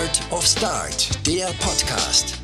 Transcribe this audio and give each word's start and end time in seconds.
Art 0.00 0.32
of 0.32 0.46
Start, 0.46 1.26
der 1.26 1.48
Podcast. 1.60 2.38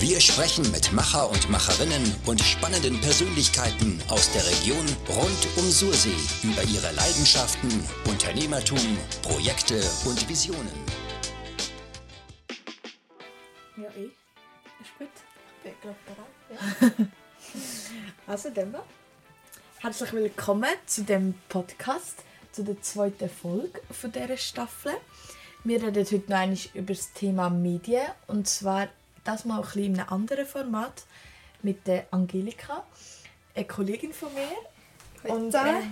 Wir 0.00 0.18
sprechen 0.18 0.68
mit 0.72 0.92
Macher 0.92 1.30
und 1.30 1.48
Macherinnen 1.48 2.02
und 2.26 2.40
spannenden 2.40 3.00
Persönlichkeiten 3.00 4.02
aus 4.08 4.32
der 4.32 4.44
Region 4.44 4.84
rund 5.08 5.46
um 5.56 5.70
Sursee 5.70 6.16
über 6.42 6.64
ihre 6.64 6.90
Leidenschaften, 6.92 7.70
Unternehmertum, 8.08 8.98
Projekte 9.22 9.76
und 10.04 10.28
Visionen. 10.28 10.66
Ja, 13.76 13.88
ich. 13.90 14.10
Ist 14.80 14.98
gut. 14.98 15.08
Ich 15.62 15.76
bin 15.76 15.94
bereit. 16.06 16.98
Ja. 16.98 17.06
also, 18.32 18.48
mal. 18.48 18.82
Herzlich 19.78 20.12
willkommen 20.12 20.74
zu 20.86 21.04
dem 21.04 21.34
Podcast, 21.48 22.24
zu 22.50 22.64
der 22.64 22.82
zweiten 22.82 23.30
Folge 23.30 23.80
von 23.92 24.10
dieser 24.10 24.36
Staffel. 24.36 24.94
Wir 25.62 25.82
reden 25.82 26.06
heute 26.06 26.30
noch 26.30 26.38
einmal 26.38 26.58
über 26.72 26.94
das 26.94 27.12
Thema 27.12 27.50
Medien 27.50 28.06
und 28.28 28.48
zwar 28.48 28.88
das 29.24 29.44
mal 29.44 29.56
ein 29.56 29.62
bisschen 29.62 29.84
in 29.84 30.00
einem 30.00 30.08
anderen 30.08 30.46
Format 30.46 31.04
mit 31.60 31.86
der 31.86 32.06
Angelika, 32.12 32.82
eine 33.54 33.66
Kollegin 33.66 34.14
von 34.14 34.30
mir. 34.32 35.30
Und 35.30 35.54
äh, 35.54 35.82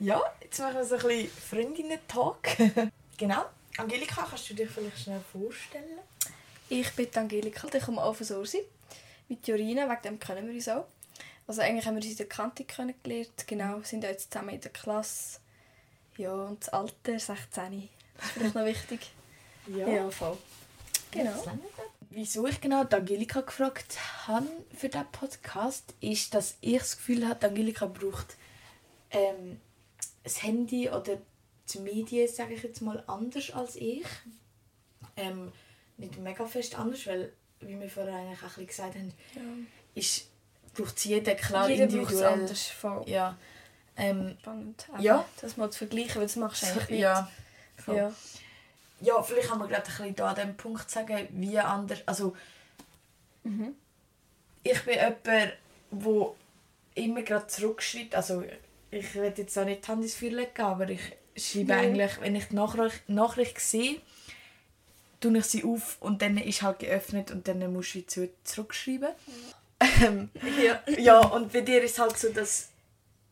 ja, 0.00 0.22
jetzt 0.40 0.58
machen 0.60 0.76
wir 0.76 0.84
so 0.86 0.94
ein 0.94 1.02
bisschen 1.02 1.28
Freundinnen-Talk. 1.28 2.38
genau. 3.18 3.44
Angelika, 3.76 4.26
kannst 4.26 4.48
du 4.48 4.54
dich 4.54 4.70
vielleicht 4.70 5.00
schnell 5.00 5.20
vorstellen? 5.32 5.98
Ich 6.70 6.90
bin 6.92 7.08
Angelika, 7.14 7.68
ich 7.70 7.82
komme 7.84 8.02
auch 8.02 8.14
von 8.14 8.24
Sursi. 8.26 8.62
Mit 9.28 9.46
Jorina, 9.46 9.86
wegen 9.86 10.02
dem 10.02 10.18
kennen 10.18 10.46
wir 10.46 10.54
uns 10.54 10.68
auch. 10.68 10.86
Also 11.46 11.60
eigentlich 11.60 11.84
haben 11.84 11.96
wir 11.96 12.02
uns 12.02 12.10
in 12.10 12.16
der 12.16 12.26
Kante 12.26 12.64
kennengelernt, 12.64 13.46
genau, 13.46 13.82
sind 13.82 14.06
auch 14.06 14.08
jetzt 14.08 14.32
zusammen 14.32 14.54
in 14.54 14.62
der 14.62 14.72
Klasse. 14.72 15.40
Ja, 16.16 16.32
und 16.32 16.62
das 16.62 16.70
Alter, 16.70 17.18
16. 17.18 17.90
Das 18.18 18.26
ist 18.26 18.32
vielleicht 18.34 18.54
noch 18.54 18.64
wichtig. 18.64 19.00
Ja, 19.66 20.10
voll. 20.10 20.36
Genau. 21.10 21.44
Wieso 22.10 22.46
ich 22.46 22.60
genau 22.60 22.84
die 22.84 22.96
Angelika 22.96 23.40
gefragt 23.42 23.98
habe 24.26 24.46
für 24.76 24.88
diesen 24.88 25.06
Podcast, 25.12 25.94
ist, 26.00 26.34
dass 26.34 26.56
ich 26.60 26.78
das 26.78 26.96
Gefühl 26.96 27.28
habe, 27.28 27.46
Angelika 27.46 27.86
braucht 27.86 28.36
ähm, 29.10 29.60
das 30.24 30.42
Handy 30.42 30.88
oder 30.88 31.18
die 31.72 31.78
Medien, 31.80 32.26
sage 32.28 32.54
ich 32.54 32.62
jetzt 32.62 32.80
mal, 32.82 33.02
anders 33.06 33.50
als 33.52 33.76
ich. 33.76 34.04
Ähm, 35.16 35.52
nicht 35.98 36.18
mega 36.18 36.46
fest 36.46 36.78
anders, 36.78 37.06
weil, 37.06 37.32
wie 37.60 37.78
wir 37.78 37.90
vorher 37.90 38.14
eigentlich 38.14 38.38
auch 38.38 38.42
ein 38.44 38.48
bisschen 38.48 38.66
gesagt 38.68 38.94
haben, 38.94 39.12
Ja. 39.34 39.42
ist, 39.94 40.28
braucht 40.74 41.04
jeder 41.04 41.34
klar 41.34 41.68
Jeder 41.68 41.86
es 41.86 41.92
individuell. 41.94 42.24
anders, 42.32 42.66
voll. 42.68 43.02
Ja. 43.06 43.36
Ähm, 43.96 44.36
Spannend. 44.40 44.86
Ja. 45.00 45.24
Das 45.40 45.56
mal 45.56 45.70
zu 45.70 45.78
vergleichen, 45.78 46.16
weil 46.16 46.26
das 46.26 46.36
machst 46.36 46.62
du 46.62 46.66
eigentlich 46.68 46.88
nicht. 46.90 47.00
ja. 47.00 47.30
Ja. 47.94 48.12
Ja, 49.00 49.22
vielleicht 49.22 49.48
kann 49.48 49.58
man 49.60 49.68
gerade 49.68 49.82
ein 49.82 49.86
bisschen 49.96 50.14
da 50.16 50.28
an 50.30 50.34
dem 50.36 50.56
Punkt 50.56 50.90
sagen, 50.90 51.28
wie 51.30 51.58
anders. 51.58 52.00
Also, 52.06 52.34
Mhm. 53.44 53.74
ich 54.64 54.82
bin 54.84 54.94
jemand, 54.94 55.26
der 55.26 55.52
immer 56.94 57.22
gerade 57.22 57.46
zurückschreibt. 57.46 58.14
Also, 58.14 58.42
ich 58.90 59.14
will 59.14 59.32
jetzt 59.36 59.56
auch 59.58 59.64
nicht 59.64 59.86
die 59.86 59.88
Hand 59.90 60.02
ins 60.02 60.14
Feuer 60.16 60.30
legen, 60.30 60.62
aber 60.62 60.88
ich 60.90 61.00
schreibe 61.36 61.72
Ja. 61.72 61.78
eigentlich, 61.78 62.20
wenn 62.20 62.34
ich 62.36 62.46
die 62.48 62.56
Nachricht, 62.56 63.08
Nachricht 63.08 63.60
sehe, 63.60 64.00
tue 65.20 65.38
ich 65.38 65.44
sie 65.44 65.64
auf 65.64 65.96
und 66.00 66.20
dann 66.22 66.36
ist 66.38 66.62
halt 66.62 66.80
geöffnet 66.80 67.30
und 67.30 67.46
dann 67.48 67.72
musst 67.72 67.94
du 67.94 68.06
zu 68.06 68.28
zurückschreiben. 68.44 69.10
Ähm, 70.02 70.30
Ja. 70.60 70.82
ja, 70.98 71.20
und 71.20 71.52
bei 71.52 71.60
dir 71.60 71.82
ist 71.82 71.92
es 71.92 71.98
halt 71.98 72.18
so, 72.18 72.30
dass... 72.30 72.68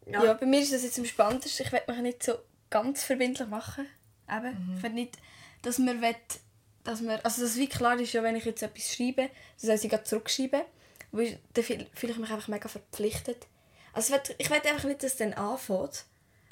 Ja. 0.06 0.34
bei 0.34 0.46
mir 0.46 0.60
ist 0.60 0.72
das 0.72 0.84
jetzt 0.84 0.98
am 1.00 1.04
spannendsten. 1.04 1.66
Ich 1.66 1.72
will 1.72 1.80
mich 1.88 1.98
nicht 2.02 2.22
so 2.22 2.34
ganz 2.70 3.02
verbindlich 3.02 3.48
machen. 3.48 3.86
Eben. 4.30 4.72
Mhm. 4.78 4.84
Ich 4.84 4.92
nicht, 4.92 5.18
dass 5.62 5.78
man 5.78 6.00
will, 6.00 6.16
dass 6.84 7.00
man, 7.00 7.18
also 7.20 7.42
dass 7.42 7.56
wie 7.56 7.68
klar 7.68 7.98
ist, 7.98 8.12
ja, 8.12 8.22
wenn 8.22 8.36
ich 8.36 8.44
jetzt 8.44 8.62
etwas 8.62 8.94
schreibe, 8.94 9.22
dann 9.22 9.30
soll 9.58 9.74
ich 9.74 9.88
gerade 9.90 10.04
zurückschreiben. 10.04 10.62
Ich, 11.12 11.38
dann 11.54 11.64
fühl- 11.64 11.86
fühle 11.94 12.12
ich 12.12 12.18
mich 12.18 12.30
einfach 12.30 12.48
mega 12.48 12.68
verpflichtet. 12.68 13.46
Also 13.92 14.14
ich 14.14 14.28
will, 14.28 14.34
ich 14.38 14.50
will 14.50 14.56
einfach 14.72 14.84
nicht, 14.84 15.02
dass 15.02 15.12
es 15.12 15.18
dann 15.18 15.32
anfängt. 15.34 16.04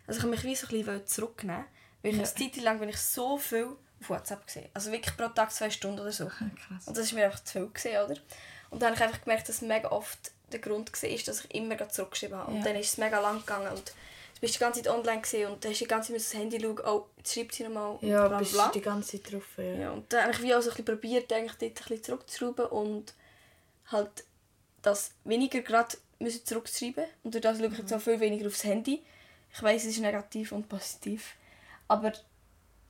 Also 0.07 0.19
ich 0.19 0.23
habe 0.25 0.29
mich 0.31 0.45
wie 0.45 0.55
so 0.57 0.67
ein 0.67 0.71
bisschen 0.79 1.07
zurücknehmen 1.07 1.65
weil 2.03 2.11
ich 2.13 2.19
Ja. 2.19 2.25
eine 2.25 2.35
Zeit 2.53 2.63
lang 2.63 2.79
bin 2.81 2.89
ich 2.91 2.99
so 2.99 3.39
viel 3.39 3.65
auf 4.01 4.11
WhatsApp 4.11 4.47
gesehen. 4.47 4.69
Also 4.75 4.93
wirklich 4.93 5.17
pro 5.17 5.29
Tag 5.29 5.51
zwei 5.53 5.71
Stunden 5.71 6.01
oder 6.01 6.13
so. 6.13 6.27
Krass. 6.67 6.87
Und 6.87 6.97
das 6.97 7.11
war 7.13 7.19
mir 7.19 7.25
einfach 7.27 7.43
zu 7.45 7.53
viel, 7.53 7.69
gewesen, 7.69 8.11
oder? 8.13 8.21
Und 8.71 8.83
dann 8.83 8.89
habe 8.91 8.97
ich 8.97 9.03
einfach 9.03 9.23
gemerkt, 9.23 9.49
dass 9.49 9.63
mega 9.63 9.89
oft 9.91 10.33
der 10.53 10.61
Grund 10.61 10.93
war, 10.93 11.09
dass 11.27 11.45
ich 11.45 11.55
immer 11.55 11.89
zurückgeschrieben 11.89 12.37
habe. 12.37 12.51
Und 12.53 12.59
Ja. 12.59 12.65
dann 12.65 12.77
ist 12.77 12.89
es 12.91 12.99
mega 12.99 13.21
lang 13.21 13.39
gegangen 13.41 13.69
und 13.73 13.93
du 14.35 14.41
bist 14.41 14.55
die 14.55 14.59
ganze 14.59 14.83
Zeit 14.83 14.93
online 14.93 15.21
gewesen 15.23 15.53
und 15.53 15.65
hast 15.65 15.81
die 15.81 15.87
ganze 15.87 16.13
Zeit 16.13 16.21
das 16.21 16.35
Handy 16.35 16.61
schauen, 16.61 16.81
oh, 16.87 17.07
jetzt 17.17 17.35
schreibt 17.35 17.55
sie 17.55 17.63
nochmal 17.65 17.99
Ja, 18.01 18.29
bla, 18.29 18.39
bist 18.39 18.53
bla. 18.53 18.69
die 18.69 18.81
ganze 18.81 19.23
Zeit 19.23 19.33
drauf. 19.33 19.47
Ja. 19.57 19.65
Ja, 19.65 19.91
und 19.93 20.13
dann 20.13 20.23
habe 20.25 20.33
ich 20.33 20.43
wie 20.43 20.55
auch 20.55 20.61
so 20.61 20.71
ein 20.71 20.77
bisschen 20.77 20.85
probiert, 20.85 21.33
eigentlich 21.33 21.53
dort 21.53 21.63
ein 21.63 21.75
bisschen 21.75 22.03
zurückzuschrauben 22.05 22.67
und 22.67 23.15
halt 23.87 24.25
das 24.83 25.13
weniger 25.25 25.61
gerade 25.61 25.97
müssen 26.19 26.45
zurückschreiben 26.45 27.05
und 27.23 27.35
durch 27.35 27.43
das 27.43 27.59
schaue 27.59 27.69
ich 27.69 27.79
jetzt 27.79 27.93
auch 27.93 28.01
viel 28.01 28.21
weniger 28.21 28.47
aufs 28.47 28.65
Handy. 28.65 29.03
Ich 29.53 29.63
weiß, 29.63 29.83
es 29.85 29.91
ist 29.91 30.01
negativ 30.01 30.53
und 30.53 30.69
positiv, 30.69 31.35
aber 31.89 32.13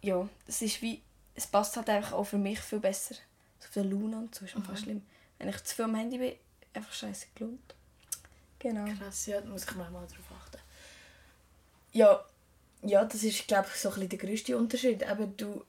ja, 0.02 0.28
es 0.46 0.62
ist 0.62 0.82
wie, 0.82 1.02
es 1.34 1.46
passt 1.46 1.76
halt 1.76 1.88
einfach 1.90 2.12
auch 2.12 2.24
für 2.24 2.38
mich 2.38 2.60
viel 2.60 2.80
besser. 2.80 3.14
So 3.58 3.66
auf 3.68 3.74
der 3.74 3.84
Luna 3.84 4.18
und 4.18 4.34
so 4.34 4.44
ist 4.44 4.56
einfach 4.56 4.76
schlimm. 4.76 5.02
Wenn 5.38 5.48
ich 5.48 5.62
zu 5.64 5.74
viel 5.74 5.84
am 5.86 5.94
Handy 5.94 6.18
bin, 6.18 6.34
einfach 6.74 6.92
scheiße 6.92 7.26
gelohnt. 7.34 7.74
Genau. 8.58 8.84
Krass, 8.98 9.26
ja, 9.26 9.40
da 9.40 9.48
muss 9.48 9.64
ich 9.64 9.74
manchmal 9.74 10.06
darauf 10.06 10.24
achten. 10.40 10.43
Ja, 11.94 12.22
ja, 12.82 13.04
das 13.04 13.22
ist, 13.22 13.46
glaube 13.48 13.68
ich, 13.72 13.80
so 13.80 13.88
ein 13.88 13.94
bisschen 13.94 14.08
der 14.10 14.18
grösste 14.18 14.56
Unterschied. 14.58 15.02
Eben, 15.02 15.34
du, 15.36 15.64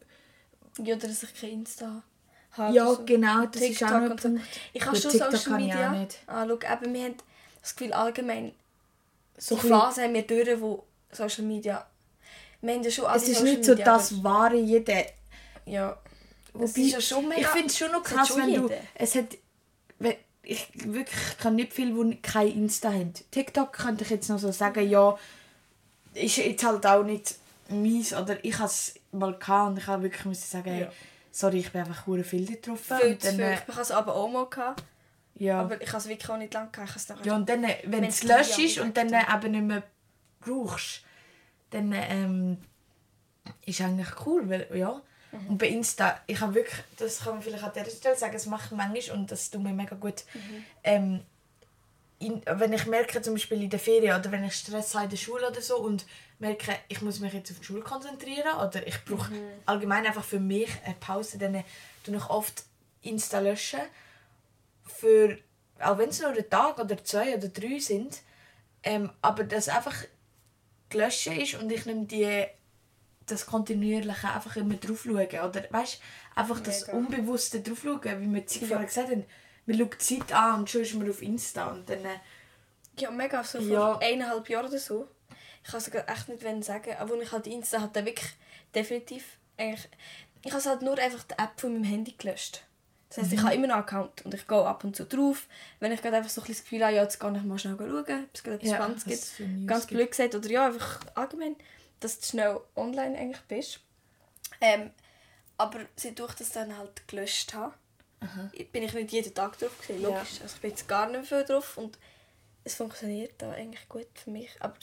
Ja, 0.83 0.95
oder 0.95 1.07
dass 1.07 1.23
ich 1.23 1.33
kein 1.39 1.51
Insta 1.51 2.03
habe. 2.51 2.75
ja, 2.75 2.87
so. 2.93 3.05
genau, 3.05 3.45
das 3.45 3.61
ist 3.61 3.77
TikTok 3.77 3.91
auch 3.91 3.99
noch 4.09 4.19
so. 4.19 4.29
Ich 4.73 4.85
habe 4.85 4.95
schon 4.97 5.11
TikTok 5.11 5.31
Social 5.31 5.51
kann 5.53 5.59
ich 5.61 5.67
Media. 5.73 5.91
nicht. 5.91 6.17
Ah, 6.27 6.45
schau, 6.47 6.55
eben, 6.55 6.93
wir 6.93 7.03
haben 7.05 7.15
das 7.61 7.75
Gefühl 7.75 7.93
allgemein, 7.93 8.53
So 9.37 9.55
die 9.55 9.67
Phase 9.69 10.03
haben 10.03 10.13
wir 10.13 10.23
durch, 10.27 10.59
wo 10.61 10.83
Social 11.11 11.45
Media... 11.45 11.85
Wir 12.61 12.73
haben 12.73 12.83
ja 12.83 12.91
schon 12.91 13.05
alle 13.05 13.17
es 13.17 13.27
ist 13.29 13.37
Social 13.37 13.53
nicht 13.53 13.65
so 13.65 13.71
Media, 13.71 13.85
das 13.85 14.23
wahre 14.23 14.55
jeder. 14.57 14.93
aber- 14.93 15.05
Ja. 15.65 15.97
Wobei, 16.53 16.65
ist 16.81 17.09
ja 17.11 17.19
ich 17.37 17.47
finde 17.47 17.67
es 17.67 17.77
schon 17.77 17.91
noch 17.91 18.03
krass, 18.03 18.27
schon 18.29 18.37
wenn 18.37 18.53
du... 18.55 18.61
jeder. 18.63 18.77
Es 18.95 19.15
hat... 19.15 19.37
wenn- 19.99 20.15
Ich 20.43 20.67
wirklich 20.73 21.17
ich 21.31 21.37
kann 21.37 21.55
nicht 21.55 21.73
viele, 21.73 21.93
die 22.05 22.21
kein 22.21 22.47
Insta 22.47 22.91
haben. 22.91 23.13
TikTok 23.31 23.71
könnte 23.73 24.03
ich 24.03 24.09
jetzt 24.09 24.29
noch 24.29 24.39
so 24.39 24.51
sagen, 24.51 24.87
ja, 24.89 25.17
ist 26.15 26.37
jetzt 26.37 26.63
halt 26.65 26.85
auch 26.85 27.03
nicht 27.03 27.35
meins. 27.69 28.13
Oder 28.13 28.43
ich 28.43 28.55
habe 28.57 28.65
es 28.65 28.95
mal 29.11 29.33
gehabt 29.37 29.69
und 29.71 29.77
ich 29.77 29.87
habe 29.87 30.03
wirklich 30.03 30.25
müssen 30.25 30.47
sagen, 30.47 30.69
hey, 30.71 30.81
Ja. 30.83 30.91
sorry, 31.31 31.59
ich 31.59 31.71
bin 31.71 31.81
einfach 31.81 32.07
hure 32.07 32.23
viel 32.23 32.45
getroffen. 32.45 32.97
Viel 32.99 33.17
zu 33.17 33.31
viel. 33.31 33.39
äh, 33.41 33.53
Ich 33.55 33.67
habe 33.67 33.81
es 33.81 33.91
aber 33.91 34.15
auch 34.15 34.27
mal 34.29 34.45
gehabt, 34.47 34.83
ja. 35.35 35.61
aber 35.61 35.81
ich 35.81 35.87
habe 35.89 35.97
es 35.99 36.07
wirklich 36.07 36.29
auch 36.29 36.37
nicht 36.37 36.53
lange 36.53 36.69
gehabt. 36.71 36.95
Ich 36.95 37.25
Ja, 37.25 37.35
und 37.35 37.47
dann, 37.49 37.63
äh, 37.63 37.77
wenn 37.85 38.01
du 38.01 38.07
es 38.07 38.23
löschst 38.23 38.77
und 38.79 38.95
dann 38.97 39.11
äh, 39.13 39.21
eben 39.33 39.51
nicht 39.51 39.63
mehr 39.63 39.83
brauchst, 40.41 41.01
dann 41.71 41.91
ähm, 41.93 42.57
ist 43.65 43.81
eigentlich 43.81 44.07
cool, 44.25 44.49
weil, 44.49 44.67
ja. 44.73 45.01
Mhm. 45.31 45.47
Und 45.47 45.57
bei 45.57 45.67
Insta, 45.67 46.19
ich 46.27 46.39
habe 46.39 46.53
wirklich, 46.55 46.81
das 46.97 47.19
kann 47.23 47.33
man 47.33 47.41
vielleicht 47.41 47.63
an 47.63 47.71
dieser 47.75 47.89
Stelle 47.89 48.15
sagen, 48.15 48.35
es 48.35 48.45
macht 48.45 48.71
manchmal 48.71 49.17
und 49.17 49.29
das 49.31 49.49
tut 49.49 49.61
mir 49.61 49.73
mega 49.73 49.95
gut, 49.95 50.23
Mhm. 50.33 50.65
ähm, 50.83 51.21
in, 52.19 52.41
wenn 52.45 52.73
ich 52.73 52.85
merke, 52.85 53.21
zum 53.21 53.33
Beispiel 53.33 53.61
in 53.63 53.69
der 53.69 53.79
Ferien 53.79 54.17
oder 54.19 54.31
wenn 54.31 54.43
ich 54.45 54.53
Stress 54.55 54.93
habe 54.95 55.05
in 55.05 55.09
der 55.11 55.17
Schule 55.17 55.47
oder 55.49 55.61
so 55.61 55.77
und 55.77 56.05
merke, 56.39 56.73
ich 56.87 57.01
muss 57.01 57.19
mich 57.19 57.33
jetzt 57.33 57.51
auf 57.51 57.59
die 57.59 57.65
Schule 57.65 57.81
konzentrieren 57.81 58.57
oder 58.65 58.85
ich 58.87 59.03
brauche 59.05 59.31
Mhm. 59.31 59.49
allgemein 59.65 60.05
einfach 60.05 60.23
für 60.23 60.39
mich 60.39 60.69
eine 60.85 60.95
Pause, 60.95 61.37
dann 61.37 61.63
tue 62.03 62.15
ich 62.15 62.29
oft 62.29 62.63
Insta 63.01 63.39
löschen 63.39 63.81
für, 64.83 65.37
auch 65.79 65.97
wenn 65.97 66.09
es 66.09 66.21
nur 66.21 66.29
ein 66.31 66.49
Tag 66.49 66.79
oder 66.79 67.03
zwei 67.03 67.35
oder 67.35 67.47
drei 67.49 67.79
sind, 67.79 68.21
ähm, 68.83 69.11
aber 69.21 69.43
dass 69.43 69.67
einfach 69.69 69.95
gelöscht 70.89 71.27
ist 71.27 71.55
und 71.55 71.71
ich 71.71 71.85
nehme 71.85 72.05
die 72.05 72.45
das 73.25 73.47
kontinuierliche 73.47 74.29
einfach 74.31 74.55
immer 74.55 74.75
drauf 74.75 75.01
schauen. 75.03 75.17
Oder 75.27 75.63
weißt 75.71 75.99
einfach 76.35 76.59
das 76.59 76.85
Mega. 76.85 76.97
Unbewusste 76.99 77.61
drauf 77.61 77.79
schauen, 77.83 78.21
wie 78.21 78.31
wir 78.33 78.67
vorher 78.67 78.85
gesagt 78.85 79.09
haben. 79.09 79.25
Man 79.65 79.77
schaut 79.77 79.93
die 79.93 80.19
Zeit 80.19 80.33
an 80.33 80.59
und 80.61 80.69
schon 80.69 80.81
ist 80.81 80.93
man 80.93 81.09
auf 81.09 81.21
Insta 81.21 81.67
und 81.67 81.89
dann... 81.89 82.05
Äh, 82.05 82.19
Ja, 82.99 83.11
mega. 83.11 83.43
So 83.43 83.59
vor 83.59 83.67
Ja. 83.67 83.97
eineinhalb 83.99 84.47
Jahren 84.49 84.67
oder 84.67 84.77
so. 84.77 85.07
Ich 85.63 85.71
kann 85.71 85.79
es 85.79 85.89
gerade 85.91 86.07
echt 86.07 86.29
nicht 86.29 86.63
sagen. 86.63 86.95
Aber 86.99 87.19
ich 87.21 87.31
halt 87.31 87.47
Insta 87.47 87.81
hatte, 87.81 88.05
wirklich 88.05 88.31
definitiv 88.73 89.23
eigentlich... 89.57 89.89
Ich 90.43 90.53
habe 90.53 90.63
halt 90.63 90.81
nur 90.83 90.97
einfach 90.99 91.23
die 91.23 91.33
App 91.39 91.59
von 91.59 91.73
meinem 91.73 91.83
Handy 91.83 92.13
gelöscht. 92.17 92.63
Das 93.09 93.17
heisst, 93.19 93.33
ich 93.33 93.41
habe 93.41 93.55
immer 93.55 93.67
noch 93.67 93.75
einen 93.75 93.83
Account 93.83 94.25
und 94.25 94.33
ich 94.33 94.47
gehe 94.47 94.65
ab 94.65 94.83
und 94.83 94.95
zu 94.95 95.05
drauf. 95.05 95.47
Wenn 95.79 95.91
ich 95.91 96.01
gerade 96.01 96.17
einfach 96.17 96.29
so 96.29 96.41
ein 96.41 96.47
das 96.47 96.61
Gefühl 96.61 96.83
habe, 96.83 96.95
ja, 96.95 97.03
jetzt 97.03 97.19
kann 97.19 97.35
ich 97.35 97.43
mal 97.43 97.57
schnell 97.57 97.75
schauen, 97.77 97.97
ob 97.97 98.07
es 98.33 98.43
gerade 98.43 98.55
etwas 98.57 98.69
Ja, 98.69 98.75
Spannendes 98.75 99.05
gibt. 99.05 99.67
Ganz 99.67 99.87
blöd 99.87 100.11
gesagt. 100.11 100.35
Oder 100.35 100.49
ja, 100.49 100.65
einfach 100.67 100.99
allgemein, 101.15 101.55
dass 101.99 102.19
du 102.19 102.25
schnell 102.27 102.59
online 102.75 103.17
eigentlich 103.17 103.41
bist. 103.47 103.79
Ähm, 104.61 104.91
aber 105.57 105.79
dadurch, 106.03 106.33
dass 106.35 106.47
ich 106.47 106.53
dann 106.53 106.77
halt 106.77 107.07
gelöscht 107.07 107.53
habe, 107.53 107.73
bin 108.71 108.83
ich 108.83 108.93
nicht 108.93 109.11
jeden 109.11 109.33
Tag 109.33 109.57
drauf 109.59 109.77
gewesen, 109.81 110.01
Ja. 110.01 110.09
logisch. 110.09 110.41
Also 110.41 110.55
ich 110.55 110.61
bin 110.61 110.71
jetzt 110.71 110.87
gar 110.87 111.05
nicht 111.09 111.15
mehr 111.15 111.23
viel 111.23 111.43
drauf 111.45 111.77
und 111.77 111.97
es 112.63 112.75
funktioniert 112.75 113.33
da 113.37 113.51
eigentlich 113.51 113.87
gut 113.89 114.07
für 114.15 114.31
mich. 114.31 114.49
Aber 114.59 114.75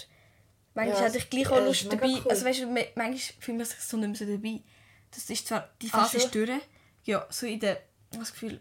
manchmal 0.74 0.98
Ja, 1.00 1.06
hätte 1.06 1.18
ich 1.18 1.30
gleich 1.30 1.44
ja, 1.44 1.50
auch 1.50 1.64
Lust 1.64 1.92
dabei. 1.92 2.06
cool. 2.08 2.30
Also 2.30 2.44
weißt 2.44 2.60
du, 2.60 2.66
manchmal 2.66 3.16
fühlt 3.40 3.56
man 3.58 3.66
sich 3.66 3.78
so 3.80 3.96
nicht 3.96 4.08
mehr 4.08 4.16
so 4.16 4.24
dabei. 4.36 4.60
Das 5.10 5.28
ist 5.28 5.46
zwar, 5.46 5.68
die 5.80 5.88
Phase 5.88 6.16
ist 6.18 6.34
durch, 6.34 6.50
ja, 7.04 7.26
so 7.30 7.46
in 7.46 7.60
der, 7.60 7.72
ich 8.10 8.16
habe 8.16 8.20
das 8.24 8.32
Gefühl, 8.32 8.60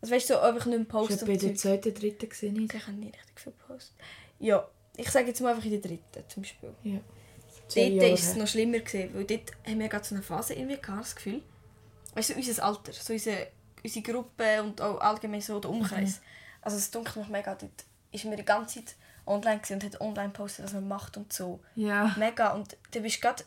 also 0.00 0.14
weißt 0.14 0.30
du, 0.30 0.34
so 0.34 0.40
einfach 0.40 0.66
nicht 0.66 0.76
mehr 0.78 0.82
Ich 0.82 0.88
posten. 0.88 1.20
war 1.20 1.26
bei 1.28 1.36
der 1.36 1.54
zweiten, 1.54 1.94
dritten 1.94 2.28
gesehen. 2.28 2.68
Ich 2.72 2.82
habe 2.86 2.92
nicht 2.92 3.14
richtig 3.16 3.40
viel 3.40 3.52
gepostet. 3.52 3.94
Ja, 4.38 4.68
ich 4.96 5.10
sage 5.10 5.28
jetzt 5.28 5.40
mal 5.40 5.50
einfach 5.50 5.64
in 5.64 5.70
der 5.72 5.80
dritten 5.80 6.24
zum 6.28 6.42
Beispiel. 6.42 6.74
Ja. 6.84 7.00
Dort 7.74 8.18
ist 8.18 8.28
es 8.28 8.36
noch 8.36 8.46
schlimmer 8.48 8.80
gewesen, 8.80 9.14
weil 9.14 9.24
dort 9.24 9.52
haben 9.66 9.78
wir 9.80 9.88
gerade 9.88 10.04
so 10.04 10.14
eine 10.14 10.22
Phase 10.22 10.54
irgendwie 10.54 10.76
gehabt, 10.80 11.00
das 11.04 11.16
Gefühl. 11.16 11.42
Weißt 12.14 12.30
du, 12.30 12.34
unser 12.34 12.62
Alter, 12.64 12.92
so 12.92 13.12
unsere, 13.12 13.48
unsere 13.84 14.02
Gruppe 14.12 14.62
und 14.62 14.80
auch 14.80 15.00
allgemein 15.00 15.40
so 15.40 15.58
der 15.60 15.70
Umkreis. 15.70 16.16
Mhm. 16.20 16.24
Also 16.62 16.76
es 16.76 16.90
dunkelt 16.90 17.16
mich 17.16 17.28
mega, 17.28 17.54
dort 17.54 17.84
ist 18.12 18.24
mir 18.24 18.36
die 18.36 18.44
ganze 18.44 18.84
Zeit 18.84 18.96
online 19.26 19.60
und 19.70 19.84
hat 19.84 20.00
online 20.00 20.28
gepostet, 20.28 20.64
was 20.64 20.72
man 20.72 20.86
macht 20.88 21.16
und 21.16 21.32
so. 21.32 21.60
Ja. 21.74 22.14
Mega. 22.18 22.52
Und 22.52 22.76
du 22.92 23.00
bist 23.00 23.20
gerade, 23.20 23.44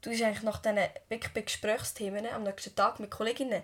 du 0.00 0.10
bist 0.10 0.22
eigentlich 0.22 0.42
nach 0.42 0.60
diesen 0.60 0.78
wirklich 1.08 1.32
bei 1.32 1.40
Gesprächsthemen 1.42 2.26
am 2.26 2.42
nächsten 2.44 2.74
Tag 2.74 3.00
mit 3.00 3.10
Kolleginnen, 3.10 3.62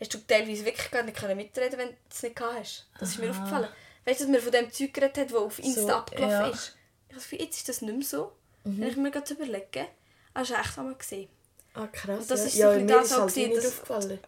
hast 0.00 0.12
du 0.14 0.18
teilweise 0.18 0.64
wirklich 0.64 0.90
gar 0.90 1.02
nicht 1.02 1.16
können 1.16 1.36
mitreden 1.36 1.78
wenn 1.78 1.88
du 1.90 1.94
es 2.10 2.22
nicht 2.22 2.36
gehabt 2.36 2.58
hast. 2.58 2.86
Das 2.98 3.10
ist 3.10 3.18
mir 3.18 3.30
Aha. 3.30 3.38
aufgefallen. 3.38 3.68
Weißt 4.06 4.20
du, 4.20 4.24
dass 4.24 4.32
man 4.32 4.40
von 4.42 4.52
dem 4.52 4.70
Zeug 4.72 4.92
geredet 4.92 5.18
hat, 5.18 5.30
das 5.30 5.36
auf 5.36 5.58
Insta 5.58 5.80
So, 5.80 5.88
abgelaufen 5.94 6.30
ja. 6.30 6.46
ist? 6.48 6.76
Ich 7.08 7.14
Gefühl, 7.14 7.40
jetzt 7.40 7.56
ist 7.56 7.68
das 7.68 7.80
nicht 7.80 7.94
mehr 7.96 8.04
so. 8.06 8.32
Mhm. 8.64 8.80
Wenn 8.80 8.88
ich 8.88 8.96
mir 8.96 9.10
gerade 9.10 9.32
überlege, 9.32 9.86
hast 10.34 10.50
du 10.50 10.54
echt 10.54 10.78
einmal 10.78 10.94
gesehen. 10.96 11.28
Ah, 11.74 11.86
krass. 11.86 12.20
Und 12.20 12.30
das 12.30 12.40
ja. 12.40 12.46
ist 12.46 12.52
so 12.54 12.58
ja, 12.60 12.70
ein 12.70 12.86
bisschen 12.86 12.86
mir 12.86 12.92
das 12.94 13.06
ist 13.06 13.12
auch 13.14 13.20
halt 13.20 13.28
gewesen, 13.34 13.48
nicht 13.50 13.64
dass- 13.64 13.72
aufgefallen. 13.72 14.18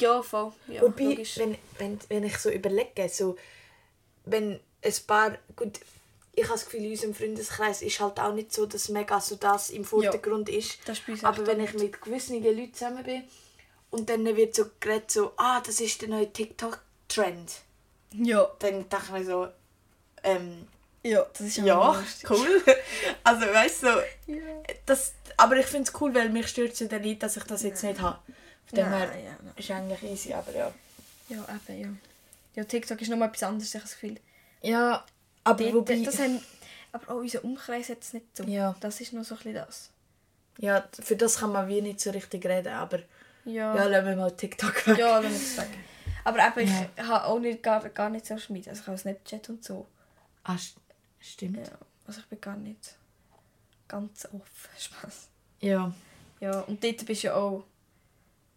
Ja, 0.00 0.22
voll. 0.22 0.52
Ja, 0.68 0.82
Wobei, 0.82 1.04
logisch. 1.04 1.38
wenn, 1.38 1.56
wenn, 1.78 1.98
wenn 2.08 2.24
ich 2.24 2.38
so 2.38 2.50
überlege, 2.50 3.08
so, 3.08 3.36
wenn 4.24 4.60
ein 4.82 4.94
paar, 5.06 5.38
gut, 5.54 5.80
ich 6.34 6.44
habe 6.44 6.54
das 6.54 6.64
Gefühl, 6.66 6.84
in 6.84 6.90
unserem 6.90 7.14
Freundeskreis 7.14 7.80
ist 7.82 7.98
halt 8.00 8.20
auch 8.20 8.32
nicht 8.34 8.52
so, 8.52 8.66
dass 8.66 8.88
mega 8.90 9.20
so 9.20 9.36
das 9.36 9.70
im 9.70 9.84
Vordergrund 9.84 10.48
ist. 10.50 10.78
Das 10.86 11.00
ist 11.06 11.24
Aber 11.24 11.46
wenn 11.46 11.60
ich 11.60 11.72
mit 11.74 12.00
gewissen 12.02 12.42
Leuten 12.42 12.74
zusammen 12.74 13.04
bin 13.04 13.24
und 13.90 14.10
dann 14.10 14.24
wird 14.24 14.54
so 14.54 14.66
geredet, 14.80 15.10
so, 15.10 15.32
ah, 15.36 15.60
das 15.60 15.80
ist 15.80 16.02
der 16.02 16.08
neue 16.10 16.30
TikTok-Trend, 16.30 17.52
Ja, 18.12 18.50
dann 18.58 18.86
dachte 18.88 19.06
ich 19.06 19.12
mir 19.12 19.24
so, 19.24 19.48
ähm, 20.24 20.66
ja, 21.02 21.24
das 21.32 21.40
ist 21.40 21.56
ja, 21.58 21.92
lustig. 21.98 22.28
cool. 22.30 22.62
also 23.24 23.40
weißt 23.46 23.82
du, 23.84 23.86
so, 23.86 24.32
Ja. 24.32 24.42
das, 24.84 25.14
aber 25.38 25.56
ich 25.56 25.66
finde 25.66 25.88
es 25.90 26.00
cool, 26.00 26.14
weil 26.14 26.28
mich 26.30 26.48
stört 26.48 26.72
es 26.72 26.80
ja 26.80 26.86
dann 26.88 27.02
nicht, 27.02 27.22
dass 27.22 27.36
ich 27.36 27.44
das 27.44 27.62
jetzt 27.62 27.82
nicht 27.82 28.00
habe. 28.00 28.18
Von 28.66 28.76
dem 28.76 28.88
her 28.88 29.18
ja, 29.18 29.30
nein. 29.42 29.52
ist 29.56 29.70
eigentlich 29.70 30.02
easy, 30.02 30.32
aber 30.34 30.52
ja. 30.54 30.72
Ja, 31.28 31.44
eben, 31.68 31.80
ja. 31.80 31.88
Ja, 32.54 32.64
TikTok 32.64 33.00
ist 33.00 33.08
nochmal 33.08 33.28
etwas 33.28 33.42
anderes, 33.44 33.68
ich 33.68 33.74
habe 33.74 33.84
das 33.84 33.92
Gefühl. 33.92 34.18
Ja, 34.62 35.04
aber 35.44 35.62
Dort, 35.64 35.74
wobei... 35.74 36.02
das 36.02 36.18
haben, 36.18 36.40
aber 36.92 37.12
auch 37.12 37.16
unser 37.18 37.44
Umkreis 37.44 37.88
hat 37.88 38.02
es 38.02 38.12
nicht 38.12 38.36
so. 38.36 38.44
Ja. 38.44 38.74
Das 38.80 39.00
ist 39.00 39.12
noch 39.12 39.24
so 39.24 39.34
ein 39.34 39.38
bisschen 39.38 39.54
das. 39.54 39.90
Ja, 40.58 40.88
für 41.02 41.16
das 41.16 41.38
kann 41.38 41.52
man 41.52 41.68
wie 41.68 41.82
nicht 41.82 42.00
so 42.00 42.10
richtig 42.10 42.44
reden, 42.46 42.72
aber 42.72 43.00
Ja, 43.44 43.74
ja, 43.76 43.84
lassen 43.84 44.06
wir 44.06 44.16
mal 44.16 44.30
TikTok 44.30 44.86
weg. 44.86 44.98
ja 44.98 45.18
lass 45.18 45.30
mich 45.32 45.54
das 45.56 45.58
weg. 45.58 45.78
Aber 46.24 46.38
eben, 46.46 46.68
Ja. 46.68 46.88
ich 46.96 47.02
habe 47.02 47.24
auch 47.26 47.38
nicht, 47.38 47.62
gar, 47.62 47.86
gar 47.90 48.08
nicht 48.10 48.26
Social 48.26 48.52
Media. 48.52 48.70
Also 48.70 48.80
ich 48.82 48.86
habe 48.88 48.98
Snapchat 48.98 49.48
und 49.50 49.62
so. 49.62 49.86
Ah, 50.44 50.54
st- 50.54 50.76
stimmt. 51.20 51.58
Ja, 51.66 51.78
also 52.06 52.20
ich 52.20 52.26
bin 52.26 52.40
gar 52.40 52.56
nicht 52.56 52.96
ganz 53.86 54.24
offen. 54.26 54.40
Spaß. 54.78 55.28
Ja. 55.60 55.92
Ja, 56.40 56.60
und 56.60 56.82
dort 56.82 57.04
bist 57.06 57.22
du 57.22 57.26
ja 57.28 57.34
auch 57.36 57.64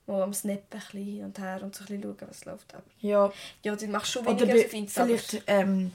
mal 0.09 0.23
am 0.23 0.33
Snappen 0.33 0.81
ein 0.93 1.03
hin 1.03 1.23
und 1.25 1.39
her 1.39 1.59
und 1.63 1.75
so 1.75 1.83
ein 1.83 1.87
bisschen 1.87 2.01
schauen, 2.19 2.29
was 2.29 2.45
läuft. 2.45 2.73
Aber 2.73 2.83
Ja. 3.01 3.31
ja, 3.63 3.75
du 3.75 3.87
machst 3.87 4.11
schon 4.11 4.25
Oder 4.25 4.47
weniger 4.47 4.67
bei, 4.69 4.77
Insta. 4.77 5.01
aber- 5.03 5.17
vielleicht 5.17 5.43
ähm, 5.47 5.91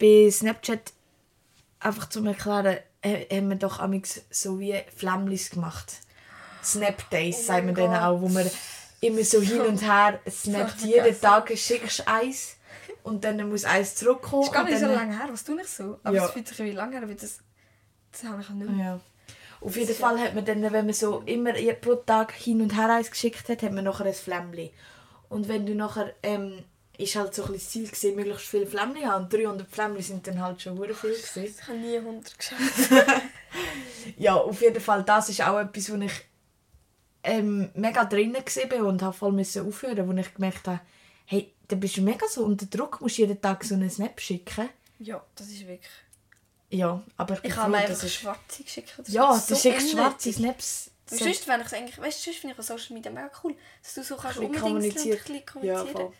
bei 0.00 0.28
Snapchat, 0.30 0.92
einfach 1.80 2.08
zum 2.08 2.26
Erklären, 2.26 2.78
äh, 3.02 3.26
haben 3.36 3.48
wir 3.50 3.56
doch 3.56 3.78
amix 3.80 4.22
so 4.30 4.58
wie 4.58 4.74
Flammlis 4.96 5.50
gemacht. 5.50 5.94
Snap 6.62 7.08
Days, 7.10 7.36
Oh 7.40 7.42
sagen 7.46 7.66
wir 7.68 7.74
denen 7.74 7.94
auch, 7.94 8.20
wo 8.20 8.28
wir 8.30 8.50
immer 9.00 9.22
so 9.24 9.40
hin 9.40 9.60
und 9.60 9.82
her 9.82 10.18
snappt. 10.30 10.80
Jeden. 10.80 11.20
Tag 11.20 11.52
schickst 11.56 11.98
du 12.00 12.08
eins 12.08 12.56
und 13.02 13.22
dann 13.24 13.46
muss 13.50 13.64
eins 13.64 13.94
zurückkommen. 13.96 14.42
Das 14.42 14.48
ist 14.48 14.54
gar 14.54 14.64
nicht 14.64 14.78
so 14.80 14.86
lange 14.86 15.18
her, 15.18 15.28
was 15.30 15.44
du 15.44 15.54
nicht 15.54 15.68
so. 15.68 15.98
Aber 16.02 16.16
Ja. 16.16 16.24
es 16.24 16.30
fühlt 16.30 16.48
sich 16.48 16.58
wie 16.60 16.70
lange 16.70 16.98
her, 16.98 17.06
weil 17.06 17.14
das, 17.16 17.38
das 18.12 18.24
habe 18.24 18.40
ich 18.40 18.48
auch 18.48 18.54
nicht 18.54 18.70
mehr. 18.70 18.86
Ja. 18.86 19.00
Auf 19.64 19.76
jeden 19.76 19.94
Fall 19.94 20.20
hat 20.20 20.34
man 20.34 20.44
dann, 20.44 20.62
wenn 20.62 20.84
man 20.84 20.92
so 20.92 21.22
immer 21.24 21.54
pro 21.80 21.94
Tag 21.94 22.32
hin 22.32 22.60
und 22.60 22.76
her 22.76 22.90
eins 22.90 23.10
geschickt 23.10 23.48
hat, 23.48 23.62
hat 23.62 23.72
man 23.72 23.84
nachher 23.84 24.04
ein 24.04 24.12
Flämmchen. 24.12 24.70
Und 25.30 25.48
wenn 25.48 25.64
du 25.64 25.74
nachher, 25.74 26.14
ähm, 26.22 26.64
ist 26.98 27.16
halt 27.16 27.34
so 27.34 27.44
ein 27.44 27.52
bisschen 27.52 27.84
das 27.84 27.94
Ziel 27.94 28.12
gewesen, 28.12 28.16
möglichst 28.16 28.46
viele 28.46 28.66
Flämmchen 28.66 29.10
haben. 29.10 29.24
Und 29.24 29.32
300 29.32 29.68
Flämmchen 29.68 30.02
sind 30.02 30.26
dann 30.26 30.40
halt 30.40 30.60
schon 30.60 30.78
hure 30.78 30.94
viel 30.94 31.12
gewesen. 31.12 31.44
Ich 31.44 31.66
habe 31.66 31.78
nie 31.78 31.96
100 31.96 32.38
geschafft. 32.38 32.90
Ja, 34.18 34.34
auf 34.34 34.60
jeden 34.60 34.80
Fall, 34.80 35.02
das 35.02 35.30
ist 35.30 35.40
auch 35.40 35.58
etwas, 35.58 35.90
wo 35.90 35.96
ich 35.96 36.12
ähm, 37.22 37.70
mega 37.74 38.04
drinnen 38.04 38.34
war 38.34 38.86
und 38.86 39.02
habe 39.02 39.16
voll 39.16 39.32
müssen 39.32 39.66
aufhören, 39.66 40.06
wo 40.06 40.12
ich 40.12 40.34
gemerkt 40.34 40.68
habe, 40.68 40.80
hey, 41.24 41.52
da 41.68 41.76
bist 41.76 41.96
du 41.96 42.02
mega 42.02 42.26
so 42.28 42.44
unter 42.44 42.66
Druck, 42.66 43.00
musst 43.00 43.16
jeden 43.16 43.40
Tag 43.40 43.64
so 43.64 43.74
einen 43.74 43.88
Snap 43.88 44.20
schicken. 44.20 44.68
ja, 44.98 45.24
das 45.34 45.48
ist 45.48 45.66
wirklich... 45.66 45.90
Ja, 46.76 47.02
aber 47.16 47.34
ich 47.34 47.44
Ich 47.50 47.56
habe 47.56 47.76
einfach 47.76 48.02
es... 48.02 48.14
schwarze 48.14 48.62
geschickt. 48.62 48.94
Das 48.96 49.08
Ja, 49.08 49.34
ist 49.36 49.50
du 49.50 49.54
schickst 49.56 49.90
schwarze. 49.90 50.32
Snaps. 50.32 50.90
Und 51.10 51.18
sonst, 51.18 51.46
wenn 51.48 51.60
ich 51.60 51.66
es 51.66 51.72
eigentlich, 51.74 51.98
weißt 51.98 52.18
du, 52.20 52.24
sonst 52.30 52.40
finde 52.40 52.56
ich 52.58 52.66
Social 52.66 52.94
Media 52.94 53.10
mega 53.12 53.30
cool, 53.42 53.54
dass 53.82 53.94
du 53.94 54.02
so 54.02 54.16
kannst 54.16 54.38
unbedingt 54.38 54.64
ein 54.64 54.80
Ja, 54.82 55.42
kommunizieren. 55.42 55.88
voll. 55.92 56.12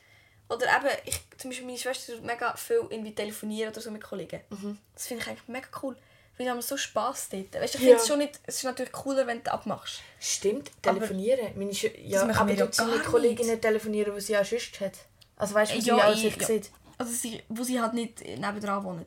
oder 0.51 0.67
eben, 0.67 0.89
ich, 1.06 1.21
zum 1.39 1.51
Beispiel 1.51 1.67
meine 1.67 1.79
Schwester 1.79 2.12
tut 2.15 2.25
mega 2.25 2.55
viel 2.56 2.83
irgendwie 2.91 3.15
telefonieren 3.15 3.73
oder 3.73 3.81
so 3.81 3.91
mit 3.91 4.03
Kollegen. 4.03 4.41
Mhm. 4.51 4.79
Das 4.95 5.06
finde 5.06 5.23
ich 5.23 5.29
eigentlich 5.31 5.49
mega 5.49 5.67
cool. 5.83 5.97
Weil 6.37 6.47
wir 6.47 6.51
haben 6.53 6.61
so 6.62 6.77
Spass 6.77 7.29
dort. 7.31 7.55
Weißt, 7.55 7.75
du, 7.75 7.79
ich 7.79 7.85
Ja. 7.85 7.91
finde 7.91 8.03
es 8.03 8.06
schon 8.09 8.19
nicht, 8.19 8.41
es 8.45 8.56
ist 8.56 8.65
natürlich 8.65 8.93
cooler, 8.93 9.27
wenn 9.27 9.43
du 9.43 9.53
abmachst. 9.53 10.01
Stimmt, 10.21 10.71
Aber- 10.85 10.95
telefonieren. 10.99 11.53
Meine 11.56 11.71
Schö- 11.73 11.97
ja, 12.01 12.23
aber 12.23 12.53
ja 12.53 12.65
tut 12.67 12.75
sie 12.75 12.85
mit 12.85 13.05
Kolleginnen 13.05 13.61
telefonieren, 13.61 14.15
die 14.15 14.21
sie 14.21 14.37
auch 14.37 14.45
sonst 14.45 14.79
hat. 14.81 14.93
Also 15.37 15.55
weißt 15.55 15.73
du, 15.73 15.77
wo 15.77 15.81
sie 15.81 15.89
Ja, 15.89 16.12
ich- 16.12 16.21
sich 16.21 16.37
ja. 16.37 16.47
sieht. 16.47 16.71
Also 16.99 17.12
sie, 17.12 17.43
wo 17.49 17.62
sie 17.65 17.81
halt 17.81 17.95
nicht 17.95 18.21
nebendran 18.21 18.85
wohnen. 18.85 19.06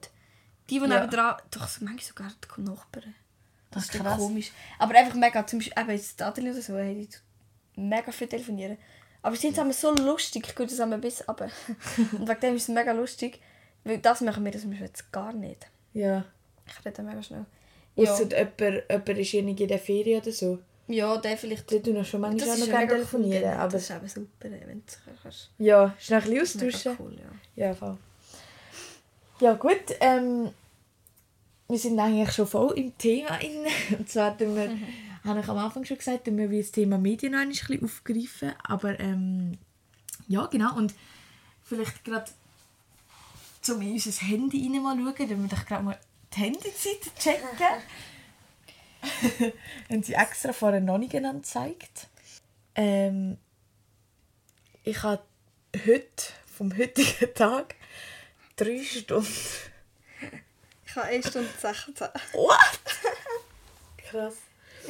Die, 0.69 0.80
die 0.80 0.86
Ja. 0.86 0.88
nebendran, 0.88 1.36
doch 1.52 1.68
manchmal 1.81 2.00
sogar 2.04 2.28
die 2.58 2.62
Nachbarn. 2.62 3.16
Das, 3.72 3.88
Das 3.88 3.96
ist 3.96 4.02
krass. 4.04 4.18
komisch. 4.18 4.52
Aber 4.80 4.96
einfach 4.96 5.14
mega, 5.16 5.46
zum 5.46 5.60
Beispiel 5.60 5.81
eben 5.81 5.92
jetzt 5.92 6.22
Adeline 6.22 6.54
oder 6.54 6.62
so, 6.62 6.75
hey, 6.78 7.08
die 7.75 7.81
mega 7.81 8.12
viel 8.12 8.28
telefonieren. 8.28 8.78
Aber 9.22 9.36
sie 9.36 9.52
sind 9.52 9.74
so 9.74 9.94
lustig, 9.96 10.46
ich 10.48 10.56
gehe 10.56 10.68
zusammen 10.68 11.02
bis 11.02 11.28
runter. 11.28 11.50
Und 12.14 12.28
wegen 12.28 12.40
dem 12.40 12.56
ist 12.56 12.64
es 12.64 12.68
mega 12.69 12.92
lustig. 12.94 13.42
Weil 13.84 14.00
das 14.00 14.22
machen 14.22 14.44
wir 14.46 14.52
das 14.52 14.62
zum 14.62 14.72
Beispiel 14.72 14.88
jetzt 14.88 15.12
gar 15.12 15.34
nicht. 15.34 15.68
Ja. 15.94 16.25
Ich 16.66 16.86
rede 16.86 17.02
mega 17.04 17.22
schnell. 17.24 17.46
Ausser 17.96 18.30
Ja, 18.31 18.38
jemand, 18.40 18.84
jemand 18.90 19.10
ist 19.10 19.34
irgendwie 19.34 19.63
in 19.63 19.70
der 19.70 19.80
Ferien 19.80 20.22
oder 20.22 20.31
so. 20.31 20.60
ja 20.88 21.18
der 21.18 21.38
vielleicht... 21.38 21.70
Die 21.72 21.81
tun 21.81 21.98
auch 21.98 22.06
schon 22.06 22.22
manchmal 22.22 22.50
auch 22.52 22.58
noch 22.58 22.66
gerne 22.68 22.88
telefonieren. 22.88 23.44
Cool, 23.44 23.60
aber 23.60 23.72
das 23.72 23.81
ist 23.84 23.90
eben 23.96 24.08
super, 24.08 24.28
wenn 24.52 24.84
du 24.86 25.13
kannst. 25.24 25.50
ja, 25.58 25.96
schnell 26.00 26.22
ein 26.22 26.30
bisschen 26.32 26.60
Das 26.62 26.75
austauschen. 26.75 26.98
cool, 27.00 27.18
ja. 27.56 27.65
Ja, 27.68 27.74
voll. 27.74 27.98
Ja 29.39 29.53
gut, 29.53 29.82
ähm, 30.00 30.50
wir 31.69 31.77
sind 31.77 32.00
eigentlich 32.00 32.31
schon 32.31 32.47
voll 32.47 32.77
im 32.77 32.97
Thema 32.97 33.38
inne. 33.38 33.69
Und 33.97 34.09
zwar 34.09 34.38
tun 34.38 34.55
wir, 34.55 34.77
habe 35.24 35.39
ich 35.39 35.47
am 35.47 35.57
Anfang 35.57 35.86
schon 35.86 35.97
gesagt, 35.97 36.25
tun 36.25 36.38
wir 36.38 36.50
wie 36.50 36.62
das 36.62 36.71
Thema 36.71 36.97
Medien 36.97 37.36
ein 37.36 37.50
bisschen 37.50 37.83
aufgreifen. 37.83 38.53
Aber 38.63 39.00
ähm, 39.00 39.57
ja, 40.27 40.45
genau. 40.45 40.75
Und 40.75 40.93
vielleicht 41.63 42.03
gerade 42.05 42.31
zum 43.62 43.81
in 43.81 43.93
unser 43.93 44.12
Handy 44.25 44.63
rein 44.63 44.81
mal 44.81 44.95
schauen, 44.95 45.29
dann 45.29 45.41
wir 45.41 45.50
doch 45.50 45.65
gerade 45.65 45.83
mal 45.83 46.00
die 46.33 46.39
Handyzeit 46.39 47.12
checken. 47.19 47.43
Haben 49.89 50.03
sie 50.03 50.13
extra 50.13 50.53
vorher 50.53 50.81
noch 50.81 50.97
nicht 50.97 51.12
genannt 51.12 51.43
gezeigt. 51.43 52.07
Ähm, 52.75 53.38
ich 54.83 55.03
habe 55.03 55.24
heute, 55.86 56.33
vom 56.45 56.75
heutigen 56.77 57.33
Tag, 57.33 57.75
drei 58.55 58.83
Stunden. 58.83 59.27
Ich 60.98 61.04
habe 61.04 61.13
1 61.13 61.27
Stunde 61.27 61.50
16. 61.62 61.94
What? 62.34 62.58
Krass. 64.10 64.34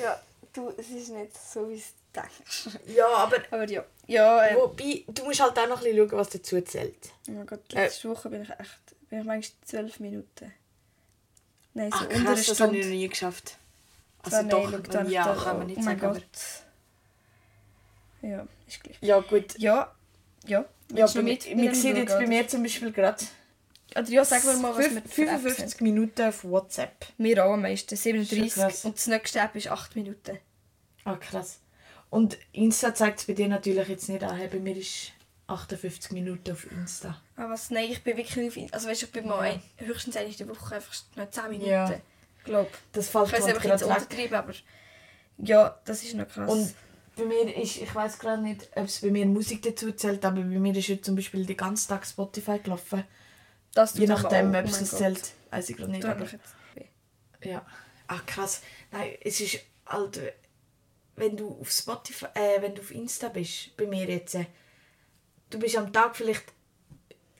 Ja, 0.01 0.17
du, 0.53 0.69
es 0.77 0.89
ist 0.89 1.09
nicht 1.09 1.35
so, 1.35 1.69
wie 1.69 1.75
du 1.75 1.81
denkst. 2.21 2.79
Ja, 2.85 3.07
aber 3.09 3.37
Aber 3.51 3.69
ja. 3.69 3.83
Ja, 4.05 4.47
ähm, 4.47 4.55
wobei, 4.55 5.03
du 5.05 5.25
musst 5.25 5.41
halt 5.41 5.59
auch 5.59 5.67
noch 5.67 5.79
ein 5.79 5.83
bisschen 5.83 6.09
schauen, 6.09 6.17
was 6.19 6.29
dazu 6.29 6.61
zählt. 6.61 6.95
oh 7.27 7.31
mein 7.31 7.45
Gott, 7.45 7.73
Äh. 7.73 7.83
letzte 7.83 8.09
Woche 8.09 8.29
bin 8.29 8.43
ich 8.43 8.49
echt, 8.49 9.09
bin 9.09 9.19
ich 9.19 9.25
manchmal 9.25 9.57
12 9.65 9.99
Minuten. 9.99 10.53
Nein, 11.73 11.91
so 11.91 11.97
Ach 11.97 12.05
unter 12.05 12.23
krass, 12.23 12.45
das 12.45 12.61
habe 12.61 12.77
ich 12.77 12.85
noch 12.85 12.91
nie 12.93 13.09
geschafft. 13.09 13.57
Also 14.23 14.37
nein, 14.37 14.49
doch, 14.49 14.71
schau, 14.71 14.77
dann- 14.77 15.09
ja, 15.09 15.25
dann- 15.25 15.43
kann 15.43 15.57
man 15.57 15.67
nicht 15.67 15.79
oh 15.79 15.83
sagen. 15.83 16.05
Aber... 16.05 16.13
Gott. 16.13 16.23
Ja, 18.21 18.47
ist 18.65 18.81
gleich. 18.81 18.97
Ja 19.01 19.19
gut. 19.19 19.59
Ja, 19.59 19.93
ja. 20.45 20.63
Ja, 20.93 21.05
bei, 21.05 21.21
mir 21.21 21.75
sehen 21.75 21.97
jetzt 21.97 22.17
bei 22.17 22.27
mir 22.27 22.47
zum 22.47 22.63
Beispiel 22.63 22.93
gerade 22.93 23.21
Oder 23.97 24.09
ja, 24.09 24.23
sag 24.25 24.43
mir 24.45 24.53
mal, 24.57 24.71
was 24.75 24.85
wir 24.91 25.01
fünf- 25.01 25.13
für 25.13 25.23
Apps 25.23 25.41
55 25.41 25.81
Minuten 25.81 26.21
auf 26.23 26.43
WhatsApp. 26.43 27.05
Wir 27.17 27.45
auch 27.45 27.53
am 27.53 27.61
meisten, 27.63 27.95
Schon 27.97 28.23
37. 28.23 28.53
krass. 28.53 28.85
Und 28.85 28.95
das 28.97 29.07
nächste 29.07 29.39
App 29.39 29.55
ist 29.55 29.67
8 29.69 29.95
Minuten. 29.95 30.37
Ah, 31.03 31.15
krass. 31.15 31.59
Und 32.09 32.37
Insta 32.51 32.93
zeigt 32.93 33.19
es 33.19 33.25
bei 33.25 33.33
dir 33.33 33.47
natürlich 33.47 33.87
jetzt 33.87 34.07
nicht 34.09 34.23
an. 34.23 34.39
Bei 34.51 34.59
mir 34.59 34.75
ist 34.77 35.11
58 35.47 36.11
Minuten 36.11 36.51
auf 36.51 36.69
Insta. 36.71 37.19
Aber 37.35 37.51
was, 37.53 37.69
nein, 37.71 37.89
ich 37.89 38.03
bin 38.03 38.17
wirklich 38.17 38.35
nicht 38.37 38.49
auf 38.49 38.57
Insta. 38.57 38.75
Also 38.75 38.89
weißt 38.89 39.01
du, 39.01 39.05
ich 39.07 39.11
bin 39.11 39.27
mal 39.27 39.45
Ja. 39.47 39.53
ein, 39.53 39.87
höchstens 39.87 40.15
in 40.15 40.31
der 40.37 40.49
Woche 40.49 40.75
einfach 40.75 40.93
nur 41.15 41.31
10 41.31 41.49
Minuten. 41.49 41.69
Ja. 41.69 41.99
Glaub. 42.43 42.69
Das 42.93 43.05
Ich 43.05 43.11
fällt 43.11 43.25
weiß 43.25 43.31
halt 43.31 43.43
einfach 43.55 43.63
jetzt 43.65 43.81
gerade 43.81 43.89
weg. 43.95 44.01
untertrieben, 44.01 44.35
aber 44.37 44.53
ja, 45.39 45.79
das 45.85 46.03
ist 46.03 46.13
noch 46.15 46.27
krass. 46.27 46.49
Und 46.51 46.73
bei 47.17 47.25
mir 47.25 47.57
ist, 47.57 47.77
ich 47.77 47.93
weiß 47.93 48.19
gerade 48.19 48.41
nicht, 48.41 48.69
ob 48.75 48.85
es 48.85 49.01
bei 49.01 49.09
mir 49.09 49.25
Musik 49.25 49.61
dazu 49.63 49.91
zählt, 49.91 50.23
aber 50.23 50.37
bei 50.41 50.43
mir 50.59 50.75
ist 50.75 50.87
heute 50.89 51.01
zum 51.01 51.15
Beispiel 51.15 51.45
den 51.45 51.57
ganzen 51.57 51.89
Tag 51.89 52.05
Spotify 52.05 52.59
gelaufen. 52.59 53.03
Das 53.77 53.93
Je 53.97 54.09
aber 54.09 54.21
nachdem, 54.23 54.55
auch. 54.55 54.59
ob 54.59 54.65
Oh 54.65 54.69
es 54.69 54.79
das 54.79 54.89
Gott. 54.91 54.99
zählt, 54.99 55.31
weiß 55.51 55.69
ich 55.69 55.77
gerade 55.77 55.91
nicht. 55.91 56.05
Aber, 56.05 56.25
ja. 57.43 57.65
Ah, 58.07 58.19
krass. 58.25 58.61
Nein, 58.91 59.11
es 59.23 59.39
ist 59.39 59.59
halt, 59.85 60.19
wenn 61.15 61.37
du 61.37 61.59
auf 61.61 61.69
Spotify, 61.69 62.25
äh, 62.33 62.61
wenn 62.61 62.73
du 62.73 62.81
auf 62.81 62.91
Insta 62.91 63.29
bist, 63.29 63.75
bei 63.77 63.85
mir 63.85 64.05
jetzt, 64.07 64.35
äh, 64.35 64.45
du 65.49 65.59
bist 65.59 65.75
am 65.77 65.91
Tag 65.93 66.15
vielleicht, 66.15 66.45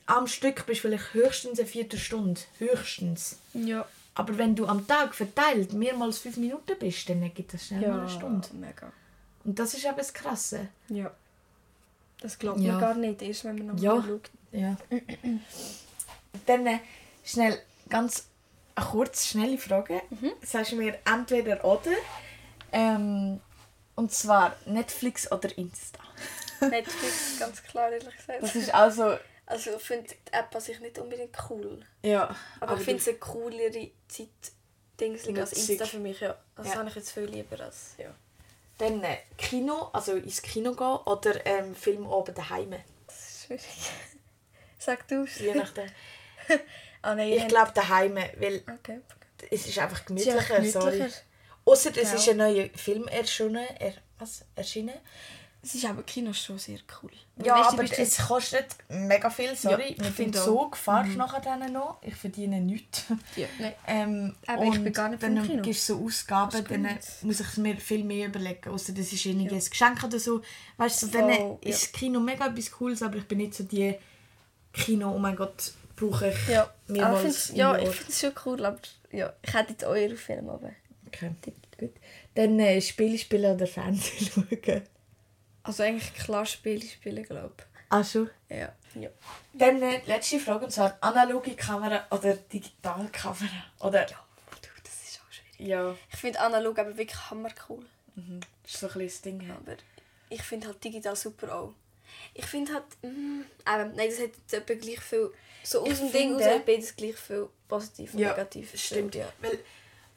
am 0.06 0.26
Stück 0.26 0.64
bist 0.66 0.82
vielleicht 0.82 1.12
höchstens 1.14 1.58
eine 1.58 1.66
Viertelstunde. 1.68 2.40
Höchstens. 2.58 3.38
Ja. 3.54 3.86
Aber 4.14 4.36
wenn 4.38 4.54
du 4.54 4.66
am 4.66 4.86
Tag 4.86 5.14
verteilt 5.14 5.72
mehrmals 5.72 6.18
fünf 6.18 6.36
Minuten 6.36 6.76
bist, 6.78 7.08
dann 7.08 7.32
gibt 7.34 7.52
das 7.54 7.66
schnell 7.66 7.88
mal 7.88 8.00
eine 8.00 8.08
Stunde. 8.08 8.46
mega. 8.54 8.92
Und 9.44 9.58
das 9.58 9.74
ist 9.74 9.84
eben 9.84 9.96
das 9.96 10.12
Krasse. 10.12 10.68
Ja. 10.88 11.10
Das 12.20 12.38
glaubt 12.38 12.60
Ja. 12.60 12.72
man 12.72 12.80
gar 12.80 12.94
nicht, 12.94 13.22
erst 13.22 13.44
wenn 13.44 13.58
man 13.58 13.66
noch 13.76 13.82
Ja. 13.82 13.94
mal 13.96 14.06
schaut. 14.06 14.30
Ja. 14.52 14.76
Dann 16.46 16.66
äh, 16.66 16.78
schnell, 17.24 17.60
ganz 17.88 18.28
eine 18.74 18.86
kurze, 18.86 19.26
schnelle 19.28 19.58
Frage. 19.58 20.02
Sagst 20.42 20.72
du 20.72 20.76
mir 20.76 20.98
entweder 21.04 21.64
oder? 21.64 21.92
Ähm, 22.72 23.40
und 23.94 24.12
zwar 24.12 24.54
Netflix 24.66 25.30
oder 25.32 25.56
Insta. 25.58 25.98
Netflix, 26.60 27.38
ganz 27.38 27.62
klar, 27.62 27.90
ehrlich 27.90 28.16
gesagt. 28.16 28.42
Das 28.42 28.54
ist 28.54 28.72
also. 28.72 29.18
Also 29.46 29.70
ich 29.76 29.82
finde 29.82 30.08
die 30.08 30.32
App 30.32 30.54
an 30.54 30.60
sich 30.60 30.78
nicht 30.80 30.98
unbedingt 30.98 31.34
cool. 31.48 31.80
Ja. 32.02 32.36
Aber, 32.60 32.76
ich 32.76 32.82
finde 32.82 33.00
es 33.00 33.08
eine 33.08 33.16
coolere 33.16 33.90
Zeit-Dingsling 34.06 35.38
als 35.38 35.52
Nutzung. 35.52 35.68
Insta 35.70 35.86
für 35.86 35.98
mich, 35.98 36.20
ja. 36.20 36.36
Das 36.54 36.66
Ja. 36.68 36.74
habe 36.76 36.88
ich 36.90 36.94
jetzt 36.96 37.12
viel 37.12 37.24
lieber 37.24 37.58
als, 37.58 37.94
ja. 37.96 38.14
Dann 38.76 39.02
äh, 39.02 39.16
Kino, 39.38 39.88
also 39.92 40.12
ins 40.12 40.42
Kino 40.42 40.72
gehen 40.74 40.96
oder 41.06 41.44
ähm, 41.46 41.74
Film 41.74 42.06
oben 42.06 42.34
daheim. 42.34 42.74
Das 43.06 43.16
ist 43.16 43.44
schwierig. 43.46 43.64
Sag 44.78 45.08
du 45.08 45.24
es. 45.24 45.38
Je 45.38 45.54
nachdem. 45.54 45.90
Ah 47.02 47.14
nein, 47.14 47.32
Ich 47.32 47.46
glaube 47.48 47.70
daheim, 47.74 48.16
weil 48.16 48.62
Okay. 48.78 48.98
es 49.50 49.66
ist 49.68 49.78
einfach 49.78 49.96
Es 49.96 50.00
ist 50.00 50.06
gemütlicher. 50.06 50.64
Sorry. 50.80 50.90
gemütlicher. 50.98 51.20
Außer 51.64 51.90
es 51.90 51.96
Genau. 51.96 52.14
ist 52.14 52.28
ein 52.28 52.36
neuer 52.38 52.68
Film 52.74 53.08
erschienen. 53.08 53.66
Er, 53.78 53.92
was? 54.18 54.44
Erschienen? 54.56 54.94
Es 55.62 55.74
ist 55.74 55.84
aber 55.84 56.02
Kino 56.04 56.32
schon 56.32 56.58
sehr 56.58 56.78
cool. 57.02 57.10
Ja, 57.44 57.56
Weißt 57.58 57.70
du, 57.70 57.74
aber 57.74 57.84
du- 57.84 57.94
es 58.02 58.16
kostet 58.26 58.66
mega 58.88 59.28
viel, 59.28 59.54
sorry. 59.56 59.94
Ja, 59.98 60.04
ich 60.06 60.18
Mit 60.18 60.18
dem. 60.18 60.32
Zug 60.32 60.76
fahrst 60.76 61.12
du 61.12 61.18
nachher 61.18 61.40
dann 61.40 61.72
noch. 61.72 61.98
Ich 62.02 62.14
verdiene 62.14 62.60
nichts. 62.60 63.04
Ja. 63.36 63.46
Ähm, 63.86 64.34
Aber 64.46 64.64
ich 64.64 64.82
bin 64.82 64.92
gar 64.92 65.08
nicht 65.08 65.22
dann 65.22 65.42
Kino. 65.44 65.62
gibst 65.62 65.88
du 65.88 65.94
so 65.98 66.04
Ausgaben, 66.04 66.64
dann 66.68 66.98
muss 67.22 67.40
ich 67.40 67.46
es 67.48 67.56
mir 67.58 67.76
viel 67.76 68.04
mehr 68.04 68.28
überlegen. 68.28 68.70
Außer 68.70 68.92
das 68.92 69.12
ist 69.12 69.24
irgendwie 69.26 69.54
ein 69.54 69.64
Geschenk 69.70 70.02
oder 70.04 70.18
so. 70.18 70.42
Weißt 70.78 71.02
du, 71.02 71.06
so, 71.06 71.12
dann 71.12 71.28
ja. 71.28 71.56
ist 71.60 71.82
das 71.82 71.92
Kino 71.92 72.18
mega 72.20 72.46
etwas 72.46 72.70
Cooles, 72.70 73.02
aber 73.02 73.16
ich 73.16 73.26
bin 73.28 73.38
nicht 73.38 73.54
so 73.54 73.64
die 73.64 73.94
Kino, 74.72 75.12
oh 75.12 75.18
mein 75.18 75.34
Gott, 75.36 75.72
brauche 75.98 76.28
ich 76.30 76.48
Ja, 76.48 76.72
ich 76.86 76.92
mehrmals 76.94 77.20
find's, 77.22 77.50
im 77.50 77.56
ja, 77.56 77.78
ich 77.78 77.88
finde 77.90 78.12
es 78.12 78.20
schon 78.20 78.32
cool, 78.46 78.64
aber 78.64 78.78
ja, 79.12 79.32
ich 79.42 79.54
hätte 79.54 79.72
jetzt 79.72 79.84
euren 79.84 80.16
Film 80.16 80.48
aber. 80.48 80.72
Okay, 81.06 81.32
gut. 81.78 81.90
Dann 82.34 82.58
äh, 82.60 82.80
Spiele 82.80 83.18
spielen 83.18 83.54
oder 83.54 83.66
Fernsehen 83.66 84.30
schauen. 84.64 84.82
Also 85.62 85.82
eigentlich 85.82 86.14
klar 86.14 86.46
Spiele 86.46 86.86
spielen, 86.86 87.24
glaube 87.24 87.54
Ah, 87.90 88.04
schon? 88.04 88.30
ich. 88.48 88.56
Ja. 88.58 88.72
ja. 88.94 89.08
Dann 89.54 89.80
äh, 89.82 90.02
letzte 90.06 90.38
Frage, 90.38 90.66
und 90.66 90.70
zwar 90.70 90.96
analoge 91.00 91.54
Kamera 91.54 92.06
oder 92.10 92.34
Digitalkamera? 92.36 93.64
Oder... 93.80 94.04
Du, 94.04 94.68
das 94.84 94.92
ist 95.08 95.20
auch 95.20 95.32
schwierig. 95.32 95.68
Ja, 95.68 95.94
Ich 96.12 96.18
finde 96.18 96.40
analog 96.40 96.78
aber 96.78 96.96
wirklich 96.96 97.30
hammer 97.30 97.50
cool. 97.68 97.84
das 98.62 98.72
ist 98.74 98.80
so 98.80 98.86
ein 98.88 98.92
bisschen 98.92 99.08
das 99.08 99.20
Ding. 99.22 99.48
ja. 99.48 99.54
Aber 99.56 99.76
ich 100.30 100.42
finde 100.42 100.66
halt 100.66 100.84
digital 100.84 101.16
super 101.16 101.54
auch. 101.54 101.72
Ich 102.34 102.44
finde 102.46 102.74
halt, 102.74 102.84
mm, 103.02 103.40
eben, 103.40 103.94
nein, 103.96 104.08
das 104.10 104.18
hat 104.20 104.30
jetzt 104.36 104.52
etwa 104.54 104.74
gleich 104.74 105.00
viel, 105.00 105.30
so 105.70 105.82
aus 105.82 105.98
dem 105.98 106.12
Ding 106.12 106.30
finde- 106.38 106.44
raus 106.46 106.60
beides 106.66 106.96
gleich 106.96 107.16
viel 107.16 107.48
positiv 107.68 108.14
und 108.14 108.20
Ja, 108.20 108.30
negativ. 108.30 108.72
Stimmt, 108.80 109.14
ja. 109.14 109.26
Weil, 109.40 109.58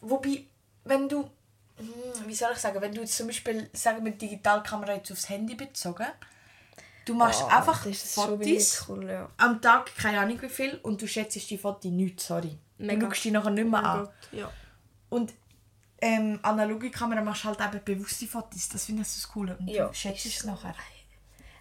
wobei, 0.01 0.43
wenn 0.86 1.10
du, 1.10 1.29
hm, 1.77 2.27
wie 2.27 2.36
soll 2.36 2.51
ich 2.53 2.58
sagen, 2.60 2.79
wenn 2.81 2.93
du 2.93 3.01
jetzt 3.01 3.15
zum 3.17 3.27
Beispiel, 3.27 3.70
sagen 3.74 4.03
wir, 4.05 4.12
die 4.12 4.17
Digitalkamera 4.20 4.93
jetzt 4.96 5.12
aufs 5.12 5.27
Handy 5.29 5.55
bezogen, 5.55 6.08
du 7.05 7.13
machst 7.13 7.41
Ah, 7.43 7.58
einfach 7.60 7.84
Fotos 7.86 8.86
cool, 8.88 9.10
ja. 9.10 9.29
am 9.38 9.62
Tag, 9.62 9.96
keine 9.96 10.20
Ahnung 10.20 10.41
wie 10.41 10.50
viel, 10.50 10.79
und 10.84 11.01
du 11.01 11.08
schätzt 11.08 11.50
die 11.50 11.58
Fotos 11.58 11.91
nicht, 11.91 12.20
sorry. 12.20 12.58
Mega. 12.77 13.00
Du 13.01 13.05
schaust 13.12 13.24
die 13.25 13.31
nachher 13.31 13.51
nicht 13.51 13.70
mehr 13.70 13.79
Oh 13.79 13.84
mein 13.84 13.86
an. 13.86 14.10
Ja. 14.31 14.51
Und 15.10 15.34
ähm, 16.03 16.39
analoge 16.41 16.89
Kamera 16.89 17.22
machst 17.22 17.43
halt 17.43 17.60
eben 17.60 17.84
bewusste 17.84 18.25
Fotos, 18.25 18.70
das 18.70 18.86
finde 18.86 19.03
ich 19.03 19.08
so 19.10 19.20
das 19.22 19.31
Coole. 19.31 19.55
Und 19.58 19.67
Ja, 19.67 19.88
du 19.88 19.93
schätzt 19.93 20.25
es 20.25 20.43
nachher. 20.46 20.74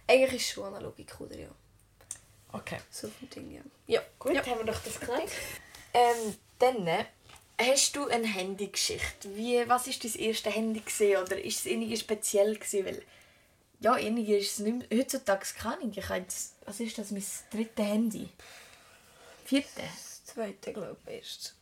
Eigentlich 0.07 0.41
ist 0.41 0.49
schon 0.53 0.63
analoge 0.65 1.05
cooler, 1.05 1.37
ja. 1.37 1.49
Okay. 2.53 2.77
So 2.89 3.07
vom 3.07 3.29
Ding, 3.29 3.51
ja. 3.53 3.61
Ja, 3.87 4.01
Gut, 4.19 4.33
ja. 4.33 4.45
haben 4.45 4.59
wir 4.59 4.65
doch 4.73 4.81
das 4.83 4.99
geklärt. 4.99 5.31
ähm, 5.93 6.35
dann 6.59 6.85
äh, 6.87 7.05
hast 7.59 7.95
du 7.95 8.07
eine 8.07 8.27
Handygeschichte. 8.27 9.35
Wie, 9.35 9.67
was 9.67 9.87
ist 9.87 10.03
dein 10.03 10.15
erste 10.15 10.49
Handy 10.49 10.81
gewesen? 10.81 11.21
oder 11.23 11.39
ist 11.41 11.59
es 11.59 11.65
irgendwie 11.65 11.95
speziell 11.97 12.55
gewesen? 12.55 12.85
Weil 12.85 13.01
ja, 13.79 13.97
irgendwie 13.97 14.35
ist 14.35 14.53
es 14.53 14.59
nicht 14.59 14.89
mehr, 14.91 14.99
heutzutage 14.99 15.45
keine 15.57 15.75
Ahnung. 15.77 15.91
Ich 15.95 16.07
habe 16.09 16.19
jetzt, 16.19 16.55
was 16.65 16.79
ist 16.79 16.97
das, 16.97 17.11
mein 17.11 17.23
drittes 17.51 17.85
Handy? 17.85 18.29
Vierte? 19.45 19.69
Das 19.81 20.25
zweite, 20.25 20.73
glaube 20.73 20.97
ich, 21.07 21.13
erst. 21.13 21.55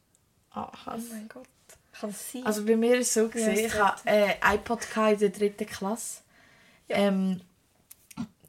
Ah, 0.52 0.72
Oh 0.88 0.98
mein 1.12 1.30
Gott. 1.30 1.48
Kann 1.94 2.10
es 2.12 2.32
sein? 2.32 2.46
Also 2.46 2.66
bei 2.66 2.76
mir 2.76 2.98
ist 2.98 3.08
es 3.08 3.14
so 3.14 3.28
gesehen, 3.30 3.56
das 3.56 3.60
ich 3.60 3.74
hatte 3.74 4.10
äh, 4.10 4.36
iPod 4.56 4.82
gehabt 4.82 5.14
in 5.14 5.20
der 5.20 5.30
dritten 5.30 5.66
Klasse. 5.66 6.22
Ja. 6.88 6.98
Ähm, 6.98 7.42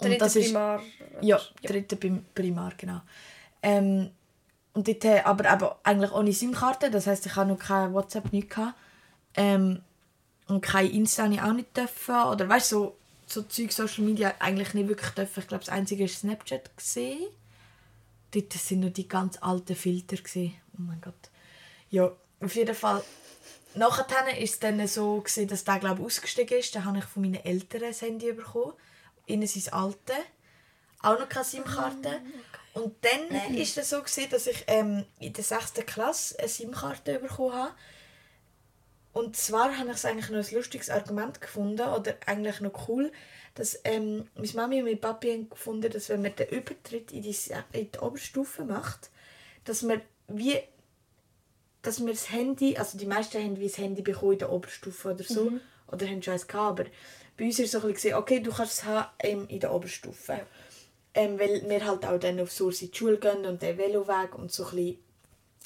Dritte 0.01 0.15
und 0.15 0.21
das 0.23 0.37
ist 0.37 0.47
Primar. 0.47 0.83
Ja, 1.21 1.41
dritte 1.63 1.97
Prim- 1.97 2.25
Primar, 2.35 2.73
genau. 2.77 3.01
Ähm, 3.63 4.11
und 4.73 4.87
dort, 4.89 5.05
äh, 5.05 5.21
aber 5.21 5.53
eben 5.53 5.69
eigentlich 5.83 6.13
ohne 6.13 6.33
SIM-Karte, 6.33 6.91
das 6.91 7.07
heisst, 7.07 7.27
ich 7.27 7.37
habe 7.37 7.51
noch 7.51 7.59
kein 7.59 7.93
WhatsApp, 7.93 8.33
nichts 8.33 8.55
gehabt. 8.55 8.75
Ähm, 9.35 9.83
und 10.47 10.61
kein 10.63 10.91
Insta 10.91 11.27
ich 11.27 11.41
auch 11.41 11.53
nicht 11.53 11.77
dürfen. 11.77 12.15
Oder 12.15 12.49
weißt 12.49 12.73
du, 12.73 12.77
so, 12.77 12.97
so 13.27 13.43
Zeug, 13.43 13.73
Social 13.73 14.05
Media 14.05 14.35
eigentlich 14.39 14.75
nicht 14.75 14.89
wirklich 14.89 15.11
dürfen. 15.11 15.41
Ich 15.41 15.49
glaube, 15.49 15.65
das 15.65 15.73
einzige 15.73 16.03
war 16.03 16.09
Snapchat. 16.09 16.77
Gewesen. 16.77 17.27
Dort 18.33 18.53
sind 18.53 18.81
noch 18.81 18.91
die 18.91 19.07
ganz 19.09 19.39
alten 19.41 19.77
Filter. 19.77 20.17
Gewesen. 20.17 20.55
Oh 20.75 20.83
mein 20.83 21.01
Gott. 21.01 21.31
Ja, 21.91 22.11
auf 22.41 22.55
jeden 22.57 22.75
Fall. 22.75 23.03
Nachher 23.75 24.09
war 24.09 24.39
es 24.39 24.59
dann 24.59 24.85
so, 24.89 25.21
gewesen, 25.21 25.47
dass 25.47 25.63
der 25.65 25.79
glaube 25.79 26.01
ich, 26.01 26.07
ausgestiegen 26.07 26.59
ist. 26.59 26.75
Dann 26.75 26.85
habe 26.85 26.99
ich 26.99 27.05
von 27.05 27.23
meinen 27.23 27.45
Eltern 27.45 27.85
ein 27.85 27.95
Handy 27.95 28.33
bekommen. 28.33 28.73
Ihnen 29.31 29.47
sein 29.47 29.73
alte. 29.73 30.13
Auch 31.03 31.19
noch 31.19 31.29
keine 31.29 31.45
SIM-Karte. 31.45 32.21
Und 32.75 32.95
dann 33.03 33.31
war 33.31 33.61
es 33.61 33.75
dann 33.75 33.85
so, 33.85 34.01
gewesen, 34.01 34.31
dass 34.31 34.47
ich 34.47 34.65
ähm, 34.67 35.05
in 35.19 35.33
der 35.33 35.45
6. 35.45 35.75
Klasse 35.87 36.39
eine 36.39 36.49
SIM-Karte 36.49 37.19
bekommen 37.19 37.55
habe. 37.55 37.75
Und 39.13 39.37
zwar 39.37 39.77
habe 39.77 39.91
ich 39.91 39.97
es 39.97 40.05
eigentlich 40.05 40.31
noch 40.31 40.39
ein 40.39 40.55
lustiges 40.55 40.91
Argument 40.91 41.41
gefunden, 41.41 41.89
oder 41.89 42.15
eigentlich 42.27 42.61
noch 42.61 42.89
cool, 42.89 43.11
dass 43.55 43.81
ähm, 43.85 44.29
meine 44.37 44.53
Mami 44.55 44.79
und 44.81 44.85
mein 44.85 45.01
Papi 45.01 45.33
haben 45.33 45.51
gefunden, 45.51 45.91
dass 45.91 46.09
wenn 46.09 46.23
man 46.23 46.37
den 46.37 46.49
Übertritt 46.49 47.11
in 47.11 47.23
die, 47.23 47.37
in 47.73 47.91
die 47.91 47.99
Oberstufe 47.99 48.65
macht, 48.65 49.11
dass 49.65 49.83
man 49.83 50.01
wie 50.29 50.61
dass 51.83 52.01
wir 52.01 52.13
das 52.13 52.31
Handy, 52.31 52.77
also 52.77 52.99
die 52.99 53.07
meisten 53.07 53.43
haben 53.43 53.59
wie 53.59 53.67
das 53.67 53.79
Handy 53.79 54.03
bekommen 54.03 54.33
in 54.33 54.39
der 54.39 54.53
Oberstufe 54.53 55.13
oder 55.13 55.25
so, 55.25 55.53
oder 55.89 56.07
haben 56.07 56.23
schon 56.23 56.35
eins 56.35 56.47
gehabt, 56.47 56.81
aber 56.81 56.91
bei 57.41 57.47
uns 57.47 57.59
ist 57.59 57.73
es 57.75 57.81
so 57.81 57.89
ein 57.89 57.95
bisschen, 57.95 58.15
okay, 58.17 58.41
du 58.41 58.53
kannst 58.53 58.73
es 58.75 58.85
haben 58.85 59.09
ähm, 59.21 59.47
in 59.49 59.61
der 59.61 59.73
Oberstufe. 59.73 60.43
Ähm, 61.15 61.39
weil 61.39 61.67
wir 61.67 61.87
halt 61.87 62.05
auch 62.05 62.21
dann 62.21 62.39
auf 62.39 62.53
Source 62.53 62.83
in 62.83 62.91
die 62.91 62.99
Schule 62.99 63.19
gehen 63.19 63.47
und 63.47 63.63
den 63.63 63.79
Veloweg 63.79 64.35
und 64.39 64.53
so 64.53 64.65
ein 64.67 64.77
bisschen, 64.77 64.99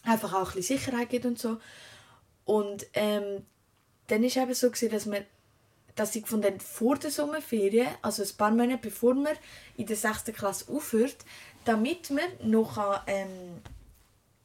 einfach 0.05 0.33
auch 0.35 0.51
ein 0.51 0.55
bisschen 0.55 0.79
Sicherheit 0.79 1.11
gibt 1.11 1.27
und 1.27 1.37
so. 1.37 1.59
Und 2.45 2.87
ähm, 2.95 3.45
dann 4.07 4.23
war 4.23 4.29
es 4.29 4.37
eben 4.37 4.55
so, 4.55 4.71
gewesen, 4.71 4.91
dass, 4.93 5.11
wir, 5.11 5.25
dass 5.97 6.15
ich 6.15 6.23
gefunden 6.23 6.61
vor 6.61 6.97
der 6.97 7.11
Sommerferien, 7.11 7.89
also 8.03 8.23
ein 8.23 8.37
paar 8.37 8.53
Monate 8.53 8.79
bevor 8.81 9.15
man 9.15 9.35
in 9.77 9.87
der 9.87 9.97
6. 9.97 10.27
Klasse 10.27 10.73
aufhört, 10.73 11.17
damit 11.65 12.09
man 12.11 12.25
noch 12.49 13.03
ähm, 13.09 13.61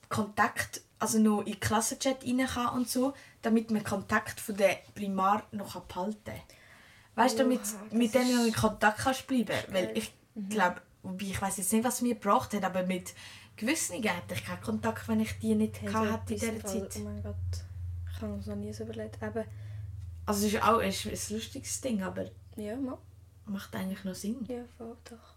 Kontakt, 0.10 0.82
also 0.98 1.20
noch 1.20 1.42
in 1.42 1.54
den 1.54 1.60
Klassenchat 1.60 2.26
rein 2.26 2.48
kann 2.48 2.76
und 2.76 2.90
so, 2.90 3.14
damit 3.44 3.70
man 3.70 3.84
Kontakt 3.84 4.40
von 4.40 4.58
der 4.58 4.80
Primar 4.96 5.44
noch 5.52 5.80
behalten 5.82 6.24
kann. 6.26 6.59
Weißt 7.20 7.36
du, 7.36 7.44
damit 7.44 7.60
Oha, 7.62 7.96
mit 7.96 8.14
denen 8.14 8.48
in 8.48 8.54
ist 8.54 8.56
Kontakt 8.56 9.00
kannst 9.00 9.28
bleiben 9.28 9.54
Weil 9.70 9.92
ich 9.98 10.14
glaube, 10.50 10.82
wobei 11.04 11.26
ich 11.26 11.42
weiß 11.42 11.58
jetzt 11.58 11.74
nicht, 11.74 11.84
was 11.84 12.02
mir 12.02 12.16
gebracht 12.16 12.54
hat, 12.54 12.64
aber 12.64 12.84
mit 12.84 13.14
gewissen 13.58 14.02
hätte 14.02 14.36
ich 14.36 14.46
keinen 14.46 14.62
Kontakt, 14.62 15.08
wenn 15.08 15.20
ich 15.20 15.38
die 15.40 15.56
nicht 15.56 15.82
Hey, 15.82 15.92
hätte 15.92 16.34
in 16.34 16.40
dieser 16.40 16.54
Fall, 16.54 16.90
Zeit. 16.90 16.96
Oh 16.98 17.04
mein 17.04 17.24
Gott. 17.24 17.36
Ich 18.12 18.22
habe 18.22 18.32
mir 18.32 18.38
das 18.38 18.48
noch 18.48 18.56
nie 18.56 18.74
so 18.74 18.84
überlegt. 18.84 19.22
Eben, 19.22 19.46
Also 20.26 20.48
es 20.48 20.54
ist 20.54 20.64
auch 20.64 20.80
ein, 20.80 20.92
ein 20.92 21.36
lustiges 21.36 21.82
Ding, 21.82 22.04
aber 22.04 22.26
ja, 22.56 22.76
mal. 22.76 22.98
macht 23.46 23.76
eigentlich 23.76 24.04
noch 24.04 24.16
Sinn. 24.16 24.46
Ja, 24.48 24.64
voll 24.78 24.96
doch. 25.10 25.36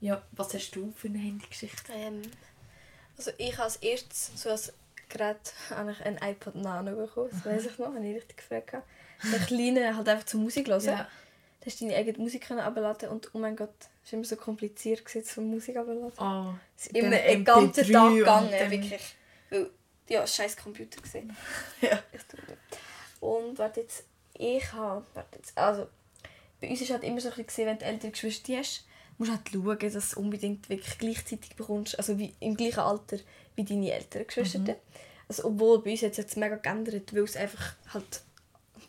Ja, 0.00 0.20
was 0.32 0.52
hast 0.52 0.72
du 0.72 0.92
für 0.96 1.08
eine 1.08 1.18
Handygeschichte? 1.18 1.92
Ähm, 1.92 2.22
also 3.16 3.30
ich 3.38 3.58
als 3.58 3.76
erstes, 3.76 4.32
so 4.34 4.50
als 4.50 4.72
Gerät, 5.08 5.54
habe 5.70 5.92
ich 5.92 6.04
ein 6.04 6.18
iPod 6.18 6.54
Nano 6.56 6.96
bekommen. 6.96 7.28
Das 7.30 7.44
weiß 7.46 7.66
ich 7.66 7.78
noch, 7.78 7.94
habe 7.94 8.04
ich 8.06 8.16
richtig 8.16 8.38
gefragt. 8.38 8.84
Der 9.30 9.40
kleine 9.40 9.96
halt 9.96 10.08
einfach 10.08 10.26
zur 10.26 10.40
Musik 10.40 10.68
hören. 10.68 10.84
Ja. 10.84 11.08
Da 11.60 11.66
hast 11.66 11.80
du 11.80 11.84
deine 11.84 11.96
eigene 11.96 12.18
Musik 12.18 12.50
abladen 12.50 13.08
und 13.10 13.30
oh 13.34 13.38
mein 13.38 13.54
Gott, 13.54 13.70
es 14.04 14.12
war 14.12 14.18
immer 14.18 14.26
so 14.26 14.34
kompliziert, 14.36 15.04
gewesen, 15.04 15.24
so 15.24 15.40
Musik 15.40 15.76
abladen. 15.76 16.10
Oh, 16.18 16.54
Es 16.76 16.86
ist 16.86 16.96
immer 16.96 17.16
einen 17.16 17.44
ganzen 17.44 17.84
MP3 17.84 17.92
Tag 17.92 18.14
gegangen, 18.14 18.70
wirklich. 18.70 19.14
Weil, 19.50 19.70
ja, 20.08 20.26
scheiß 20.26 20.56
Computer 20.56 21.00
gesehen. 21.00 21.34
Ja. 21.80 22.02
Ich 22.12 22.22
tue 22.24 22.40
das. 22.46 22.78
Und 23.20 23.58
warte 23.58 23.82
jetzt, 23.82 24.04
ich 24.34 24.72
habe, 24.72 25.06
warte 25.14 25.38
jetzt, 25.38 25.56
also, 25.56 25.86
bei 26.60 26.68
uns 26.68 26.80
ist 26.80 26.90
halt 26.90 27.04
immer 27.04 27.20
so 27.20 27.28
ein 27.28 27.30
bisschen 27.30 27.46
gesehen, 27.46 27.66
wenn 27.66 27.78
du 27.78 27.84
ältere 27.84 28.10
Geschwister 28.10 28.56
hast, 28.56 28.84
musst 29.18 29.30
du 29.30 29.34
halt 29.36 29.78
schauen, 29.80 29.92
dass 29.92 30.10
du 30.10 30.20
unbedingt 30.20 30.68
wirklich 30.68 30.98
gleichzeitig 30.98 31.54
bekommst, 31.54 31.96
also 31.96 32.18
wie, 32.18 32.34
im 32.40 32.56
gleichen 32.56 32.80
Alter 32.80 33.18
wie 33.54 33.64
deine 33.64 33.92
älteren 33.92 34.26
Geschwister. 34.26 34.58
Mhm. 34.58 34.74
Also, 35.28 35.44
obwohl 35.44 35.80
bei 35.82 35.92
uns 35.92 36.02
hat 36.02 36.10
es 36.10 36.16
jetzt 36.16 36.36
mega 36.36 36.56
geändert, 36.56 37.14
weil 37.14 37.22
es 37.22 37.36
einfach 37.36 37.74
halt 37.94 38.22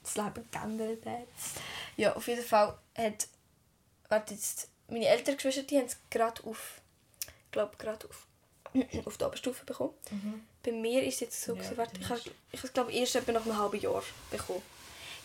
das 0.04 0.16
Leben 0.16 0.48
geändert 0.52 1.06
hat. 1.06 1.28
Ja, 1.98 2.16
auf 2.16 2.28
jeden 2.28 2.44
Fall 2.44 2.78
hat, 2.98 3.28
warte 4.10 4.34
jetzt, 4.34 4.70
meine 4.88 5.08
älteren 5.08 5.36
Geschwister, 5.38 5.64
die 5.64 5.78
haben 5.78 5.86
es 5.86 5.98
gerade 6.10 6.44
auf, 6.46 6.82
ich 7.28 7.52
glaube 7.52 7.76
gerade 7.78 8.08
auf, 8.08 8.28
auf 9.06 9.18
die 9.18 9.24
Oberstufe 9.24 9.66
bekommen. 9.66 9.94
Bei 10.64 10.72
mir 10.72 11.04
ist 11.04 11.16
es 11.16 11.20
jetzt 11.22 11.42
so, 11.44 11.54
Ja, 11.54 11.62
gewesen, 11.62 11.78
warte, 11.78 12.00
ich 12.00 12.10
habe 12.10 12.20
ich 12.52 12.60
habe 12.60 12.68
es 12.68 12.74
glaube 12.74 12.92
erst 12.92 13.16
etwa 13.16 13.32
nach 13.34 13.46
einem 13.46 13.58
halben 13.58 13.80
Jahr 13.80 14.04
bekommen. 14.32 14.62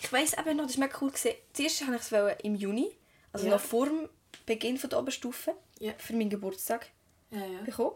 Ich 0.01 0.13
weiss 0.13 0.33
eben 0.35 0.57
noch, 0.57 0.67
das 0.67 0.79
war 0.79 0.87
mega 0.87 0.99
cool. 1.01 1.11
Gewesen. 1.11 1.35
Zuerst 1.53 1.87
wollte 1.87 1.97
ich 2.33 2.39
es 2.39 2.45
im 2.45 2.55
Juni, 2.55 2.91
also 3.33 3.47
Ja. 3.47 3.53
noch 3.55 3.61
vor 3.61 3.87
dem 3.87 4.09
Beginn 4.47 4.79
von 4.79 4.91
der 4.91 4.99
Oberstufe, 5.01 5.55
Ja. 5.81 5.93
für 5.99 6.13
meinen 6.13 6.31
Geburtstag 6.31 6.89
Ja, 7.31 7.41
bekommen. 7.65 7.93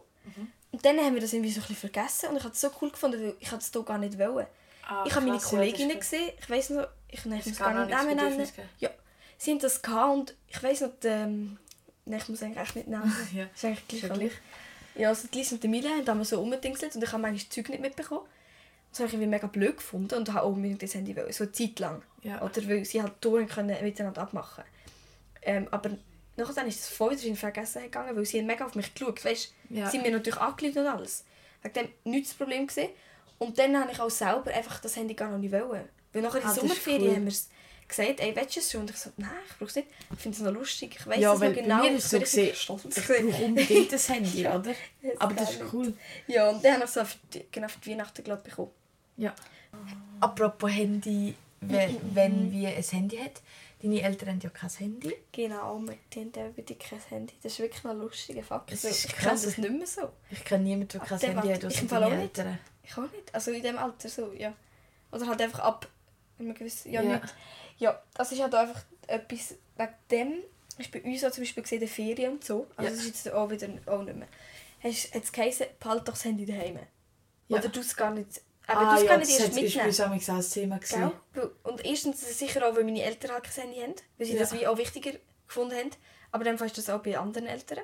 Und 0.73 0.85
dann 0.85 0.99
haben 0.99 1.15
wir 1.15 1.21
das 1.21 1.33
irgendwie 1.33 1.51
so 1.53 1.61
ein 1.61 1.67
bisschen 1.67 1.91
vergessen 1.91 2.31
und 2.31 2.37
ich 2.37 2.45
habe 2.45 2.55
es 2.55 2.61
so 2.61 2.71
cool 2.81 2.91
gefunden, 2.91 3.21
weil 3.23 3.37
ich 3.41 3.53
es 3.53 3.71
hier 3.73 3.83
gar 3.83 3.99
nicht 3.99 4.19
wollen. 4.19 4.47
Ah, 4.87 5.05
ich 5.07 5.15
habe 5.15 5.27
meine 5.27 5.39
Kolleginnen 5.41 5.99
gesehen, 5.99 6.31
ich 6.39 6.51
weiss 6.51 6.71
noch, 6.71 6.87
ich 7.09 7.25
muss 7.25 7.59
gar 7.59 7.73
gar 7.73 7.87
nicht 7.87 7.97
Namen 7.97 8.17
nennen. 8.17 8.49
Ja, 8.79 8.91
sie 9.39 9.53
haben 9.53 9.59
das 9.61 9.81
gehabt 9.83 10.13
und 10.13 10.35
ich 10.49 10.63
weiss 10.63 10.81
noch, 10.81 10.91
die, 11.03 11.09
ähm, 11.09 11.59
nein, 12.05 12.21
ich 12.21 12.29
muss 12.29 12.43
eigentlich 12.43 12.59
echt 12.59 12.77
nicht 12.77 12.89
nennen. 12.89 13.17
Ja. 13.35 13.45
ist 13.55 13.65
eigentlich 13.65 13.89
gleich. 13.89 14.03
Ist 14.03 14.09
ja 14.09 14.15
oder? 14.15 14.19
gleich. 14.19 14.33
Ja, 14.95 15.09
also 15.09 15.29
die 15.29 15.39
Lies 15.39 15.53
und 15.53 15.63
die 15.63 15.69
Mila 15.69 15.89
haben 15.91 16.05
da 16.05 16.15
mal 16.15 16.25
so 16.25 16.39
rumgedingselt 16.39 16.95
und 16.95 17.03
ich 17.03 17.13
habe 17.13 17.23
manchmal 17.23 17.45
das 17.45 17.49
Zeug 17.49 17.69
nicht 17.71 17.81
mitbekommen. 17.81 18.27
Das 18.91 19.01
habe 19.01 19.07
ich 19.09 19.15
irgendwie 19.15 19.31
mega 19.31 19.47
blöd 19.47 19.79
gefunden 19.79 20.15
und 20.17 20.33
habe 20.35 20.47
unbedingt 20.47 20.83
das 20.83 20.95
Handy 20.95 21.17
wollen, 21.17 21.33
so 21.33 21.45
eine 21.45 21.53
Zeit 21.53 21.79
lang. 21.79 22.03
Ja. 22.23 22.43
Oder 22.43 22.69
weil 22.69 22.85
sie 22.85 23.01
halt 23.01 23.21
Touren 23.23 23.49
können 23.49 23.83
miteinander 23.83 24.21
abmachen 24.21 24.65
ähm, 25.41 25.67
Aber 25.71 25.91
nachher 26.37 26.53
dann 26.55 26.67
ist 26.67 26.81
das 26.81 26.89
voll 26.89 27.13
wieder 27.13 27.25
in 27.25 27.37
Vergessen 27.37 27.83
gegangen, 27.85 28.15
weil 28.15 28.27
sie 28.27 28.43
mega 28.43 28.67
auf 28.67 28.75
mich 28.75 28.93
geschaut. 28.93 29.25
Weißt, 29.25 29.55
Ja. 29.71 29.89
Sie 29.89 29.97
haben 29.97 30.05
mir 30.05 30.13
natürlich 30.13 30.39
angelegt 30.39 30.77
und 30.77 30.87
alles. 30.87 31.25
Wegen 31.63 31.75
dem 31.75 31.89
nichts 32.13 32.31
das 32.31 32.37
Problem 32.37 32.67
gesehen. 32.67 32.91
Und 33.43 33.59
dann 33.59 33.79
habe 33.79 33.93
ich 33.93 34.01
auch 34.01 34.11
selber 34.11 34.51
einfach 34.53 34.81
das 34.81 34.97
Handy 34.97 35.15
gar 35.15 35.31
noch 35.31 35.39
nicht 35.39 35.53
wollen. 35.53 35.89
Weil 36.13 36.23
nachher 36.23 36.41
in 36.41 36.47
Ah, 36.47 36.53
Sommerferien 36.55 37.03
cool. 37.09 37.15
haben 37.17 37.25
wir 37.25 37.33
es 37.33 37.49
gesagt, 37.89 38.21
ey, 38.21 38.35
willst 38.37 38.57
du 38.57 38.61
es 38.61 38.71
schon? 38.71 38.81
Und 38.83 38.91
ich 38.91 38.97
so, 38.97 39.11
nein, 39.17 39.31
ich 39.49 39.57
brauche 39.59 39.69
es 39.71 39.77
nicht. 39.77 39.89
Ich 40.15 40.19
finde 40.21 40.37
es 40.37 40.43
noch 40.45 40.53
lustig. 40.53 40.97
Ich 40.99 41.07
weiss 41.07 41.19
Ja, 41.21 41.35
es 41.35 41.41
weil 41.41 41.51
noch 41.51 41.57
genau. 41.63 41.85
ist 41.85 42.05
es 42.05 42.11
so 42.11 42.17
Ich 42.19 42.23
gesehen, 42.25 42.53
ich 42.53 42.67
brauche 42.67 43.45
unbedingt 43.45 43.93
das 43.93 44.09
Handy, 44.11 44.47
oder? 44.47 44.63
Das 44.63 44.75
Aber 45.21 45.35
das 45.35 45.51
ist 45.53 45.63
cool. 45.73 45.95
Ja, 46.27 46.51
und 46.51 46.65
dann 46.65 46.75
habe 46.75 46.85
ich 46.85 46.89
es 46.91 46.95
so 46.95 47.05
für 47.05 47.17
die, 47.33 47.45
genau 47.51 47.69
für 47.69 47.81
die 47.81 47.91
Weihnachten 47.91 48.23
glaub, 48.25 48.43
bekommen. 48.45 48.71
Ja. 49.17 49.35
Apropos 50.21 50.71
Handy, 50.71 51.35
wenn, 51.61 51.97
wenn 52.15 52.53
wir 52.53 52.69
ein 52.71 52.83
Handy 52.83 53.17
hat, 53.19 53.41
deine 53.83 54.03
Eltern 54.03 54.29
haben 54.31 54.41
ja 54.41 54.51
kein 54.51 54.71
Handy. 54.71 55.15
Genau, 55.33 55.79
mit 55.79 55.99
denen 56.15 56.33
haben 56.37 56.57
wir 56.57 56.65
kein 56.65 57.01
Handy. 57.09 57.35
Das 57.43 57.53
ist 57.53 57.59
wirklich 57.59 57.85
ein 57.85 57.99
lustiger 57.99 58.43
Fakt. 58.43 58.73
Es 58.73 58.85
ist 58.85 59.07
ich 59.07 59.13
kenne 59.17 59.33
das 59.33 59.57
nicht 59.59 59.71
mehr 59.71 59.87
so. 59.87 60.11
Ich 60.31 60.45
kenne 60.45 60.65
niemanden, 60.65 60.89
der 60.89 61.01
kein 61.01 61.19
Handy 61.19 61.49
Welt- 61.49 61.65
hat, 61.65 61.73
außer 61.73 61.87
deine 61.87 62.17
nicht. 62.17 62.39
Eltern. 62.39 62.59
Ich 62.85 62.93
auch 62.97 63.03
nicht. 63.03 63.35
Also 63.35 63.51
in 63.51 63.63
dem 63.63 63.79
Alter 63.79 64.09
so, 64.09 64.33
ja. 64.33 64.53
Oder 65.11 65.27
halt 65.27 65.41
einfach 65.43 65.61
ab 65.61 65.89
einem 66.39 66.55
gewissen... 66.55 66.91
Ja, 66.93 67.03
Ja. 67.03 67.17
Nicht. 67.19 67.35
ja 67.79 68.03
das 68.15 68.33
ist 68.33 68.41
halt 68.41 68.55
einfach 68.55 68.83
etwas... 69.07 69.55
Wegen 69.77 69.93
dem 70.11 70.33
ist 70.79 70.91
bei 70.91 71.03
uns 71.03 71.25
auch 71.25 71.31
zum 71.31 71.43
Beispiel 71.43 71.63
gesehen, 71.63 71.81
die 71.81 71.87
Ferien 71.87 72.33
und 72.33 72.45
so. 72.45 72.67
Also 72.77 72.91
Ja. 72.91 72.97
das 72.97 73.05
ist 73.05 73.25
jetzt 73.25 73.31
auch 73.35 73.51
wieder 73.51 73.69
auch 73.87 74.03
nicht 74.03 74.17
mehr. 74.17 74.29
Hast 74.83 75.15
hat 75.15 75.23
es 75.25 75.33
geheißen, 75.33 75.67
behalt 75.79 76.01
doch 76.09 76.15
das 76.15 76.25
Handy 76.25 76.45
daheim. 76.47 76.79
Ja. 77.49 77.59
Oder 77.59 77.69
du 77.69 77.81
es 77.81 77.95
gar 77.97 78.11
nicht... 78.11 78.41
Aber 78.73 78.89
ah, 78.89 78.95
du 78.97 79.03
es 79.03 79.09
ja, 79.09 79.19
das 79.19 79.29
erst 79.29 79.41
hat- 79.41 79.49
ist 79.49 79.55
mitnehmen. 79.55 79.83
bei 79.83 79.87
uns 80.15 80.31
auch 80.31 80.35
ein 80.37 80.51
Thema. 80.51 80.81
Weil- 81.35 81.51
Und 81.63 81.85
erstens 81.85 82.23
ist 82.23 82.39
sicher 82.39 82.67
auch, 82.69 82.75
weil 82.77 82.85
meine 82.85 83.03
Eltern 83.03 83.33
halt 83.33 83.45
kein 83.45 83.65
Handy 83.65 83.81
haben, 83.81 83.95
weil 84.19 84.27
sie 84.27 84.35
Ja. 84.35 84.41
das 84.41 84.53
wie 84.53 84.67
auch 84.67 84.77
wichtiger 84.79 85.13
gefunden 85.47 85.77
haben. 85.77 85.91
Aber 86.31 86.45
dann 86.45 86.57
ist 86.57 86.79
das 86.79 86.89
auch 86.91 87.01
bei 87.03 87.17
anderen 87.19 87.47
Eltern. 87.47 87.81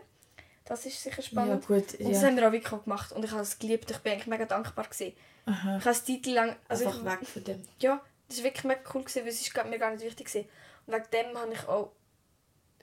Das 0.64 0.85
ist 0.87 1.03
sicher 1.03 1.16
Ja, 1.18 1.22
spannend. 1.22 1.66
gut. 1.66 1.94
Und 1.98 2.12
das 2.12 2.22
Ja. 2.22 2.29
haben 2.29 2.37
wir 2.37 2.46
auch 2.48 2.53
wirklich 2.53 2.83
gemacht 2.85 3.12
und 3.12 3.24
ich 3.24 3.31
habe 3.31 3.42
es 3.42 3.59
geliebt. 3.59 3.90
Ich 3.90 3.98
bin 3.98 4.12
eigentlich 4.12 4.27
mega 4.27 4.44
dankbar 4.44 4.85
gewesen. 4.87 5.14
Aha. 5.46 5.79
Ich 5.79 5.85
habe 5.85 5.90
es 5.90 6.05
Zeit 6.05 6.27
lang... 6.27 6.57
Also 6.68 6.87
Einfach 6.87 6.98
ich, 7.01 7.05
weg 7.20 7.29
von 7.29 7.44
dem. 7.44 7.62
Ja, 7.81 8.03
das 8.29 8.38
war 8.38 8.44
wirklich 8.44 8.64
mega 8.64 8.81
cool, 8.94 9.03
gewesen, 9.03 9.22
weil 9.22 9.29
es 9.29 9.55
mir 9.70 9.79
gar 9.79 9.90
nicht 9.90 10.05
wichtig 10.05 10.27
gewesen. 10.27 10.48
Und 10.87 10.94
wegen 10.94 11.07
dem 11.11 11.38
habe 11.38 11.53
ich 11.55 11.68
auch... 11.68 11.92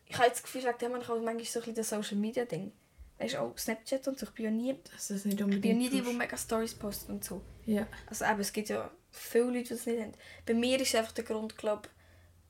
Ich 0.07 0.15
habe 0.17 0.25
jetzt 0.27 0.37
das 0.37 0.43
Gefühl, 0.43 0.63
wegen 0.63 0.77
dem 0.79 0.93
habe 0.93 1.03
ich 1.03 1.09
auch 1.09 1.19
manchmal 1.21 1.45
so 1.45 1.59
ein 1.59 1.61
bisschen 1.61 1.75
das 1.75 1.89
Social 1.89 2.17
Media 2.17 2.45
Ding. 2.45 2.71
Weißt 3.17 3.35
auch 3.37 3.57
Snapchat 3.57 4.07
und 4.07 4.19
so. 4.19 4.25
Ich 4.25 4.33
bin 4.33 4.45
ja 4.45 4.51
nie, 4.51 4.75
das 4.91 5.09
nicht 5.09 5.39
ich 5.39 5.45
bin 5.45 5.63
ja 5.63 5.73
nie 5.73 5.89
die, 5.89 6.01
die 6.01 6.13
mega 6.13 6.37
Stories 6.37 6.73
posten 6.73 7.13
und 7.13 7.23
so. 7.23 7.41
Ja. 7.65 7.87
Also 8.07 8.25
eben, 8.25 8.39
es 8.41 8.51
gibt 8.51 8.69
ja 8.69 8.91
viele 9.11 9.45
Leute, 9.45 9.63
die 9.63 9.69
das 9.69 9.85
nicht 9.85 10.01
haben. 10.01 10.13
Bei 10.45 10.53
mir 10.53 10.79
ist 10.81 10.93
einfach 10.95 11.13
der 11.13 11.23
Grund, 11.23 11.57
glaube 11.57 11.89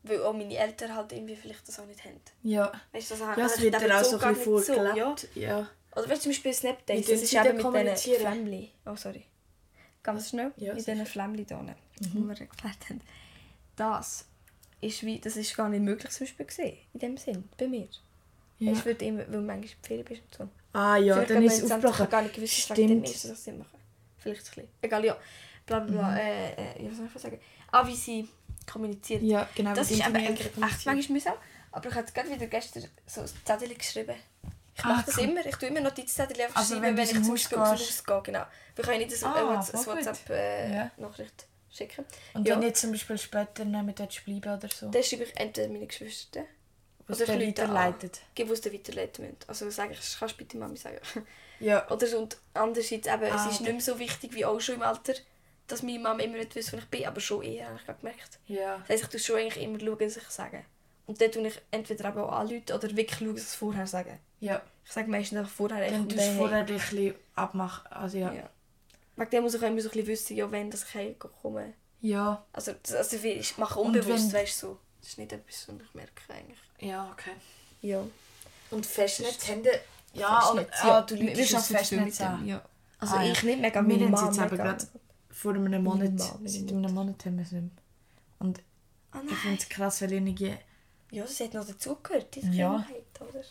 weil 0.08 0.22
auch 0.22 0.34
meine 0.34 0.56
Eltern 0.56 0.96
halt 0.96 1.12
irgendwie 1.12 1.36
vielleicht 1.36 1.68
das 1.68 1.80
auch 1.80 1.86
nicht 1.86 2.04
haben. 2.04 2.20
Ja. 2.44 2.72
Weißt 2.92 3.12
du, 3.12 3.16
das 3.16 3.38
Ja, 3.38 3.46
es 3.46 3.62
wird 3.62 3.82
dir 3.82 4.00
auch 4.00 4.04
so 4.04 4.20
ein 4.20 4.36
bisschen 4.36 4.64
vorgelebt. 4.64 5.28
ja. 5.36 5.60
Ja. 5.60 5.70
Oder 5.96 6.10
weißt 6.10 6.18
du, 6.18 6.24
zum 6.24 6.32
Beispiel 6.32 6.54
Snapdates, 6.54 7.08
Wie 7.08 7.12
das 7.12 7.22
ist 7.22 7.34
eben 7.34 7.72
mit 7.72 7.98
diesen? 7.98 8.20
Flämmchen. 8.20 8.70
Oh, 8.86 8.96
sorry. 8.96 9.26
Ganz 10.04 10.30
schnell. 10.30 10.52
Ja, 10.58 10.74
mit 10.74 10.86
diesen 10.86 11.06
Flämmchen 11.06 11.46
hier, 11.48 11.76
die 12.00 12.14
wir 12.16 12.40
erklärt 12.40 12.90
haben. 12.90 13.02
Das 13.76 14.26
ist, 14.82 15.04
wie, 15.04 15.20
das 15.20 15.38
ist 15.38 15.56
gar 15.56 15.70
nicht 15.70 15.82
möglich 15.82 16.12
zum 16.12 16.26
Beispiel 16.28 16.46
gesehen, 16.46 16.78
in 16.94 17.00
dem 17.00 17.18
Sinn, 17.18 17.50
bei 17.58 17.68
mir. 17.68 17.88
Ja. 18.60 18.86
Weil 18.86 18.96
du 18.96 19.06
immer, 19.06 19.20
weil 19.20 19.26
du 19.26 19.38
manchmal 19.42 19.56
in 19.58 19.62
die 19.62 19.88
Ferien 19.88 20.06
bist 20.06 20.22
und 20.22 20.34
so. 20.36 20.50
Ah 20.78 20.98
ja, 20.98 21.14
Vielleicht 21.16 21.30
dann 21.32 21.44
ist 21.44 21.54
es 21.54 21.64
Ich 21.66 21.72
aufgebrochen. 21.74 22.10
gar 22.10 22.22
nicht 22.22 22.36
gewusst, 22.36 22.54
Stimmt. 22.54 23.10
ist, 23.10 23.30
dass 23.30 23.44
sie 23.44 23.52
machen. 23.54 23.78
Vielleicht 24.18 24.42
ein 24.42 24.46
bisschen. 24.56 24.68
Egal, 24.82 25.06
ja. 25.06 25.18
Bla 25.66 25.80
bla 25.80 25.92
bla. 25.92 26.18
Äh, 26.18 26.52
äh, 26.54 26.84
ja, 26.84 26.90
was 26.92 26.98
soll 26.98 27.08
ich 27.16 27.22
sagen? 27.22 27.40
Ah, 27.72 27.88
wie 27.88 27.96
sie 27.96 28.28
kommunizieren. 28.72 29.26
Ja, 29.26 29.48
genau. 29.56 29.74
das 29.74 29.90
ist 29.92 30.06
eben 30.06 30.16
Eltern 30.16 30.64
echt 30.64 30.86
manchmal 30.86 30.98
mühsam. 31.10 31.34
Aber 31.72 31.90
ich 31.90 31.96
habe 31.96 32.12
gerade 32.12 32.30
wieder 32.30 32.48
gestern 32.48 32.84
so 33.06 33.22
ein 33.22 33.30
Zettel 33.44 33.74
geschrieben. 33.76 34.16
Ich 34.78 34.84
Ah, 34.84 34.90
mache 34.90 35.06
das 35.06 35.18
cool. 35.18 35.24
immer. 35.26 35.46
Ich 35.46 35.56
tue 35.56 35.70
immer 35.70 35.82
Notizzettel 35.82 36.42
einfach 36.42 36.56
Also, 36.58 36.74
schreiben, 36.76 36.86
wenn 36.88 36.98
wenn, 36.98 37.04
ich 37.06 37.12
zum 37.12 37.24
zum 37.38 37.60
Haus 37.62 37.80
Beispiel 37.80 38.04
gehe. 38.14 38.22
Genau. 38.24 38.46
Wir 38.76 38.84
können 38.84 38.98
nicht 39.00 39.24
eine 39.24 39.34
Ah, 39.36 39.38
ah, 39.38 39.56
gut. 39.72 39.88
WhatsApp-Nachricht 39.88 40.30
äh, 40.30 40.74
Ja. 40.76 40.92
Schicken. 41.72 42.06
Und 42.34 42.48
Ja. 42.48 42.56
wenn 42.56 42.64
jetzt 42.64 42.82
zum 42.82 42.92
Beispiel 42.92 43.18
später 43.18 43.66
nicht 43.66 43.84
mehr 43.84 43.94
dort 43.94 44.26
bleiben 44.26 44.54
oder 44.58 44.68
so, 44.74 44.90
Dann 44.90 45.04
schreibe 45.04 45.24
ich 45.24 45.38
entweder 45.38 45.68
meine 45.70 45.88
Geschwister 45.88 46.46
was 47.08 47.18
oder 47.22 47.38
der 47.38 47.46
Leute 47.46 47.64
an. 47.64 47.70
weiterleitet. 47.74 48.22
die 48.38 48.42
es 48.44 48.62
dann 48.62 48.74
weiterleiten 48.74 49.26
müssen. 49.26 49.38
Also 49.48 49.70
sage 49.70 49.94
ich, 49.94 50.18
kannst 50.20 50.34
du 50.36 50.38
bitte 50.38 50.58
Mami 50.58 50.78
sagen. 50.78 51.00
Ja. 51.62 51.90
Oder 51.90 52.06
so. 52.06 52.20
Und 52.20 52.36
andererseits 52.54 53.08
eben, 53.08 53.32
Ah, 53.32 53.46
es 53.48 53.54
ist 53.54 53.62
nicht 53.62 53.72
mehr 53.72 53.80
so 53.82 53.98
wichtig 53.98 54.34
wie 54.34 54.44
auch 54.44 54.60
schon 54.60 54.76
im 54.76 54.82
Alter, 54.82 55.14
dass 55.68 55.84
meine 55.84 56.00
Mama 56.00 56.22
immer 56.22 56.36
nicht 56.38 56.54
weiß, 56.54 56.74
wo 56.74 56.78
ich 56.78 56.86
bin, 56.88 57.06
aber 57.06 57.22
schon 57.22 57.44
eher, 57.44 57.70
habe 57.70 57.80
ich 57.80 57.98
gemerkt. 57.98 58.40
Ja. 58.48 58.78
Das 58.80 58.90
heisst, 58.90 59.04
ich 59.06 59.10
tue 59.12 59.20
schon 59.22 59.38
eigentlich 59.38 59.64
immer 59.64 59.80
schauen, 59.80 59.98
dass 60.00 60.18
ich 60.18 60.24
sage. 60.30 60.66
Und 61.08 61.22
dann 61.22 61.32
tue 61.32 61.48
ich 61.48 61.62
entweder 61.72 62.10
eben 62.10 62.18
auch 62.20 62.32
anrufen 62.34 62.66
oder 62.74 62.94
wirklich 62.98 63.20
schauen, 63.20 63.36
dass 63.36 63.54
ich 63.54 63.58
vorher 63.58 63.88
sage. 63.88 64.20
Ja. 64.42 64.62
Ich 64.84 64.92
sage 64.92 65.10
meistens 65.10 65.38
einfach 65.40 65.52
vorher 65.52 65.90
Dann 65.90 66.10
tust 66.10 66.28
du 66.28 66.32
vorher 66.34 66.64
dich 66.66 66.76
ein 66.84 66.90
bisschen 66.90 67.16
abmachen. 67.36 67.88
Also 67.90 68.18
ja. 68.18 68.34
Ja. 68.34 68.50
Wegen 69.16 69.30
dem 69.30 69.44
muss 69.44 69.54
ich 69.56 69.64
auch 69.64 69.68
immer 69.68 69.80
so 69.80 69.88
ein 69.88 69.92
bisschen 69.94 70.08
wissen, 70.08 70.36
ja, 70.36 70.52
wenn 70.52 70.70
dass 70.70 70.84
ich 70.84 70.94
heimkomme. 70.94 71.74
Ja. 72.02 72.46
Also, 72.52 72.74
das- 72.84 72.96
also 72.96 73.16
ich 73.16 73.58
mache 73.58 73.80
unbewusst, 73.80 74.34
weißt 74.34 74.62
du, 74.62 74.68
so. 74.68 74.80
Das 75.00 75.12
ist 75.12 75.18
nicht 75.20 75.32
etwas, 75.32 75.70
was 75.70 75.76
ich 75.88 75.94
merke 75.94 76.22
eigentlich. 76.34 76.60
Ja, 76.80 77.10
okay. 77.12 77.32
Ja. 77.82 78.04
Und 78.72 78.86
Festnetzhände? 78.86 79.70
Ja, 80.14 80.42
Festnetz, 80.42 80.70
ah, 80.84 81.02
du 81.02 81.16
Wir 81.16 81.36
lügst 81.36 81.54
das 81.54 81.70
arbeiten 81.72 81.86
viel 81.88 81.98
Festnetz 82.00 82.22
an. 82.22 82.48
ja. 82.48 82.62
Also 83.00 83.16
Ah, 83.16 83.24
ja. 83.24 83.32
ich 83.34 83.44
nicht 83.44 83.62
mega, 83.62 83.82
Wir 83.82 83.98
meine 83.98 84.10
Mama 84.10 84.28
jetzt 84.28 84.38
eben 84.40 84.58
gerade 84.58 84.88
vor 85.30 85.54
einem 85.54 85.84
Monat, 85.84 86.20
seit 86.46 86.72
einem 86.72 86.94
Monat 86.94 87.26
haben 87.26 87.38
wir 87.38 87.44
es 87.44 87.52
nicht 87.52 87.62
mehr. 87.64 87.72
Und 88.40 88.62
Ah, 89.12 89.22
ich 89.30 89.36
finde 89.38 89.58
es 89.62 89.70
krass, 89.70 90.02
weil 90.02 90.12
irgendwie... 90.14 90.56
Ja, 91.12 91.24
das 91.24 91.40
hat 91.40 91.54
noch 91.54 91.66
dazugehört, 91.66 92.36
diese 92.36 92.48
Ja. 92.52 92.86
Kindheit, 92.88 93.04
oder? 93.22 93.44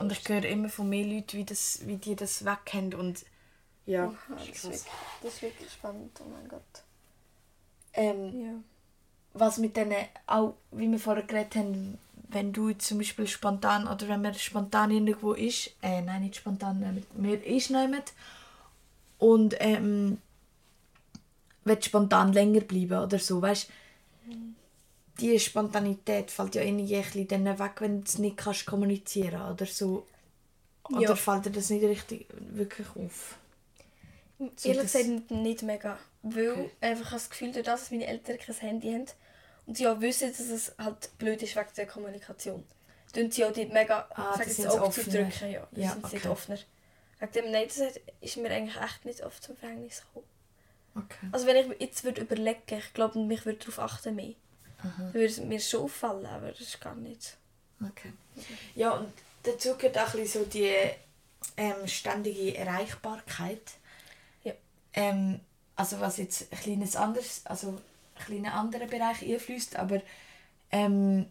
Und 0.00 0.12
ich 0.12 0.28
höre 0.28 0.44
immer 0.44 0.68
von 0.68 0.88
mehr 0.88 1.04
Leuten, 1.06 1.36
wie, 1.38 1.44
das, 1.44 1.80
wie 1.86 1.96
die 1.96 2.14
das 2.16 2.44
wegkennen 2.44 2.94
und... 2.94 3.24
Ja, 3.86 4.04
Aha, 4.06 4.16
das 4.36 4.48
ist 4.48 4.64
wirklich, 4.64 4.82
das 5.22 5.34
ist 5.34 5.42
wirklich 5.42 5.72
spannend, 5.72 6.20
oh 6.20 6.28
mein 6.28 6.48
Gott. 6.48 6.62
Ähm, 7.94 8.40
Ja. 8.44 8.52
was 9.32 9.58
mit 9.58 9.76
denen, 9.76 9.96
auch 10.26 10.54
wie 10.72 10.88
wir 10.90 10.98
vorher 10.98 11.24
geredet 11.24 11.56
haben, 11.56 11.98
wenn 12.32 12.52
du 12.52 12.68
jetzt 12.68 12.86
zum 12.86 12.98
Beispiel 12.98 13.26
spontan, 13.26 13.86
oder 13.88 14.08
wenn 14.08 14.22
man 14.22 14.34
spontan 14.34 14.90
irgendwo 14.90 15.32
ist, 15.32 15.70
äh, 15.82 16.02
nein, 16.02 16.22
nicht 16.22 16.36
spontan, 16.36 16.82
äh, 16.82 17.02
wir 17.14 17.44
ist 17.44 17.70
jemand 17.70 18.12
und 19.18 19.54
ähm, 19.58 20.18
will 21.64 21.82
spontan 21.82 22.32
länger 22.32 22.60
bleiben 22.60 23.02
oder 23.04 23.18
so, 23.18 23.40
weißt 23.42 23.68
die 25.20 25.38
Spontanität 25.38 26.30
fällt 26.30 26.54
ja 26.54 26.62
irgendwie 26.62 26.96
ein 26.96 27.02
bisschen 27.02 27.28
dann 27.28 27.58
weg, 27.58 27.72
wenn 27.80 28.00
du 28.00 28.06
es 28.06 28.18
nicht 28.18 28.38
kannst 28.38 28.66
kommunizieren 28.66 29.52
oder 29.52 29.66
so. 29.66 30.06
Oder 30.92 31.00
Ja. 31.02 31.14
fällt 31.14 31.46
dir 31.46 31.50
das 31.50 31.70
nicht 31.70 31.84
richtig 31.84 32.26
wirklich 32.38 32.86
auf? 32.96 33.36
So 34.56 34.68
Ehrlich 34.70 34.92
gesagt 34.92 35.30
nicht 35.30 35.62
mega. 35.62 35.98
Weil 36.22 36.50
Okay. 36.50 36.70
einfach 36.80 37.00
ich 37.06 37.10
habe 37.10 37.14
das 37.16 37.30
Gefühl, 37.30 37.48
dadurch, 37.48 37.66
dass 37.66 37.90
meine 37.90 38.06
Eltern 38.06 38.38
kein 38.38 38.54
Handy 38.56 38.92
haben 38.92 39.06
und 39.70 39.76
sie 39.76 39.86
auch 39.86 40.00
wissen, 40.00 40.30
dass 40.30 40.40
es 40.40 40.72
halt 40.78 41.16
blöd 41.18 41.40
ist 41.42 41.54
wegen 41.54 41.68
der 41.76 41.86
Kommunikation. 41.86 42.64
Tun 43.14 43.30
sie 43.30 43.44
auch 43.44 43.52
die 43.52 43.66
mega 43.66 44.08
Ah, 44.16 44.36
sagen 44.36 44.50
sie 44.50 44.66
aufzudrücken. 44.66 45.26
offener. 45.28 45.48
Ja, 45.50 45.68
Ja, 45.76 45.92
sind 45.92 46.04
okay. 46.16 46.28
offener. 46.28 46.58
Wegen 47.20 47.32
dem, 47.32 47.50
nein, 47.52 47.68
das 47.68 48.00
ist 48.20 48.36
mir 48.36 48.50
eigentlich 48.50 48.76
echt 48.82 49.04
nicht 49.04 49.22
oft 49.24 49.40
zum 49.44 49.56
Verhängnis 49.56 50.02
gekommen. 50.02 50.26
Okay. 50.96 51.26
Also 51.30 51.46
wenn 51.46 51.56
ich 51.70 51.80
jetzt 51.80 52.02
würde 52.02 52.20
überlegen, 52.22 52.60
ich 52.68 52.92
glaube, 52.94 53.20
mich 53.20 53.44
würde 53.46 53.58
darauf 53.60 53.78
achten 53.78 54.16
mehr. 54.16 54.34
Dann 54.82 55.14
würde 55.14 55.26
es 55.26 55.38
mir 55.38 55.60
schon 55.60 55.82
auffallen, 55.84 56.26
aber 56.26 56.50
das 56.50 56.60
ist 56.62 56.80
gar 56.80 56.96
nicht. 56.96 57.36
Okay. 57.80 58.12
Ja, 58.74 58.90
und 58.94 59.12
dazu 59.44 59.76
gehört 59.76 59.98
auch 59.98 60.14
ein 60.14 60.26
so 60.26 60.44
die 60.44 60.74
ähm, 61.56 61.86
ständige 61.86 62.56
Erreichbarkeit. 62.56 63.62
Ja. 64.42 64.52
Ähm, 64.94 65.38
also 65.76 66.00
was 66.00 66.16
jetzt 66.16 66.52
ein 66.52 66.58
kleines 66.58 66.96
anderes, 66.96 67.42
also 67.44 67.80
ein 68.20 68.26
kleiner 68.26 68.54
anderer 68.54 68.86
Bereich 68.86 69.22
einfließt, 69.22 69.76
aber 69.76 70.00
ähm, 70.70 71.26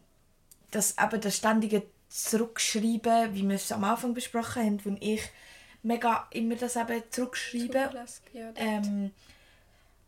das 0.72 0.96
eben 0.98 1.22
das 1.22 1.38
ständige 1.38 1.84
Zurückschreiben, 2.10 3.34
wie 3.34 3.48
wir 3.48 3.56
es 3.56 3.72
am 3.72 3.84
Anfang 3.84 4.14
besprochen 4.14 4.64
haben, 4.64 4.86
wo 4.86 4.98
ich 5.00 5.22
mega 5.84 6.28
immer 6.32 6.56
das 6.56 6.76
eben 6.76 7.04
zurückschreibe 7.10 8.06
Ja, 8.34 8.52
ähm, 8.56 9.12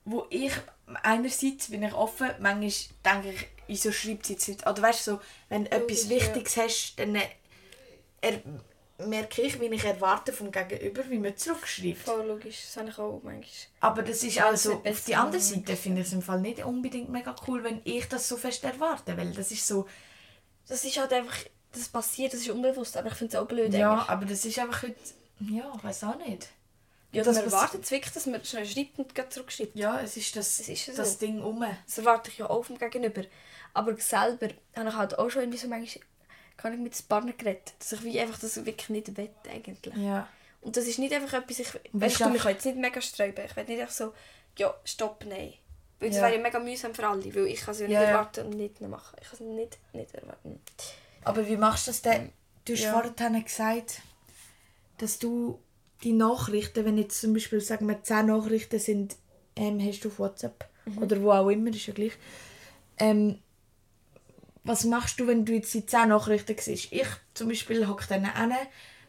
wo 0.04 0.26
ich 0.30 0.54
einerseits 1.04 1.70
bin 1.70 1.84
ich 1.84 1.94
offen, 1.94 2.30
manchmal 2.40 2.72
denke 3.06 3.30
ich, 3.32 3.48
wieso 3.68 3.92
schreibt 3.92 4.26
sie 4.26 4.34
jetzt 4.34 4.48
nicht? 4.48 4.68
Oder 4.68 4.82
weißt 4.82 5.08
du, 5.08 5.12
so, 5.12 5.22
wenn 5.50 5.66
du 5.66 5.72
etwas 5.72 6.06
ja. 6.06 6.10
Wichtiges 6.10 6.58
hast, 6.58 6.96
dann 6.98 7.16
er, 7.16 8.42
merke 9.08 9.42
ich, 9.42 9.60
wie 9.60 9.66
ich 9.66 9.84
erwarte 9.84 10.34
vom 10.34 10.52
Gegenüber, 10.52 11.10
wie 11.10 11.20
man 11.20 11.36
zurückschreibt. 11.38 11.98
Voll 12.00 12.26
logisch, 12.28 12.62
das 12.66 12.78
habe 12.78 12.90
ich 12.90 12.98
auch 12.98 13.22
manchmal. 13.24 13.44
Aber 13.80 14.02
das 14.04 14.24
ist 14.24 14.36
Ja, 14.36 14.48
auch 14.48 14.52
das 14.52 14.64
so, 14.64 14.84
wird 14.84 14.88
auf 14.96 15.06
die 15.06 15.16
andere. 15.16 15.42
Seite 15.42 15.76
finde 15.76 16.02
ich 16.02 16.08
es 16.08 16.14
im 16.14 16.22
Fall 16.22 16.42
nicht 16.42 16.64
unbedingt 16.64 17.10
mega 17.10 17.36
cool, 17.48 17.64
wenn 17.64 17.82
ich 17.84 18.08
das 18.08 18.28
so 18.28 18.38
fest 18.38 18.64
erwarte, 18.64 19.16
weil 19.18 19.32
das 19.32 19.52
ist 19.52 19.66
so, 19.68 19.88
Das 20.68 20.84
ist 20.84 20.98
halt 20.98 21.12
einfach, 21.14 21.38
das 21.74 21.90
passiert, 21.90 22.34
das 22.34 22.42
ist 22.42 22.50
unbewusst, 22.50 22.98
aber 22.98 23.08
ich 23.10 23.16
finde 23.16 23.36
es 23.38 23.42
auch 23.42 23.48
blöd 23.48 23.74
ja, 23.74 23.94
eigentlich. 23.94 24.10
aber 24.10 24.26
das 24.26 24.46
ist 24.46 24.60
einfach 24.60 24.84
heute, 24.84 24.96
ja, 25.40 25.72
ich 25.78 25.84
weiß 25.84 26.04
auch 26.06 26.18
nicht. 26.18 26.50
Ja, 27.14 27.24
das 27.24 27.36
man 27.36 27.46
erwartet 27.46 27.84
es 27.84 27.92
wirklich, 27.92 28.14
dass 28.14 28.26
man 28.26 28.44
schnell 28.46 28.66
schreibt 28.66 28.98
und 28.98 29.14
gleich 29.14 29.30
zurückschreibt. 29.32 29.76
Ja, 29.76 30.00
es 30.00 30.16
ist 30.16 30.34
das, 30.36 30.60
Es 30.62 30.70
ist 30.70 30.86
so. 30.86 30.94
das 30.96 31.18
Ding 31.18 31.42
um. 31.42 31.66
Das 31.86 31.98
erwarte 31.98 32.30
ich 32.32 32.38
ja 32.38 32.50
auch 32.50 32.64
vom 32.64 32.78
Gegenüber. 32.78 33.24
Aber 33.74 33.96
selber 33.98 34.48
habe 34.76 34.90
ich 34.90 34.96
halt 34.96 35.20
auch 35.20 35.30
schon 35.30 35.42
irgendwie 35.42 35.58
so 35.58 35.68
manchmal 35.68 36.06
kann 36.62 36.74
ich 36.74 36.80
mit 36.80 36.98
den 36.98 37.06
Partner 37.08 37.34
geredet, 37.34 37.74
dass 37.80 37.92
ich 37.94 38.04
wie 38.04 38.20
einfach 38.20 38.40
das 38.40 38.64
wirklich 38.66 38.90
nicht 38.90 39.18
will 39.18 39.30
eigentlich. 39.52 39.96
Ja. 39.96 40.28
Und 40.62 40.78
das 40.78 40.86
ist 40.86 41.00
nicht 41.00 41.14
einfach 41.14 41.34
etwas, 41.42 41.60
ich, 41.60 41.68
weißt, 41.92 42.20
du, 42.20 42.26
auch- 42.26 42.30
mich 42.30 42.44
jetzt 42.44 42.66
nicht 42.66 42.78
mega 42.78 43.02
sträuben. 43.02 43.46
Ich 43.46 43.56
will 43.56 43.66
nicht 43.66 43.82
einfach 43.82 43.94
so, 43.94 44.14
ja, 44.58 44.74
stopp, 44.86 45.26
nein. 45.28 45.54
Weil 46.00 46.10
das 46.10 46.18
Ja. 46.18 46.24
wäre 46.24 46.36
ja 46.38 46.42
mega 46.42 46.60
mühsam 46.60 46.94
für 46.96 47.08
alle, 47.08 47.34
weil 47.36 47.48
ich 47.48 47.62
kann 47.62 47.74
es 47.74 47.80
ja 47.80 47.88
nicht 47.88 47.94
Ja, 47.96 48.02
erwarten 48.02 48.46
und 48.48 48.56
nicht 48.58 48.82
machen. 48.82 49.18
Ich 49.22 49.28
kann 49.30 49.34
es 49.34 49.40
nicht, 49.56 49.78
nicht 49.94 50.14
erwarten. 50.14 50.60
Aber 51.24 51.48
wie 51.48 51.58
machst 51.58 51.88
du 51.88 51.92
das 51.92 52.02
denn? 52.02 52.32
Du 52.66 52.74
hast 52.74 52.82
Ja. 52.84 52.92
vorhin 53.00 53.44
gesagt, 53.44 54.02
dass 54.98 55.20
du 55.20 55.60
die 56.04 56.14
Nachrichten, 56.14 56.86
wenn 56.86 56.98
jetzt 56.98 57.22
zum 57.22 57.34
Beispiel, 57.34 57.62
sagen 57.62 57.88
wir, 57.88 58.04
10 58.04 58.28
Nachrichten 58.28 58.80
sind, 58.80 59.16
ähm, 59.56 59.80
hast 59.80 60.02
du 60.04 60.10
auf 60.10 60.18
WhatsApp 60.20 60.66
oder 61.00 61.22
wo 61.22 61.32
auch 61.32 61.50
immer, 61.50 61.70
ist 61.70 61.86
ja 61.88 61.94
gleich. 61.94 62.14
Ähm, 63.00 63.40
was 64.64 64.84
machst 64.84 65.20
du, 65.20 65.28
wenn 65.28 65.46
du 65.46 65.54
jetzt 65.54 65.74
die 65.74 65.86
10 65.86 66.10
Nachrichten 66.10 66.56
siehst? 66.60 66.92
Ich 66.92 67.08
zum 67.34 67.48
Beispiel 67.50 67.88
hocke 67.88 68.06
dann 68.08 68.26
an, 68.26 68.54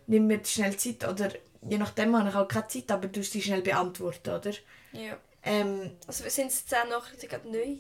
nimm 0.07 0.27
mir 0.27 0.45
schnell 0.45 0.77
Zeit 0.77 1.07
oder 1.07 1.31
je 1.69 1.79
nachdem 1.79 2.17
habe 2.17 2.29
ich 2.31 2.35
auch 2.35 2.49
keine 2.49 2.67
Zeit, 2.69 2.91
aber 2.91 3.09
du 3.09 3.23
sie 3.23 3.43
schnell 3.43 3.63
beantworten, 3.63 4.31
oder? 4.31 4.53
Ja. 4.93 5.17
Ähm, 5.45 5.91
Also 6.07 6.29
sind 6.29 6.49
es 6.49 6.67
10 6.67 6.89
Nachrichten 6.89 7.29
gerade 7.29 7.49
neu? 7.51 7.77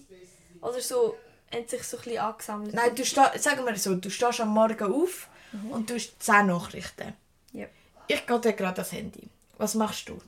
Oder 0.60 0.80
so, 0.80 1.16
haben 1.52 1.66
sich 1.68 1.82
so 1.84 1.96
ein 1.96 2.02
bisschen 2.04 2.18
angesammelt? 2.20 2.74
nein, 2.74 2.94
du 2.94 3.04
sagen 3.04 3.64
wir 3.66 3.76
so, 3.76 3.94
du 3.94 4.10
stehst 4.10 4.40
am 4.40 4.48
Morgen 4.50 4.92
auf 4.92 5.28
und 5.70 5.88
du 5.90 5.94
hast 5.94 6.22
10 6.22 6.46
Nachrichten. 6.46 7.12
Ja. 7.52 7.66
Ich 8.08 8.26
gehe 8.26 8.40
dir 8.40 8.52
gerade 8.52 8.74
das 8.76 8.92
Handy. 8.92 9.28
Was 9.58 9.74
machst 9.74 10.08
du? 10.08 10.18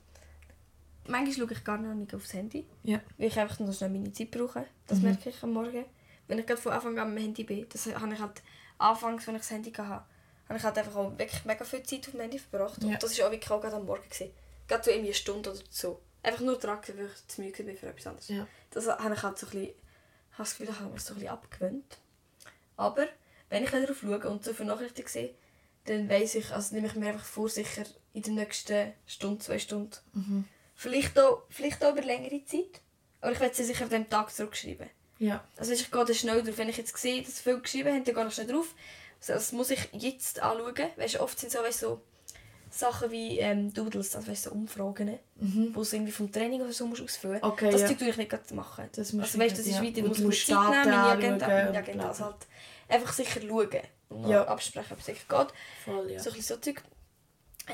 Manchmal 1.06 1.34
schaue 1.46 1.52
ich 1.52 1.64
gar 1.64 1.76
noch 1.76 1.94
nicht 1.94 2.14
aufs 2.14 2.32
Handy, 2.32 2.64
Ja. 2.82 3.00
weil 3.18 3.26
ich 3.28 3.38
einfach 3.38 3.58
noch 3.58 3.74
schnell 3.74 3.90
meine 3.90 4.12
Zeit 4.12 4.30
brauche. 4.30 4.64
Das 4.86 5.00
merke 5.00 5.28
ich 5.28 5.42
am 5.42 5.52
Morgen. 5.52 5.84
Wenn 6.26 6.38
ich 6.38 6.46
gerade 6.46 6.60
von 6.60 6.72
Anfang 6.72 6.98
an 6.98 7.08
am 7.10 7.16
Handy 7.16 7.44
bin, 7.44 7.66
das 7.68 7.86
habe 7.86 8.12
ich 8.14 8.20
halt 8.20 8.42
anfangs, 8.78 9.26
wenn 9.26 9.34
ich 9.36 9.42
das 9.42 9.50
Handy 9.50 9.70
hatte, 9.72 10.04
habe 10.48 10.58
ich 10.58 10.62
halt 10.62 10.78
einfach 10.78 10.96
auch 10.96 11.18
wirklich 11.18 11.44
mega 11.44 11.64
viel 11.64 11.82
Zeit 11.82 12.06
auf 12.06 12.12
dem 12.12 12.20
Handy 12.20 12.38
verbracht. 12.38 12.82
Ja. 12.82 12.88
Und 12.90 13.02
das 13.02 13.18
war 13.18 13.26
auch 13.26 13.30
wirklich 13.30 13.50
auch 13.50 13.60
gerade 13.60 13.76
am 13.76 13.86
Morgen. 13.86 14.08
Gewesen. 14.08 14.32
Gerade 14.68 14.84
so 14.84 14.90
irgendwie 14.90 15.08
eine 15.08 15.14
Stunde 15.14 15.50
oder 15.50 15.60
so. 15.70 16.00
Einfach 16.22 16.40
nur 16.40 16.58
dran, 16.58 16.78
weil 16.86 17.06
ich 17.06 17.28
zu 17.28 17.42
müde 17.42 17.62
bin 17.62 17.76
für 17.76 17.88
etwas 17.88 18.06
anderes. 18.06 18.28
Ja. 18.28 18.46
Das 18.70 18.86
habe 18.86 19.14
ich 19.14 19.22
halt 19.22 19.38
so 19.38 19.46
ein 19.46 19.50
bisschen, 19.50 19.74
habe 20.32 20.38
das 20.38 20.50
Gefühl, 20.50 20.68
ich 20.70 20.80
habe 20.80 20.90
mir 20.90 20.98
so 21.00 21.12
ein 21.12 21.14
bisschen 21.16 21.32
abgewöhnt. 21.32 21.98
Aber 22.76 23.06
wenn 23.50 23.64
ich 23.64 23.70
dann 23.70 23.82
darauf 23.82 23.98
schaue 24.00 24.30
und 24.30 24.44
so 24.44 24.52
viele 24.54 24.68
Nachrichten 24.68 25.06
sehe, 25.06 25.34
dann 25.84 26.08
weiss 26.08 26.34
ich, 26.34 26.50
also 26.50 26.74
nehme 26.74 26.86
ich 26.86 26.94
mir 26.94 27.08
einfach 27.10 27.24
vor, 27.24 27.48
sicher 27.48 27.84
in 28.14 28.22
den 28.22 28.36
nächsten 28.36 28.92
Stunde, 29.06 29.44
zwei 29.44 29.58
Stunden. 29.58 29.98
Vielleicht, 30.74 31.18
auch, 31.18 31.42
vielleicht 31.50 31.84
auch 31.84 31.92
über 31.92 32.02
längere 32.02 32.44
Zeit. 32.46 32.80
Aber 33.20 33.32
ich 33.32 33.40
werde 33.40 33.54
sie 33.54 33.64
sicher 33.64 33.84
an 33.84 33.90
diesem 33.90 34.10
Tag 34.10 34.32
zurückschreiben. 34.32 34.88
Ja. 35.24 35.44
Also 35.56 35.72
ich 35.72 35.90
gehe 35.90 36.04
dann 36.04 36.14
schnell 36.14 36.42
drauf. 36.42 36.58
Wenn 36.58 36.68
ich 36.68 36.76
jetzt 36.76 36.96
sehe, 36.96 37.22
dass 37.22 37.40
viele 37.40 37.60
geschrieben 37.60 37.90
haben, 37.94 38.04
dann 38.04 38.14
gehe 38.14 38.26
ich 38.26 38.34
schnell 38.34 38.46
drauf. 38.46 38.74
Also 39.20 39.32
das 39.34 39.52
muss 39.52 39.70
ich 39.70 39.88
jetzt 39.92 40.40
anschauen. 40.40 40.74
Weißt, 40.96 41.20
oft 41.20 41.38
sind 41.38 41.50
so, 41.52 41.58
weißt, 41.60 41.80
so 41.80 42.00
Sachen 42.70 43.10
wie 43.12 43.38
ähm, 43.38 43.72
Doodles, 43.72 44.16
also 44.16 44.28
weißt, 44.28 44.42
so 44.44 44.50
Umfragen, 44.50 45.18
wo 45.36 45.82
du 45.84 45.88
irgendwie 45.96 46.12
vom 46.12 46.30
Training 46.32 46.60
oder 46.60 46.72
so 46.72 46.86
musst 46.86 47.02
ausfüllen 47.02 47.40
musst. 47.40 47.44
Okay, 47.52 47.70
das 47.70 47.82
ja. 47.82 47.92
Tue 47.92 48.08
ich 48.08 48.16
nicht 48.16 48.30
gerade 48.30 48.52
machen. 48.54 48.88
Das 48.96 49.12
musst 49.12 49.28
also 49.34 49.38
weißt, 49.38 49.58
das 49.58 49.66
ist 49.66 49.76
ja. 49.76 49.82
wieder, 49.82 50.02
muss 50.02 50.18
ich 50.18 50.46
Zeit 50.46 50.58
nehmen, 50.70 50.84
meine 50.90 51.02
Agenda. 51.04 51.80
genau. 51.80 51.92
bla, 51.98 52.08
Also 52.08 52.24
halt 52.24 52.36
einfach 52.88 53.12
sicher 53.12 53.40
schauen 53.40 53.80
und 54.08 54.28
Ja. 54.28 54.44
absprechen, 54.46 54.92
ob 54.92 54.98
es 54.98 55.06
sicher 55.06 55.24
geht. 55.28 55.48
Voll, 55.84 56.10
ja. 56.10 56.18
So 56.20 56.30
ein 56.30 56.36
bisschen 56.36 56.56
so 56.56 56.60
Zeug. 56.60 56.82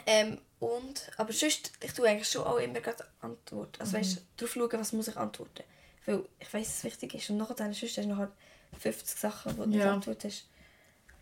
Ähm, 0.07 0.39
und, 0.61 1.11
aber 1.17 1.33
sonst, 1.33 1.73
ich 1.83 1.93
tue 1.95 2.07
eigentlich 2.07 2.29
schon 2.29 2.45
auch 2.45 2.59
immer 2.59 2.81
gerade 2.81 3.05
antworten. 3.23 3.81
Also 3.81 3.97
Mhm. 3.97 4.01
weißt, 4.03 4.23
darauf 4.37 4.53
schauen, 4.53 4.81
was 4.81 4.93
muss 4.93 5.09
ich 5.09 5.17
antworten. 5.17 5.65
Weil 6.07 6.25
ich 6.39 6.53
weiss, 6.55 6.69
dass 6.69 6.77
es 6.79 6.85
wichtig 6.85 7.15
ist. 7.15 7.31
Und 7.31 7.37
nachher 7.39 7.55
dann, 7.55 7.73
sonst 7.73 7.97
hast 7.97 8.05
du 8.05 8.09
nachher 8.09 8.31
50 8.79 9.19
Sachen, 9.19 9.53
die 9.53 9.59
du 9.61 9.67
nicht 9.67 9.79
Ja. 9.81 9.93
antwortet 9.93 10.33
hast. 10.33 10.49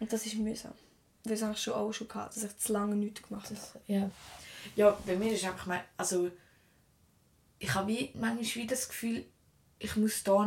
Und 0.00 0.12
das 0.12 0.24
ist 0.26 0.36
mühsam. 0.36 0.72
Weil 1.24 1.32
das 1.34 1.42
habe 1.42 1.52
ich 1.54 1.62
schon 1.62 1.74
auch 1.74 1.92
schon 1.92 2.08
gehabt, 2.08 2.36
dass 2.36 2.44
ich 2.44 2.56
zu 2.58 2.72
lange 2.72 2.94
nichts 2.94 3.22
gemacht 3.22 3.50
habe. 3.50 3.60
Ja. 3.86 4.10
Ja, 4.76 4.96
bei 5.06 5.16
mir 5.16 5.32
ist 5.32 5.44
einfach 5.44 5.66
mal, 5.66 5.84
also 5.96 6.30
ich 7.58 7.74
habe 7.74 7.88
wie 7.88 8.10
manchmal 8.14 8.44
wie 8.62 8.66
das 8.66 8.88
Gefühl, 8.88 9.24
ich 9.78 9.96
muss 9.96 10.22
da 10.24 10.46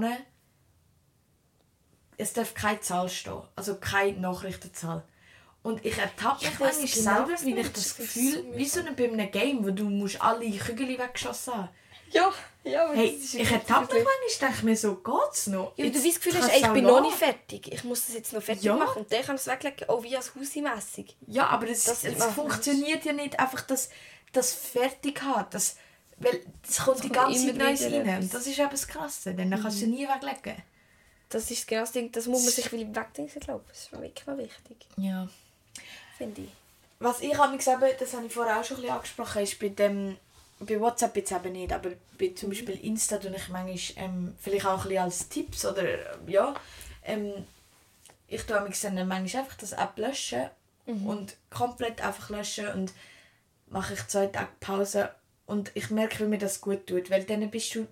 es 2.18 2.34
darf 2.34 2.54
keine 2.54 2.80
Zahl 2.82 3.10
stehen, 3.10 3.42
also 3.56 3.76
keine 3.76 4.18
Nachrichtenzahl. 4.20 5.04
Und 5.64 5.84
ich 5.86 5.98
ertappe 5.98 6.46
mich 6.46 6.60
manchmal 6.60 6.86
genau, 6.88 7.28
selber, 7.38 7.42
wie 7.46 7.60
ich 7.60 7.72
das 7.72 7.96
Gefühl, 7.96 8.46
wie 8.56 8.66
so 8.66 8.80
ein- 8.80 8.96
bei 8.96 9.12
einem 9.12 9.32
Game, 9.32 9.64
wo 9.66 9.72
du 9.72 9.86
musst 9.86 10.22
alle 10.22 10.50
Kügel 10.52 10.98
weggeschossen 10.98 11.54
haben. 11.54 11.70
Ja, 12.12 12.34
ja, 12.64 12.86
aber 12.86 12.96
Hey, 12.96 13.16
das 13.16 13.24
ist 13.26 13.34
ich 13.36 13.52
ertappe 13.52 13.94
mich 13.96 14.04
manchmal, 14.04 14.50
denke 14.52 14.66
mir 14.66 14.78
so, 14.78 14.96
geht's 14.96 15.48
noch? 15.48 15.74
Ja, 15.78 15.86
weil 15.86 15.92
du 15.92 16.02
das 16.04 16.16
Gefühl 16.16 16.36
hast, 16.40 16.50
ey, 16.52 16.60
ich 16.60 16.66
auch 16.68 16.74
bin 16.74 16.84
noch 16.84 17.02
nicht 17.02 17.16
fertig. 17.18 17.72
Ich 17.72 17.84
muss 17.84 18.06
das 18.06 18.16
jetzt 18.16 18.34
noch 18.34 18.42
fertig 18.44 18.64
Ja. 18.64 18.76
machen 18.76 19.02
und 19.04 19.12
dann 19.12 19.22
kann 19.24 19.36
ich 19.36 19.42
es 19.42 19.48
weglegen. 19.48 19.86
Oh, 19.88 20.04
wie 20.04 20.16
als 20.16 20.36
Hausi-mässig. 20.36 21.16
Ja, 21.28 21.48
aber 21.48 21.68
es, 21.70 21.86
Das 21.86 22.04
macht 22.18 22.32
funktioniert 22.34 23.04
ja 23.06 23.14
nicht 23.14 23.40
einfach, 23.40 23.62
dass 23.62 23.90
das 24.34 24.54
fertig 24.54 25.22
hat. 25.24 25.54
Das, 25.54 25.78
weil 26.18 26.42
es 26.68 26.78
kommt 26.78 27.04
die 27.04 27.10
kommt 27.10 27.14
ganze 27.14 27.48
Zeit 27.48 27.56
Neues 27.58 27.82
rein. 27.84 28.22
Und 28.22 28.34
das 28.34 28.46
ist 28.48 28.60
eben 28.60 28.70
das 28.70 28.88
Krasse. 28.88 29.34
Dann 29.34 29.50
kannst 29.50 29.66
du 29.66 29.72
sie 29.72 29.88
nie 29.88 30.08
weglegen. 30.08 30.62
Das 31.30 31.50
ist 31.50 31.66
genau 31.68 31.82
das 31.82 31.94
Ding, 31.94 32.12
das 32.12 32.26
muss 32.28 32.44
man 32.44 32.52
sich 32.52 32.72
wegdenken, 32.72 33.40
glaube 33.40 33.64
ich. 33.68 33.72
Das 33.72 33.80
ist 33.84 33.92
wirklich 33.94 34.28
noch 34.28 34.38
wichtig, 34.38 34.86
Ja. 34.98 35.28
finde 36.18 36.42
ich. 36.42 36.50
Was 37.00 37.22
ich 37.22 37.36
habe 37.36 37.56
gesagt, 37.58 37.82
das 38.02 38.14
habe 38.14 38.26
ich 38.28 38.34
vorher 38.34 38.60
auch 38.60 38.64
schon 38.66 38.78
ein 38.78 38.82
bisschen 38.82 38.96
angesprochen, 38.96 39.42
ist 39.42 39.58
bei 39.60 39.70
dem 39.70 40.18
bei 40.66 40.80
WhatsApp 40.80 41.16
jetzt 41.16 41.32
eben 41.32 41.54
nicht, 41.54 41.74
aber 41.74 41.92
bei 42.18 42.30
zum 42.30 42.50
Beispiel 42.50 42.80
Insta 42.86 43.18
tue 43.18 43.36
ich 43.36 43.50
manchmal 43.50 44.06
ähm, 44.06 44.36
vielleicht 44.40 44.66
auch 44.66 44.84
ein 44.84 44.90
bisschen 44.90 45.04
als 45.04 45.30
Tipps 45.30 45.66
oder 45.66 45.84
äh, 45.84 46.00
ja, 46.28 46.54
ähm, 47.04 47.46
ich 48.28 48.44
tue 48.44 48.56
dann 48.56 49.08
manchmal 49.08 49.44
einfach 49.44 49.58
das 49.58 49.74
App 49.74 49.98
löschen 49.98 50.50
und 50.86 51.38
komplett 51.50 52.02
einfach 52.02 52.30
löschen 52.30 52.68
und 52.70 52.94
mache 53.68 53.94
ich 53.94 54.08
zwei 54.08 54.28
Tage 54.28 54.50
Pause 54.60 55.10
und 55.46 55.72
ich 55.74 55.90
merke, 55.90 56.24
wie 56.24 56.28
mir 56.28 56.38
das 56.38 56.62
gut 56.62 56.88
tut, 56.88 57.10
weil 57.10 57.24
dann 57.24 57.50
bist 57.50 57.76
du 57.76 57.88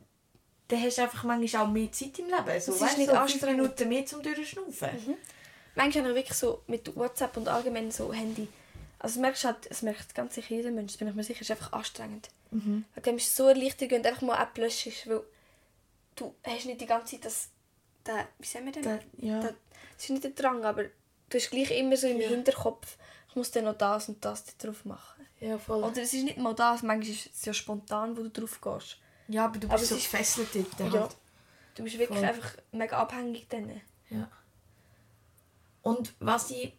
dann 0.70 0.84
hast 0.84 1.00
du 1.00 1.02
einfach 1.02 1.24
manchmal 1.24 1.66
auch 1.66 1.70
mehr 1.70 1.92
Zeit 1.92 2.20
im 2.20 2.28
Leben. 2.28 2.62
So, 2.62 2.74
ist 2.74 2.82
weißt, 2.82 2.98
nicht 3.00 3.10
so 3.10 3.16
fünf. 3.16 3.42
Minuten 3.42 3.90
mehr 3.90 4.06
zum 4.06 4.22
Durchschnaufen. 4.22 4.90
Manchmal 5.76 6.04
habe 6.04 6.12
ich 6.12 6.18
wirklich 6.20 6.38
so 6.38 6.62
mit 6.68 6.96
WhatsApp 6.96 7.36
und 7.38 7.48
allgemein 7.48 7.90
so 7.90 8.14
Handy. 8.14 8.48
Also 9.00 9.16
es 9.16 9.22
merkst 9.22 9.46
halt, 9.46 9.58
es 9.70 9.82
merkt 9.82 10.14
ganz 10.14 10.36
sicher 10.36 10.56
jeder 10.56 10.72
Mensch, 10.72 10.92
das 10.92 10.98
bin 10.98 11.08
ich 11.08 11.16
mir 11.16 11.24
sicher, 11.24 11.42
es 11.42 11.50
ist 11.50 11.52
einfach 11.52 11.74
anstrengend. 11.74 12.30
Mhm. 12.52 12.86
Dem 13.06 13.18
ist 13.18 13.28
es 13.28 13.36
so 13.36 13.48
erleichternd, 13.48 13.92
wenn 13.92 14.04
du 14.04 14.10
einfach 14.10 14.22
mal 14.24 14.42
App 14.42 14.58
löschst, 14.58 15.08
weil 15.08 15.22
du 16.16 16.34
hast 16.44 16.66
nicht 16.66 16.82
die 16.82 16.86
ganze 16.86 17.16
Zeit 17.16 17.26
das, 17.26 17.50
der, 18.06 18.28
wie 18.40 18.48
sagen 18.48 18.66
wir 18.66 18.72
denn? 18.74 18.84
Der- 18.84 19.04
ja. 19.18 19.40
Der- 19.40 19.56
Es 19.98 20.04
ist 20.06 20.10
nicht 20.12 20.24
der 20.24 20.32
Drang, 20.32 20.64
aber 20.64 20.84
du 20.86 21.38
hast 21.38 21.50
gleich 21.52 21.72
immer 21.72 21.96
so 21.98 22.08
im 22.08 22.20
Ja. 22.22 22.30
Hinterkopf, 22.30 22.98
ich 23.30 23.36
muss 23.36 23.52
dann 23.52 23.66
noch 23.66 23.78
das 23.78 24.10
und 24.10 24.24
das 24.24 24.46
drauf 24.58 24.86
machen. 24.86 25.26
Ja, 25.42 25.58
voll. 25.58 25.84
Oder 25.84 26.02
es 26.02 26.14
ist 26.14 26.24
nicht 26.24 26.38
mal 26.38 26.54
das, 26.56 26.82
manchmal 26.84 27.10
ist 27.16 27.30
es 27.34 27.46
ja 27.46 27.54
spontan, 27.54 28.18
wo 28.18 28.24
du 28.24 28.30
drauf 28.30 28.60
gehst. 28.62 28.98
Ja, 29.28 29.46
aber 29.46 29.60
du 29.60 29.68
Aber 29.68 29.78
bist 29.78 29.84
es 29.84 29.90
so 29.90 29.96
gefesselt 29.96 30.50
dort. 30.54 30.94
Ja. 30.94 31.02
Halt. 31.02 31.16
Du 31.76 31.84
bist 31.84 31.98
wirklich 32.00 32.18
Voll. 32.20 32.28
einfach 32.28 32.54
mega 32.72 32.98
abhängig 32.98 33.48
dann. 33.50 33.70
Ja. 34.10 34.30
Und 35.82 36.14
was, 36.20 36.50
ich, 36.52 36.74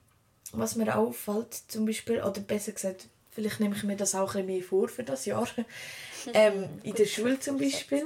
was 0.53 0.77
mir 0.77 0.97
auffällt, 0.97 1.55
zum 1.69 1.87
Beispiel, 1.87 2.23
oder 2.23 2.41
besser 2.41 2.73
gesagt, 2.73 3.09
vielleicht 3.41 3.61
nehme 3.61 3.75
ich 3.75 3.83
mir 3.85 3.97
das 3.97 4.15
auch 4.15 4.35
ein 4.35 4.47
mehr 4.47 4.63
vor 4.63 4.89
für 4.89 5.03
das 5.03 5.25
Jahr, 5.25 5.49
ähm, 6.35 6.69
in 6.83 6.95
der 6.95 7.07
Schule 7.07 7.41
zum 7.41 7.59
Beispiel, 7.59 8.05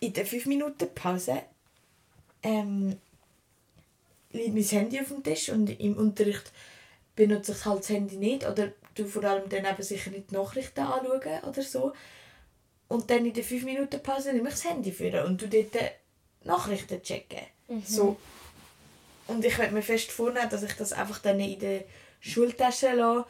in 0.00 0.12
der 0.12 0.26
5 0.26 0.46
Minuten 0.46 0.88
Pause, 0.94 1.42
ähm, 2.42 2.96
liegt 4.32 4.54
mein 4.54 4.64
Handy 4.64 5.00
auf 5.00 5.08
dem 5.08 5.22
Tisch 5.22 5.48
und 5.50 5.68
im 5.80 5.96
Unterricht 5.96 6.50
benutze 7.14 7.52
ich 7.52 7.64
halt 7.64 7.80
das 7.80 7.88
Handy 7.88 8.16
nicht 8.16 8.46
oder 8.46 8.72
du 8.94 9.06
vor 9.06 9.24
allem 9.24 9.48
dann 9.48 9.64
eben 9.64 9.82
sicher 9.82 10.10
nicht 10.10 10.30
die 10.30 10.34
Nachrichten 10.34 10.80
anschauen 10.80 11.44
oder 11.48 11.62
so. 11.62 11.92
Und 12.88 13.10
dann 13.10 13.24
in 13.24 13.32
der 13.32 13.44
5 13.44 13.64
Minuten 13.64 14.02
Pause 14.02 14.32
nehme 14.32 14.48
ich 14.48 14.54
das 14.54 14.64
Handy 14.64 14.92
für 14.92 15.24
und 15.24 15.40
du 15.40 15.48
dort 15.48 15.92
Nachrichten 16.44 17.02
checken. 17.02 17.40
So. 17.84 18.16
Und 19.28 19.44
ich 19.44 19.58
werde 19.58 19.74
mir 19.74 19.82
fest 19.82 20.10
vornehmen, 20.12 20.50
dass 20.50 20.62
ich 20.62 20.74
das 20.74 20.92
einfach 20.92 21.18
dann 21.18 21.40
in 21.40 21.58
der 21.58 21.84
Schultasche 22.20 22.92
lasse 22.92 23.26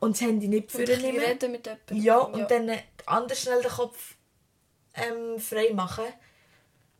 und 0.00 0.16
das 0.16 0.20
Handy 0.22 0.48
nicht 0.48 0.72
für 0.72 0.78
nehme. 0.82 1.20
reden 1.20 1.52
mit 1.52 1.66
jemandem. 1.66 1.96
Ja, 1.96 2.18
und 2.18 2.50
dann 2.50 2.68
äh, 2.68 2.82
anders 3.06 3.40
schnell 3.40 3.62
den 3.62 3.70
Kopf 3.70 4.16
ähm, 4.94 5.38
frei 5.38 5.70
machen. 5.72 6.04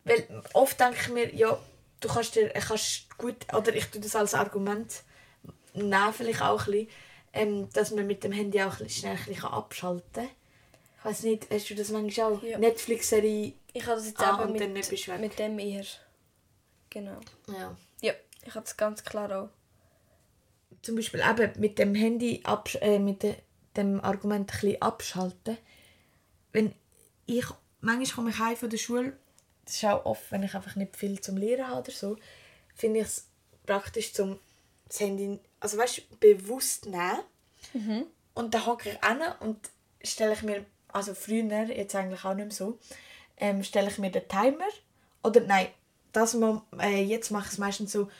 Weil 0.04 0.42
oft 0.54 0.78
denke 0.80 0.96
ich 1.00 1.08
mir, 1.08 1.34
ja, 1.34 1.58
du 2.00 2.08
kannst 2.08 2.34
dir 2.34 2.54
äh, 2.54 2.60
kannst 2.60 3.16
gut, 3.18 3.36
oder 3.52 3.74
ich 3.74 3.86
tue 3.86 4.00
das 4.00 4.14
als 4.16 4.34
Argument 4.34 5.02
nehmen, 5.74 6.12
vielleicht 6.12 6.42
auch 6.42 6.66
ein 6.66 6.72
bisschen, 6.72 6.88
ähm, 7.32 7.68
dass 7.72 7.90
man 7.90 8.06
mit 8.06 8.24
dem 8.24 8.32
Handy 8.32 8.62
auch 8.62 8.76
schnell 8.88 9.16
ein 9.16 9.24
bisschen 9.24 9.44
abschalten 9.44 10.04
kann. 10.14 10.28
Ich 10.98 11.04
weiß 11.04 11.22
nicht, 11.22 11.50
hast 11.50 11.70
du 11.70 11.74
das 11.74 11.90
manchmal 11.90 12.32
auch? 12.34 12.42
Ja. 12.42 12.58
Netflix-Serie? 12.58 13.54
Ich 13.72 13.86
habe 13.86 13.96
das 13.96 14.06
jetzt 14.08 14.20
Ah, 14.20 14.42
eben 14.42 14.52
mit, 14.52 15.20
mit 15.20 15.38
dem 15.38 15.58
eher. 15.58 15.84
Genau. 16.90 17.20
Ja. 17.46 17.76
Ja, 18.02 18.12
ich 18.44 18.54
habe 18.54 18.64
das 18.64 18.76
ganz 18.76 19.02
klar 19.04 19.30
auch. 19.44 19.48
Zum 20.82 20.96
Beispiel 20.96 21.20
eben 21.20 21.60
mit 21.60 21.78
dem 21.78 21.94
Handy 21.94 22.40
absch 22.44 22.76
äh, 22.80 22.98
mit 22.98 23.22
de 23.22 23.34
dem 23.76 24.00
Argument 24.00 24.50
ein 24.50 24.60
bisschen 24.60 24.82
abschalten. 24.82 25.56
Wenn 26.52 26.74
ich 27.26 27.44
manchmal 27.80 28.14
komme 28.14 28.30
ich 28.30 28.38
heim 28.38 28.56
von 28.56 28.68
der 28.70 28.78
Schule, 28.78 29.16
das 29.64 29.76
ist 29.76 29.84
auch 29.84 30.04
oft, 30.04 30.32
wenn 30.32 30.42
ich 30.42 30.54
einfach 30.54 30.74
nicht 30.74 30.96
viel 30.96 31.20
zum 31.20 31.36
Lehren 31.36 31.68
habe 31.68 31.82
oder 31.82 31.92
so, 31.92 32.16
finde 32.74 33.00
ich 33.00 33.06
es 33.06 33.28
praktisch 33.64 34.12
zum 34.12 34.40
das 34.88 34.98
Handy, 35.00 35.38
also 35.60 35.78
weißt 35.78 36.18
bewusst 36.18 36.86
nehmen. 36.86 37.20
Und 38.34 38.54
dann 38.54 38.66
hocke 38.66 38.90
ich 38.90 39.02
an 39.04 39.20
und 39.40 39.58
stelle 40.02 40.32
ich 40.32 40.42
mir, 40.42 40.64
also 40.88 41.14
früher, 41.14 41.64
jetzt 41.64 41.94
eigentlich 41.94 42.24
auch 42.24 42.34
nicht 42.34 42.46
mehr 42.46 42.54
so, 42.54 42.78
ähm, 43.36 43.62
stelle 43.62 43.88
ich 43.88 43.98
mir 43.98 44.10
den 44.10 44.26
Timer 44.26 44.68
oder 45.22 45.40
nein, 45.42 45.68
das 46.12 46.36
äh, 46.80 47.02
jetzt 47.04 47.30
mache 47.30 47.46
ich 47.46 47.52
es 47.52 47.58
meistens 47.58 47.92
so, 47.92 48.10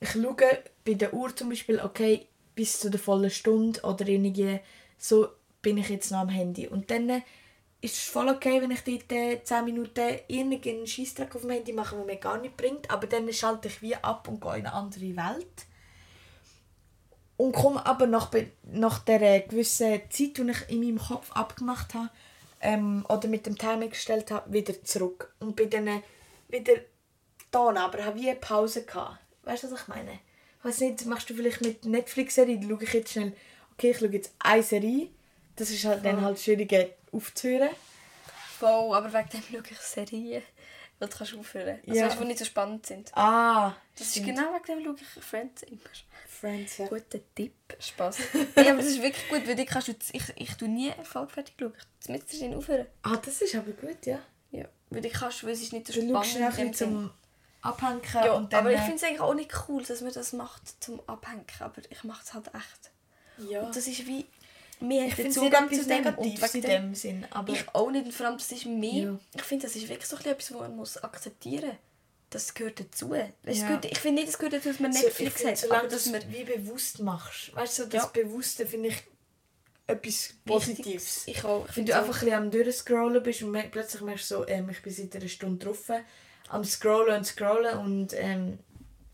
ich 0.00 0.10
schaue 0.10 0.36
bei 0.84 0.94
der 0.94 1.14
Uhr 1.14 1.34
zum 1.34 1.48
Beispiel, 1.48 1.80
okay, 1.80 2.26
bis 2.54 2.80
zu 2.80 2.90
der 2.90 3.00
vollen 3.00 3.30
Stunde 3.30 3.80
oder 3.82 4.06
irgendwie 4.06 4.60
so 4.98 5.28
bin 5.62 5.78
ich 5.78 5.88
jetzt 5.88 6.10
noch 6.10 6.20
am 6.20 6.28
Handy. 6.28 6.68
Und 6.68 6.90
dann 6.90 7.08
äh, 7.08 7.20
ist 7.80 7.96
es 7.96 8.04
voll 8.04 8.28
okay, 8.28 8.60
wenn 8.62 8.70
ich 8.70 8.84
dort 8.84 9.12
äh, 9.12 9.42
10 9.42 9.64
Minuten 9.64 10.18
irgendeinen 10.28 10.86
Scheissdreck 10.86 11.34
auf 11.34 11.42
dem 11.42 11.50
Handy 11.50 11.72
mache, 11.72 11.96
der 11.96 12.04
mir 12.04 12.16
gar 12.16 12.38
nicht 12.38 12.56
bringt. 12.56 12.90
Aber 12.90 13.06
dann 13.06 13.32
schalte 13.32 13.68
ich 13.68 13.82
wie 13.82 13.96
ab 13.96 14.28
und 14.28 14.40
gehe 14.40 14.58
in 14.58 14.66
eine 14.66 14.72
andere 14.72 15.16
Welt. 15.16 15.66
Und 17.36 17.52
komme 17.52 17.84
aber 17.84 18.06
nach, 18.06 18.30
nach 18.62 19.00
der 19.00 19.40
gewissen 19.40 20.00
Zeit, 20.08 20.38
die 20.38 20.50
ich 20.50 20.70
in 20.70 20.80
meinem 20.80 20.98
Kopf 20.98 21.32
abgemacht 21.32 21.92
habe, 21.92 22.08
ähm, 22.60 23.04
oder 23.08 23.28
mit 23.28 23.44
dem 23.44 23.58
Timer 23.58 23.88
gestellt 23.88 24.30
habe, 24.30 24.52
wieder 24.52 24.82
zurück. 24.84 25.34
Und 25.40 25.56
bin 25.56 25.68
dann 25.68 25.86
äh, 25.88 26.00
wieder 26.48 26.74
da, 27.50 27.68
aber 27.68 28.04
habe 28.04 28.18
wie 28.18 28.30
eine 28.30 28.38
Pause 28.38 28.84
gehabt. 28.84 29.18
Weißt 29.46 29.62
du, 29.62 29.70
was 29.70 29.80
ich 29.82 29.88
meine? 29.88 30.12
Ich 30.58 30.64
weiß 30.64 30.80
nicht, 30.80 31.06
machst 31.06 31.30
du 31.30 31.34
vielleicht 31.34 31.60
mit 31.62 31.84
Netflix-Serie, 31.84 32.60
schaue 32.62 32.82
ich 32.82 32.92
jetzt 32.92 33.12
schnell, 33.12 33.32
okay, 33.72 33.90
ich 33.92 33.98
schaue 33.98 34.08
jetzt 34.08 34.32
eine 34.40 34.62
Serie, 34.62 35.08
das 35.56 35.70
ist 35.70 35.84
halt 35.84 36.04
dann 36.04 36.20
halt 36.20 36.38
schwierig 36.38 36.90
aufzuhören. 37.12 37.70
Voll, 38.58 38.94
aber 38.94 39.12
wegen 39.12 39.28
dem 39.30 39.42
schaue 39.50 39.62
ich 39.70 39.78
Serien. 39.78 40.42
Weil 40.98 41.08
du 41.10 41.16
kannst 41.18 41.34
aufhören. 41.34 41.78
Also 41.86 42.00
Ja. 42.00 42.06
weißt, 42.08 42.20
die 42.20 42.24
nicht 42.24 42.38
so 42.38 42.44
spannend 42.46 42.86
sind. 42.86 43.10
Ah, 43.14 43.74
Das 43.98 44.06
ist 44.06 44.12
stimmt. 44.14 44.28
genau 44.28 44.54
wegen 44.54 44.64
dem 44.64 44.84
schaue 44.84 44.96
ich 44.98 45.24
Friends 45.24 45.62
immer. 45.64 45.80
Friends, 46.26 46.78
ja. 46.78 46.86
Guter 46.86 47.18
Tipp. 47.34 47.52
Spaß. 47.78 48.18
Nein, 48.32 48.48
aber 48.68 48.76
das 48.78 48.86
ist 48.86 49.02
wirklich 49.02 49.28
gut, 49.28 49.46
weil 49.46 49.60
ich, 49.60 49.66
kannst 49.66 49.88
du, 49.88 49.92
ich, 50.12 50.22
ich 50.36 50.54
tue 50.54 50.68
nie 50.68 50.90
eine 50.90 51.04
Folge 51.04 51.32
fertig 51.32 51.54
schauen. 51.60 51.74
Ich 52.08 52.38
drin 52.38 52.54
aufhören. 52.54 52.86
Ah, 53.02 53.16
das 53.16 53.42
ist 53.42 53.54
aber 53.54 53.72
gut, 53.72 54.06
ja. 54.06 54.18
Ja. 54.52 54.64
Weil 54.88 55.04
ich 55.04 55.12
kannst, 55.12 55.44
weil 55.44 55.50
es 55.52 55.60
ist 55.62 55.72
nicht 55.74 55.86
so 55.86 55.92
Du 55.92 56.00
spannend. 56.00 56.26
schaust 56.26 56.58
dem 56.58 56.70
bisschen 56.70 56.74
Sinn. 56.74 56.88
zum 56.88 57.10
Abhängen 57.62 58.00
Ja, 58.12 58.32
und 58.34 58.52
dann... 58.52 58.60
aber 58.60 58.72
ich 58.72 58.78
äh, 58.78 58.82
finde 58.82 58.96
es 58.96 59.04
eigentlich 59.04 59.20
auch 59.20 59.34
nicht 59.34 59.52
cool, 59.68 59.82
dass 59.82 60.00
man 60.00 60.12
das 60.12 60.32
macht 60.32 60.62
zum 60.82 61.00
Abhängen. 61.08 61.44
Aber 61.60 61.82
ich 61.90 62.04
mache 62.04 62.22
es 62.24 62.34
halt 62.34 62.46
echt. 62.48 63.50
ja. 63.50 63.62
Und 63.62 63.74
das 63.74 63.86
ist 63.86 64.06
wie... 64.06 64.26
Wir 64.78 65.06
ich 65.06 65.14
finde 65.14 65.30
es 65.30 65.36
nicht 65.36 65.52
etwas 65.54 65.78
zu 65.78 65.84
dem. 65.86 66.06
Und 66.06 66.18
Negatives 66.20 66.54
in 66.54 66.60
dem, 66.62 66.94
Sinn, 66.94 67.26
aber... 67.30 67.52
ich 67.52 67.64
auch 67.74 67.90
nicht. 67.90 68.04
Und 68.06 68.12
vor 68.12 68.26
allem, 68.26 68.36
das 68.38 68.52
ist 68.52 68.66
mehr... 68.66 69.04
Ja. 69.04 69.18
Ich 69.34 69.42
finde, 69.42 69.66
das 69.66 69.74
ist 69.74 69.88
wirklich 69.88 70.06
so 70.06 70.16
ein 70.16 70.22
bisschen 70.22 70.32
etwas, 70.32 70.52
was 70.52 70.60
man 70.60 70.76
muss 70.76 70.96
akzeptieren 71.02 71.68
muss. 71.68 71.76
Das 72.30 72.52
gehört 72.54 72.80
dazu. 72.80 73.14
Es 73.44 73.58
Ja. 73.58 73.66
gehört, 73.68 73.84
ich 73.86 73.98
finde 73.98 74.20
nicht, 74.22 74.30
es 74.32 74.38
gehört 74.38 74.54
dazu, 74.54 74.68
dass 74.68 74.80
man 74.80 74.92
So, 74.92 74.98
Netflix 75.00 75.34
finde, 75.36 75.50
hat. 75.52 75.58
solange 75.58 75.88
dass 75.88 76.06
man... 76.06 76.22
wie 76.32 76.44
bewusst 76.44 77.00
machst. 77.00 77.54
Weißt 77.54 77.78
du, 77.78 77.84
das 77.86 78.02
Ja. 78.02 78.06
Bewusste 78.08 78.66
finde 78.66 78.88
ich 78.88 79.02
etwas 79.86 80.34
Positives. 80.44 81.22
Ich 81.26 81.44
auch. 81.44 81.60
Ich 81.62 81.68
Wenn 81.68 81.74
finde 81.74 81.92
du 81.92 81.98
einfach 81.98 82.14
ein 82.14 82.20
bisschen 82.20 82.34
am 82.34 82.50
durchscrollen 82.50 83.22
bist 83.22 83.42
und 83.42 83.70
plötzlich 83.70 84.02
merkst 84.02 84.30
du 84.30 84.34
so, 84.38 84.46
ähm, 84.48 84.68
ich 84.70 84.82
bin 84.82 84.92
seit 84.92 85.14
einer 85.16 85.28
Stunde 85.28 85.64
drauf, 85.64 85.88
am 86.48 86.64
scrollen 86.64 87.18
und 87.18 87.24
scrollen 87.24 87.78
und 87.78 88.12
ähm, 88.14 88.58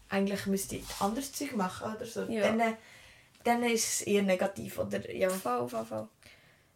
eigentlich 0.09 0.47
müsste 0.47 0.77
ich 0.77 0.85
anderes 1.01 1.33
Zeug 1.33 1.57
machen 1.57 1.95
oder 1.95 2.05
so. 2.05 2.23
Ja. 2.25 2.43
Dann, 2.43 2.61
äh, 2.61 2.75
dann 3.45 3.63
ist 3.65 3.89
es 3.89 4.01
eher 4.03 4.23
negativ, 4.23 4.79
oder? 4.79 5.11
Ja. 5.11 5.31
Voll, 5.31 5.69
voll, 5.69 5.85
voll. 5.87 6.09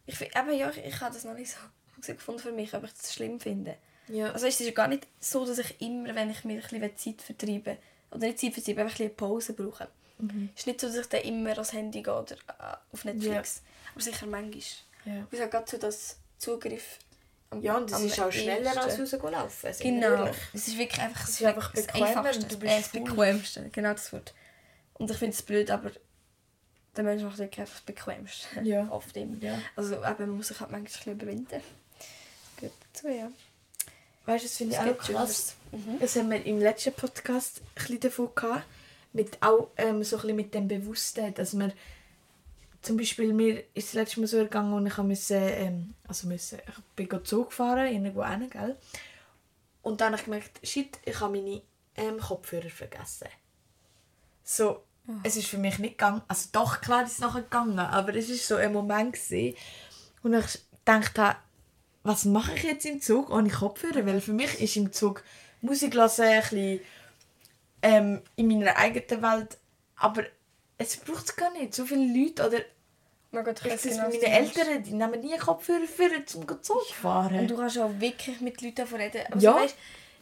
Ich, 0.05 0.15
find- 0.17 0.35
eben, 0.35 0.53
ja, 0.57 0.69
ich, 0.69 0.77
ich 0.83 0.99
habe 1.01 1.13
das 1.13 1.23
noch 1.23 1.33
nicht 1.35 1.51
so 1.51 1.57
so 2.01 2.13
gefunden 2.13 2.41
für 2.41 2.51
mich, 2.51 2.73
ob 2.73 2.83
ich 2.83 2.93
das 2.93 3.13
schlimm 3.13 3.39
finde. 3.39 3.75
ja. 4.07 4.31
Also 4.31 4.47
es 4.47 4.59
ist 4.59 4.65
ja 4.67 4.73
gar 4.73 4.87
nicht 4.87 5.07
so, 5.19 5.45
dass 5.45 5.57
ich 5.59 5.81
immer, 5.81 6.13
wenn 6.15 6.29
ich 6.29 6.43
mir 6.43 6.61
ein 6.63 6.79
bisschen 6.81 6.97
Zeit 7.17 7.21
vertreibe, 7.21 7.77
oder 8.11 8.27
nicht 8.27 8.39
Zeit 8.39 8.53
vertreibe, 8.53 8.81
einfach 8.81 8.93
ein 8.99 9.09
bisschen 9.09 9.15
Pause 9.15 9.53
brauche. 9.53 9.87
Mhm. 10.19 10.49
Es 10.55 10.61
ist 10.61 10.67
nicht 10.67 10.81
so, 10.81 10.87
dass 10.87 10.95
ich 10.97 11.07
dann 11.07 11.21
immer 11.21 11.51
ans 11.51 11.73
Handy 11.73 12.01
gehe 12.01 12.13
oder 12.13 12.35
äh, 12.35 12.75
auf 12.91 13.05
Netflix. 13.05 13.61
Aber 13.93 14.01
sicher 14.03 14.25
manchmal. 14.25 14.61
Ja. 15.05 15.27
Ich 15.31 15.37
sage 15.37 15.49
gerade 15.51 15.69
so, 15.69 15.77
dass 15.77 16.17
Zugriff 16.39 16.99
am 17.49 17.61
ja, 17.61 17.77
und 17.77 17.89
es 17.91 17.99
ist 18.01 18.19
auch 18.19 18.31
schneller 18.31 18.81
als 18.81 18.95
sind 18.95 19.11
wir 19.11 19.19
Genau. 19.79 20.07
ehrlich. 20.25 20.37
Es 20.53 20.67
ist 20.67 20.77
wirklich 20.77 21.01
einfach, 21.01 21.23
Es 21.23 21.29
ist 21.29 21.45
einfach 21.45 21.73
das 21.73 21.89
Einfachste, 21.89 22.43
und 22.43 22.51
du 22.51 22.59
bist 22.59 22.73
äh, 22.73 22.77
das 22.77 22.87
faul. 22.87 23.01
Bequemste. 23.03 23.69
Genau 23.71 23.91
das 23.93 24.11
Wort. 24.13 24.33
Und 24.95 25.11
ich 25.11 25.17
finde 25.17 25.33
es 25.33 25.41
blöd, 25.41 25.71
aber 25.71 25.91
der 26.95 27.03
Mensch 27.03 27.23
macht 27.23 27.37
wirklich 27.37 27.59
einfach 27.61 27.75
das 27.75 27.83
Bequemste. 27.83 28.61
Ja. 28.63 28.87
Oft 28.91 29.15
immer. 29.15 29.37
Ja. 29.41 29.59
Also 29.75 29.95
eben, 29.95 30.15
man 30.19 30.29
muss 30.31 30.47
sich 30.49 30.59
halt 30.59 30.71
manchmal 30.71 30.79
ein 30.79 30.83
bisschen 30.83 31.13
überwinden. 31.13 31.61
Gut 32.59 32.71
dazu, 32.93 33.07
ja. 33.07 33.31
Weißt 34.25 34.43
du, 34.43 34.47
das 34.47 34.57
finde 34.57 34.75
ich 34.75 34.81
auch 34.81 34.97
krass. 34.97 35.55
Mhm. 35.71 35.99
Das 35.99 36.15
haben 36.15 36.29
wir 36.31 36.45
im 36.45 36.59
letzten 36.59 36.91
Podcast 36.93 37.61
ein 37.61 37.65
bisschen 37.75 37.99
davon 38.01 38.29
gehabt. 38.35 38.65
Mit, 39.13 39.41
auch 39.41 39.69
ähm, 39.77 40.03
so 40.03 40.17
ein 40.17 40.21
bisschen 40.21 40.35
mit 40.35 40.53
dem 40.53 40.67
Bewussten, 40.67 41.33
dass 41.33 41.57
wir 41.57 41.71
zum 42.87 42.97
Beispiel 42.97 43.33
mir 43.33 43.63
ist 43.73 43.89
das 43.89 43.93
letzte 43.93 44.21
Mal 44.21 44.27
so 44.27 44.37
gegangen 44.37 44.73
und 44.73 44.87
ich 44.87 44.97
musste, 44.97 45.35
ähm, 45.35 45.93
also 46.07 46.27
müssen, 46.27 46.59
ich 46.59 46.83
bin 46.95 47.09
go 47.09 47.19
Zug 47.19 47.53
fahren, 47.53 47.87
irgendwo 47.87 48.25
hin, 48.25 48.49
gell? 48.49 48.77
Und 49.81 50.01
dann 50.01 50.07
habe 50.07 50.17
ich 50.17 50.25
gemerkt, 50.25 50.65
shit, 50.65 50.97
ich 51.05 51.19
habe 51.19 51.37
meine 51.37 51.61
ähm, 51.95 52.17
Kopfhörer 52.19 52.69
vergessen. 52.69 53.27
So, 54.43 54.83
es 55.23 55.35
ist 55.35 55.47
für 55.47 55.57
mich 55.57 55.79
nicht 55.79 55.97
gegangen, 55.97 56.21
also 56.27 56.49
doch, 56.53 56.81
klar 56.81 57.03
ist 57.03 57.13
es 57.13 57.19
nachher 57.19 57.41
gegangen, 57.41 57.77
aber 57.79 58.15
es 58.15 58.29
ist 58.29 58.47
so 58.47 58.55
ein 58.55 58.73
Moment 58.73 59.13
gewesen, 59.13 59.57
und 60.23 60.33
ich 60.33 60.59
dachte, 60.85 61.35
was 62.03 62.25
mache 62.25 62.55
ich 62.55 62.63
jetzt 62.63 62.85
im 62.85 63.01
Zug 63.01 63.29
ohne 63.29 63.49
Kopfhörer? 63.49 64.05
Weil 64.05 64.21
für 64.21 64.33
mich 64.33 64.59
ist 64.61 64.77
im 64.77 64.91
Zug 64.93 65.23
Musik 65.61 65.93
hören 65.93 66.09
ein 66.09 66.41
bisschen 66.41 66.79
ähm, 67.81 68.21
in 68.35 68.47
meiner 68.47 68.77
eigenen 68.77 69.21
Welt, 69.21 69.57
aber 69.97 70.23
es 70.77 70.97
braucht 70.97 71.25
es 71.25 71.35
gar 71.35 71.51
nicht. 71.51 71.73
So 71.73 71.85
viele 71.85 72.05
Leute 72.17 72.47
oder 72.47 72.59
Mein 73.31 73.43
Gott, 73.43 73.59
ich 73.65 73.81
genau, 73.81 74.03
meinst. 74.03 74.23
Eltern, 74.23 74.83
die 74.83 74.93
nehmen 74.93 75.19
nie 75.19 75.37
Kopfhörer 75.37 75.85
für, 75.85 76.25
zum 76.25 76.45
Zug 76.63 76.85
fahren. 76.87 77.39
Und 77.39 77.47
du 77.49 77.57
kannst 77.57 77.77
auch 77.77 77.91
wirklich 77.99 78.39
mit 78.41 78.61
Leuten 78.61 78.75
davon 78.75 78.99
reden. 79.01 79.21
Aber 79.31 79.39
Ja. 79.41 79.55
weißt, 79.55 79.75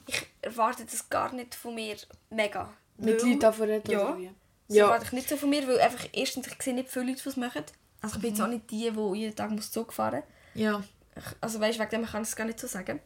ich 0.08 0.26
erwarte 0.42 0.86
das 0.86 1.08
gar 1.10 1.32
nicht 1.34 1.54
von 1.56 1.76
mir 1.76 1.96
mega. 2.30 2.74
mit 2.98 3.22
Weil- 3.22 3.28
Leuten 3.28 3.40
davon 3.40 3.70
reden 3.70 3.92
Ja. 3.92 4.18
wie? 4.18 4.32
Das 4.68 4.78
Ja. 4.78 4.86
erwarte 4.86 5.06
ich 5.06 5.12
nicht 5.12 5.30
so 5.30 5.38
von 5.38 5.50
mir, 5.50 5.68
weil 5.68 5.80
einfach 5.82 6.08
erstens, 6.14 6.48
ich 6.48 6.62
sehe 6.64 6.74
nicht 6.74 6.90
viele 6.90 7.06
Leute, 7.12 7.22
die 7.24 7.30
es 7.30 7.36
machen. 7.38 7.64
Also 8.02 8.16
ich 8.16 8.22
bin 8.22 8.32
jetzt 8.32 8.42
auch 8.42 8.48
nicht 8.48 8.70
die, 8.72 8.90
die 8.90 9.18
jeden 9.18 9.36
Tag 9.36 9.52
muss 9.52 9.72
Zug 9.72 9.92
fahren 9.94 10.24
Ja. 10.54 10.82
Ich- 11.16 11.24
Also 11.42 11.60
weißt, 11.60 11.78
wegen 11.80 11.90
dem 11.90 12.06
kann 12.06 12.24
ich 12.24 12.30
es 12.30 12.36
gar 12.36 12.46
nicht 12.46 12.60
so 12.60 12.68
sagen. 12.68 13.00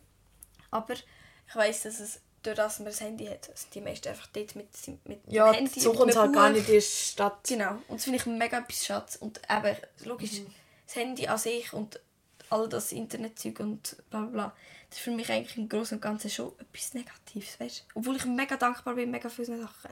Aber 0.71 0.93
ich 0.93 1.55
weiß, 1.55 1.83
dass 1.83 1.99
es 1.99 2.21
durch 2.43 2.56
das 2.56 2.80
man 2.80 2.86
das 2.88 3.02
Handy 3.02 3.25
hat, 3.25 3.45
sind 3.58 3.73
die 3.75 3.82
meisten 3.82 4.08
einfach 4.10 4.28
dort 4.34 4.56
mit, 4.56 4.67
mit 5.06 5.19
Ja, 5.28 5.52
dem 5.52 5.65
Handy. 5.65 5.80
so 5.80 5.89
mit 5.89 5.99
kommt 5.99 6.12
es 6.12 6.17
halt 6.17 6.34
gar 6.34 6.49
nicht 6.49 6.67
in 6.69 6.75
die 6.75 6.82
Stadt. 6.82 7.39
Genau. 7.47 7.71
Und 7.88 7.97
das 7.97 8.04
finde 8.04 8.17
ich 8.19 8.25
mega 8.25 8.60
etwas 8.60 8.86
Schatz. 8.86 9.15
Und 9.17 9.41
eben, 9.49 9.78
logisch, 10.06 10.39
Mhm. 10.39 10.54
das 10.86 10.95
Handy 10.95 11.28
an 11.28 11.38
sich 11.38 11.73
und 11.73 11.99
all 12.49 12.67
das 12.69 12.91
Internetzeug 12.91 13.60
und 13.60 13.95
bla 14.10 14.21
bla 14.21 14.30
bla. 14.30 14.56
Das 14.89 14.97
ist 14.99 15.04
für 15.04 15.12
mich 15.12 15.30
eigentlich 15.32 15.58
im 15.58 15.69
Großen 15.69 15.97
und 15.97 16.02
Ganzen 16.02 16.30
schon 16.32 16.52
etwas 16.60 16.93
Negatives, 16.95 17.60
weißt 17.60 17.80
du? 17.93 17.99
Obwohl 17.99 18.15
ich 18.15 18.25
mega 18.25 18.58
dankbar 18.58 18.95
bin, 18.95 19.12
mega 19.12 19.30
für 19.30 19.45
solche 19.45 19.62
Sachen. 19.63 19.91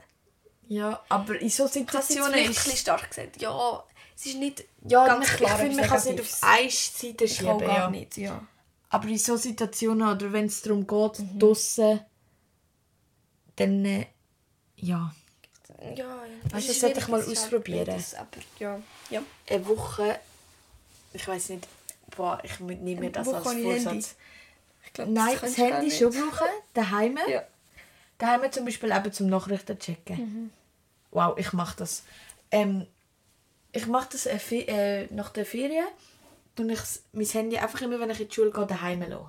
Ja, 0.68 1.02
aber 1.08 1.40
in 1.40 1.48
solchen 1.50 1.84
Ich 1.84 1.88
habe 1.88 1.98
es 1.98 2.08
Situationen 2.08 2.54
stark 2.54 3.08
gesagt. 3.08 3.40
Ja, 3.40 3.84
es 4.16 4.26
ist 4.26 4.36
nicht 4.36 4.64
ja, 4.86 5.06
ganz 5.06 5.28
ich, 5.28 5.36
klar 5.36 5.52
ich 5.52 5.56
finde, 5.60 5.76
man 5.76 5.88
kann 5.88 5.98
es 5.98 6.04
nicht 6.06 6.20
auf 6.20 6.38
eine 6.42 6.70
Seite 6.70 7.24
Ich 7.24 7.36
schieben. 7.36 7.58
gar 7.58 7.68
Ja. 7.78 7.90
nicht, 7.90 8.16
ja. 8.16 8.46
Aber 8.90 9.06
in 9.08 9.18
solchen 9.18 9.42
Situationen 9.42 10.08
oder 10.08 10.32
wenn 10.32 10.46
es 10.46 10.60
darum 10.62 10.86
geht, 10.86 11.18
Mhm. 11.20 11.38
draussen, 11.38 12.00
dann 13.58 13.84
äh, 13.84 14.06
ja. 14.76 15.14
Ja, 15.80 15.94
ja. 15.94 16.16
Weißt 16.50 16.68
das 16.68 16.80
sollte 16.80 17.00
ich 17.00 17.08
mal 17.08 17.20
halt 17.20 17.30
ausprobieren. 17.30 17.86
beides, 17.86 18.14
Aber 18.14 18.28
ja, 18.58 18.80
ja. 19.10 19.22
Eine 19.48 19.66
Woche, 19.68 20.18
ich 21.12 21.26
weiß 21.28 21.50
nicht, 21.50 21.68
boah, 22.16 22.40
ich 22.42 22.58
nehme 22.60 23.00
mir 23.00 23.10
das 23.12 23.28
als 23.28 23.52
Vorsatz. 23.52 24.16
Glaub, 24.92 25.08
Nein, 25.08 25.36
das 25.40 25.54
gar 25.56 25.66
Handy 25.66 25.90
schon 25.90 26.10
brauchen, 26.10 26.48
daheim. 26.74 27.18
Ja. 27.28 27.42
Daheim 28.18 28.50
zum 28.50 28.64
Beispiel 28.64 28.90
eben 28.90 29.12
zum 29.12 29.28
Nachrichten 29.28 29.78
checken. 29.78 30.16
Mhm. 30.16 30.50
Wow, 31.12 31.38
ich 31.38 31.52
mache 31.52 31.76
das. 31.76 32.02
Ähm, 32.50 32.86
ich 33.70 33.86
mache 33.86 34.08
das 34.12 34.26
äh, 34.26 34.38
äh, 34.50 35.08
nach 35.12 35.30
der 35.30 35.46
Ferien. 35.46 35.86
Und 36.58 36.70
ich 36.70 36.80
mein 37.12 37.26
Handy 37.26 37.58
einfach 37.58 37.80
immer, 37.82 38.00
wenn 38.00 38.10
ich 38.10 38.20
in 38.20 38.28
die 38.28 38.34
Schule 38.34 38.50
gehe, 38.50 38.66
daheim 38.66 39.02
lassen. 39.02 39.28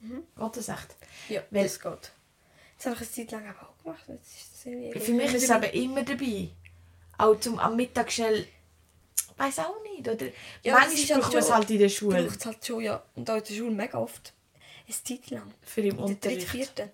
Mhm. 0.00 0.22
Geht 0.38 0.56
das 0.56 0.68
echt? 0.68 0.96
Ja, 1.28 1.42
Weil- 1.50 1.64
das 1.64 1.80
geht. 1.80 2.12
Das 2.82 2.86
habe 2.86 2.96
ich 2.96 3.00
eine 3.18 3.28
Zeit 3.28 3.30
lang 3.32 3.46
aber 3.48 3.68
auch 3.68 3.82
gemacht. 3.82 4.02
Jetzt 4.08 4.36
ist 4.36 4.52
das 4.54 4.66
irgendwie 4.66 4.98
Für 5.00 5.12
mich 5.12 5.34
ist 5.34 5.44
es 5.44 5.50
aber 5.50 5.72
immer 5.72 6.02
dabei. 6.02 6.48
Auch 7.18 7.38
zum 7.38 7.58
am 7.58 7.76
Mittag 7.76 8.10
schnell. 8.10 8.46
Weiß 9.36 9.60
auch 9.60 9.74
nicht. 9.82 10.08
Oder 10.08 10.26
Ja, 10.62 10.74
manchmal 10.74 10.96
halt 10.96 11.20
braucht 11.22 11.32
man 11.34 11.42
es 11.42 11.52
halt 11.52 11.70
in 11.70 11.78
der 11.78 11.88
Schule. 11.88 12.22
braucht 12.24 12.40
es 12.40 12.46
halt 12.46 12.66
schon, 12.66 12.80
ja. 12.82 13.02
Und 13.14 13.30
auch 13.30 13.36
in 13.36 13.44
der 13.44 13.54
Schule 13.54 13.70
mega 13.70 13.98
oft. 13.98 14.32
Eine 14.86 14.96
Zeit 15.04 15.30
lang. 15.30 15.52
Für 15.62 15.80
im 15.82 15.98
Unterricht. 15.98 16.48
vierten. 16.48 16.90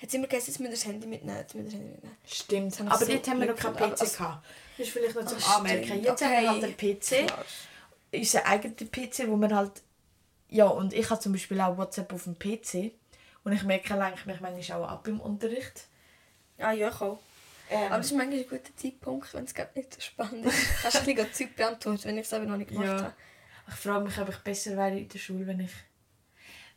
Hat 0.00 0.08
es 0.08 0.14
immer 0.14 0.26
gesagt, 0.28 0.48
jetzt 0.48 0.60
müssen 0.60 0.64
wir 0.64 0.70
das 0.78 0.86
Handy 0.86 1.06
mitnehmen. 1.06 1.38
Jetzt 1.38 1.54
müssen 1.54 1.64
wir 1.66 1.72
das 1.72 1.74
Handy 1.80 1.90
mitnehmen. 1.94 2.16
Stimmt. 2.26 2.74
Ich 2.74 2.80
Aber 2.80 2.98
so 3.04 3.12
dort 3.12 3.28
haben 3.28 3.40
wir 3.40 3.46
noch 3.48 3.56
keinen. 3.56 3.76
PC 3.76 4.00
Also- 4.00 4.16
gehabt. 4.18 4.46
Das 4.78 4.86
ist 4.86 4.92
vielleicht 4.92 5.14
noch 5.14 5.26
zum 5.26 5.38
Ach, 5.42 5.56
Anmerken. 5.58 6.02
Jetzt 6.04 6.22
haben 6.24 6.30
wir 6.30 6.50
halt 6.50 6.64
Okay. 6.64 6.64
einen 6.64 6.98
PC. 7.00 7.26
Klar. 7.26 7.44
Unser 8.12 8.46
eigener 8.46 8.74
PC, 8.74 9.28
wo 9.28 9.36
man 9.36 9.54
halt... 9.54 9.72
Ja, 10.48 10.66
und 10.66 10.92
ich 10.94 11.08
habe 11.10 11.20
zum 11.20 11.32
Beispiel 11.32 11.60
auch 11.60 11.76
WhatsApp 11.76 12.12
auf 12.12 12.24
dem 12.24 12.36
PC. 12.38 12.92
Und 13.44 13.52
ich 13.52 13.62
merke, 13.62 13.94
lenke 13.94 14.26
mich 14.28 14.40
manchmal 14.40 14.82
auch 14.84 14.88
ab 14.88 15.08
im 15.08 15.20
Unterricht. 15.20 15.86
Ah 16.58 16.72
ja, 16.72 16.90
auch. 16.90 17.18
Ähm, 17.70 17.86
Aber 17.86 17.98
das 17.98 18.06
ist 18.06 18.12
manchmal 18.16 18.38
ein 18.40 18.48
guter 18.48 18.76
Zeitpunkt, 18.76 19.32
wenn 19.32 19.44
es 19.44 19.54
gerade 19.54 19.70
nicht 19.78 19.94
so 19.94 20.00
spannend 20.00 20.44
ist. 20.46 20.58
Kannst 20.82 21.06
du 21.06 21.10
ein 21.10 21.16
bisschen 21.16 21.32
Zeug 21.32 21.56
beantworten, 21.56 22.04
wenn 22.04 22.18
ich 22.18 22.26
es 22.26 22.32
eben 22.32 22.46
noch 22.48 22.56
nicht 22.56 22.70
gemacht 22.70 22.86
Ja. 22.86 23.02
habe. 23.04 23.14
Ich 23.68 23.74
frage 23.74 24.04
mich, 24.04 24.18
ob 24.18 24.28
ich 24.28 24.38
besser 24.38 24.76
wäre 24.76 24.98
in 24.98 25.08
der 25.08 25.18
Schule, 25.18 25.46
wenn 25.46 25.60
ich... 25.60 25.70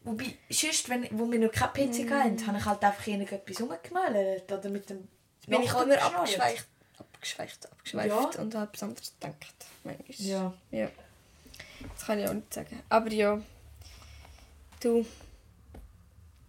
Wobei, 0.03 0.37
sonst, 0.49 0.87
wenn, 0.89 1.07
wo 1.17 1.29
wir 1.31 1.39
noch 1.39 1.51
keinen 1.51 1.73
PC 1.91 2.09
hatten, 2.11 2.45
habe 2.47 2.57
ich 2.57 2.65
halt 2.65 2.83
einfach 2.83 3.07
irgendetwas 3.07 3.61
rumgemalt. 3.61 4.51
Oder 4.51 4.69
mit 4.69 4.89
dem... 4.89 5.07
Bin 5.47 5.61
ich 5.63 5.69
immer 5.71 5.85
geschnallt. 5.85 6.15
abgeschweift, 6.15 6.67
abgeschweift, 6.99 7.71
abgeschweift 7.71 8.07
Ja. 8.35 8.41
und 8.41 8.55
habe 8.55 8.65
etwas 8.67 8.83
anderes 8.83 9.13
gedacht. 9.19 9.55
Manchmal. 9.83 10.05
Ja. 10.19 10.53
ja. 10.71 10.89
Das 11.95 12.05
kann 12.05 12.19
ich 12.19 12.27
auch 12.29 12.33
nicht 12.33 12.53
sagen. 12.53 12.81
Aber 12.87 13.09
ja, 13.11 13.41
du, 14.79 15.05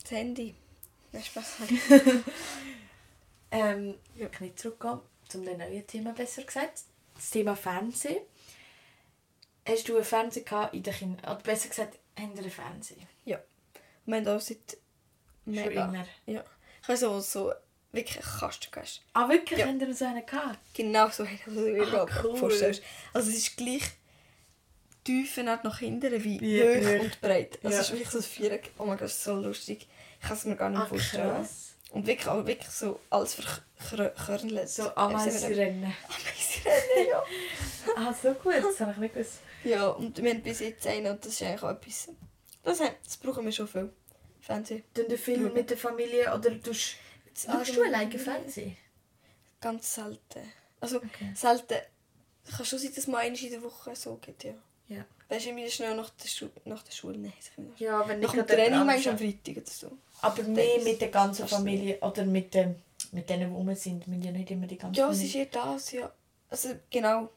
das 0.04 0.10
Handy. 0.12 0.54
Nein, 1.12 1.22
Spaß. 1.24 1.46
Ähm, 3.50 3.94
ja, 4.16 4.26
kann 4.28 4.48
ich 4.48 4.56
zurückgehen 4.56 4.98
zum 5.28 5.44
neuen 5.44 5.86
Thema, 5.86 6.12
besser 6.12 6.42
gesagt. 6.42 6.80
Das 7.14 7.30
Thema 7.30 7.54
Fernsehen. 7.54 8.16
Hast 9.68 9.88
du 9.88 9.94
einen 9.94 10.04
Fernseher 10.04 10.42
gehabt 10.42 10.74
in 10.74 10.82
der 10.82 10.92
Kinder... 10.92 11.22
Oder 11.22 11.36
besser 11.40 11.68
gesagt, 11.68 11.98
haben 12.18 12.32
ihr 12.34 12.42
einen 12.42 12.50
Fernseher? 12.50 12.96
ja. 13.24 13.40
Wir 14.06 14.16
haben 14.16 14.26
auch 14.28 14.40
seit 14.40 14.76
Schon 15.44 15.54
mega... 15.54 15.84
immer. 15.86 16.04
Ja. 16.26 16.44
Ich 16.82 16.88
weiß 16.88 17.00
so, 17.00 17.20
so 17.20 17.52
wirklich 17.92 18.16
einen 18.16 18.38
Kasten 18.40 18.70
gehabt. 18.72 19.00
Ah, 19.14 19.28
wirklich? 19.28 19.60
Ja. 19.60 19.66
Haben 19.68 19.80
ihr 19.80 19.94
so 19.94 20.04
einen 20.04 20.26
gehabt? 20.26 20.58
Genau 20.74 21.08
so 21.10 21.24
hätte 21.24 21.42
ich 21.48 21.54
mir 21.56 21.86
Ah, 21.96 22.04
das 22.06 22.24
cool. 22.24 22.36
vorstellst. 22.36 22.82
Also 23.12 23.30
es 23.30 23.36
ist 23.36 23.56
gleich 23.56 23.84
Tiefenart 25.04 25.62
nach 25.64 25.78
hinten 25.78 26.12
wie 26.24 26.40
Wie 26.40 26.62
hoch 26.62 26.86
hoch. 26.98 27.04
und 27.04 27.20
breit. 27.20 27.58
Also 27.62 27.68
Ja. 27.76 27.80
es 27.80 27.86
ist 27.86 27.92
wirklich 27.92 28.10
so 28.10 28.18
ein 28.18 28.24
Viereck. 28.24 28.70
Oh 28.78 28.84
mein 28.84 28.96
Gott, 28.98 29.02
das 29.02 29.12
ist 29.18 29.24
so 29.24 29.36
lustig. 29.36 29.86
Ich 30.24 30.28
kann 30.28 30.36
es 30.38 30.44
mir 30.46 30.56
gar 30.56 30.70
nicht 30.70 30.80
Ah, 30.80 30.86
vorstellen. 30.86 31.34
krass. 31.34 31.74
Und 31.90 32.06
wirklich, 32.06 32.26
aber 32.26 32.46
wirklich 32.46 32.70
so 32.70 32.98
alles 33.10 33.34
verkörnelt. 33.34 34.68
So 34.70 34.94
Ameisenrennen. 34.96 35.94
Ameisenrennen, 36.08 37.08
ja. 37.10 37.22
Ah, 37.96 38.14
so 38.14 38.32
gut. 38.32 38.54
Das 38.62 38.80
habe 38.80 38.92
ich 38.92 38.96
nicht 38.98 39.14
gewusst. 39.14 39.40
Ja, 39.64 39.88
und 39.88 40.20
wir 40.22 40.30
haben 40.30 40.42
bis 40.42 40.60
jetzt 40.60 40.86
einen 40.86 41.12
und 41.12 41.24
das 41.24 41.32
ist 41.34 41.42
eigentlich 41.42 41.62
auch 41.62 41.70
etwas... 41.70 42.08
Das, 42.62 42.78
das 42.78 43.16
brauchen 43.18 43.44
wir 43.44 43.52
schon 43.52 43.68
viel. 43.68 43.92
Fernsehen. 44.40 44.82
Tun 44.94 45.04
du 45.08 45.18
Film 45.18 45.52
mit 45.52 45.68
der 45.68 45.76
Familie 45.76 46.34
oder 46.34 46.50
Jetzt 46.50 46.96
Schaust 47.44 47.76
du 47.76 47.82
alleine 47.82 48.18
Fernsehen? 48.18 48.76
Ganz 49.60 49.94
selten. 49.94 50.52
Also 50.80 50.96
Okay. 50.96 51.32
selten. 51.34 51.74
Es 52.46 52.56
kann 52.56 52.66
schon 52.66 52.78
sein, 52.78 52.88
dass 52.88 52.98
es 52.98 53.06
mal 53.06 53.18
einmal 53.18 53.40
in 53.42 53.50
der 53.50 53.62
Woche 53.62 53.94
so 53.94 54.16
geht, 54.16 54.42
ja. 54.44 54.54
Ja. 54.88 55.04
Weißt 55.28 55.46
du, 55.46 55.50
immer 55.50 55.68
schnell 55.68 55.96
nach 55.96 56.10
der, 56.10 56.28
Schu 56.28 56.48
nach 56.64 56.82
der 56.82 56.92
Schule. 56.92 57.18
Nein, 57.18 57.32
ich 57.38 57.58
nicht. 57.58 57.80
Ja, 57.80 58.06
wenn 58.06 58.20
Nach 58.20 58.34
nicht 58.34 58.48
dem 58.48 58.56
Training 58.56 58.86
manchmal 58.86 59.14
am 59.14 59.18
Freitag 59.18 59.56
oder 59.56 59.66
so. 59.66 59.98
Aber 60.20 60.42
mehr 60.42 60.80
mit 60.82 61.00
der 61.00 61.08
ganzen 61.08 61.48
Familie 61.48 61.98
oder 62.00 62.24
mit, 62.24 62.54
dem, 62.54 62.76
mit 63.12 63.28
denen, 63.28 63.50
die 63.50 63.56
rum 63.56 63.74
sind. 63.74 64.06
Wir 64.06 64.14
sind 64.14 64.24
ja 64.24 64.32
nicht 64.32 64.50
immer 64.50 64.66
die 64.66 64.78
ganze 64.78 65.00
Ja, 65.00 65.10
es 65.10 65.22
ist 65.22 65.34
eher 65.34 65.46
das, 65.46 65.92
ja. 65.92 66.12
Also 66.50 66.70
genau. 66.90 67.30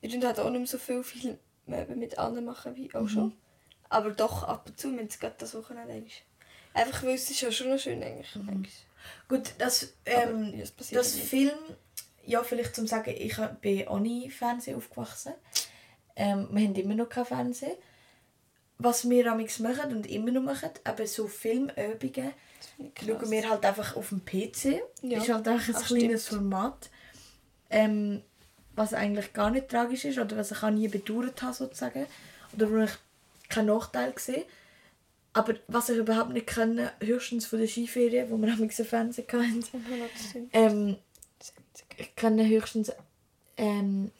Wir 0.00 0.10
tun 0.10 0.24
halt 0.24 0.38
auch 0.38 0.50
nicht 0.50 0.58
mehr 0.58 0.66
so 0.66 0.78
viel 0.78 1.02
Film 1.02 1.38
mit 1.66 2.18
anderen 2.18 2.46
machen 2.46 2.74
wie 2.76 2.94
auch 2.94 3.08
schon. 3.08 3.32
Aber 3.88 4.10
doch 4.10 4.44
ab 4.44 4.66
und 4.66 4.78
zu, 4.78 4.96
wenn 4.96 5.06
es 5.06 5.18
gerade 5.18 5.34
das 5.38 5.54
Wochenende 5.54 5.96
ist. 5.98 6.22
Einfach 6.74 7.02
weil 7.02 7.14
es 7.14 7.28
ist 7.30 7.40
ja 7.40 7.50
schon 7.50 7.70
noch 7.70 7.78
schön 7.78 8.02
eigentlich. 8.02 8.34
manchmal. 8.36 8.64
Gut, 9.28 9.54
das, 9.58 9.92
ähm, 10.04 10.54
das 10.58 11.14
nicht. 11.14 11.26
Film, 11.26 11.58
ja, 12.24 12.42
vielleicht 12.42 12.76
zum 12.76 12.86
sagen, 12.86 13.14
ich 13.16 13.36
bin 13.60 13.88
ohne 13.88 14.30
Fernsehen 14.30 14.76
aufgewachsen. 14.76 15.34
Ähm, 16.20 16.48
wir 16.50 16.68
haben 16.68 16.74
immer 16.74 16.94
noch 16.94 17.08
kein 17.08 17.24
Fernsehen. 17.24 17.72
Was 18.76 19.08
wir 19.08 19.32
amigs 19.32 19.58
machen 19.58 19.96
und 19.96 20.06
immer 20.06 20.30
noch 20.30 20.42
machen, 20.42 20.68
eben 20.86 21.06
so 21.06 21.26
Filmübungen, 21.26 22.32
schauen 22.98 23.30
wir 23.30 23.48
halt 23.48 23.64
einfach 23.64 23.96
auf 23.96 24.10
dem 24.10 24.22
PC. 24.22 24.82
Ja. 25.00 25.18
Ist 25.18 25.30
halt 25.30 25.48
einfach 25.48 25.68
ein 25.68 25.76
Ach, 25.78 25.86
kleines 25.86 26.26
stimmt. 26.26 26.42
Format. 26.42 26.90
Ähm, 27.70 28.22
was 28.76 28.92
eigentlich 28.92 29.32
gar 29.32 29.50
nicht 29.50 29.68
tragisch 29.68 30.04
ist 30.04 30.18
oder 30.18 30.36
was 30.36 30.52
ich 30.52 30.62
auch 30.62 30.70
nie 30.70 30.88
bedauert 30.88 31.40
habe 31.42 31.54
sozusagen. 31.54 32.06
Oder 32.54 32.70
wo 32.70 32.76
ich 32.78 32.90
keinen 33.48 33.66
Nachteil 33.66 34.12
sehe. 34.18 34.44
Aber 35.32 35.54
was 35.68 35.88
ich 35.88 35.96
überhaupt 35.96 36.34
nicht 36.34 36.48
kenne, 36.48 36.92
höchstens 37.00 37.46
von 37.46 37.60
der 37.60 37.68
Skiferien, 37.68 38.30
wo 38.30 38.36
wir 38.36 38.52
amigs 38.52 38.78
einen 38.78 38.88
Fernseher 38.88 39.26
hatten. 39.32 40.50
Ähm, 40.52 40.96
ich 41.96 42.14
kenne 42.14 42.46
höchstens 42.46 42.92
ähm, 43.56 44.10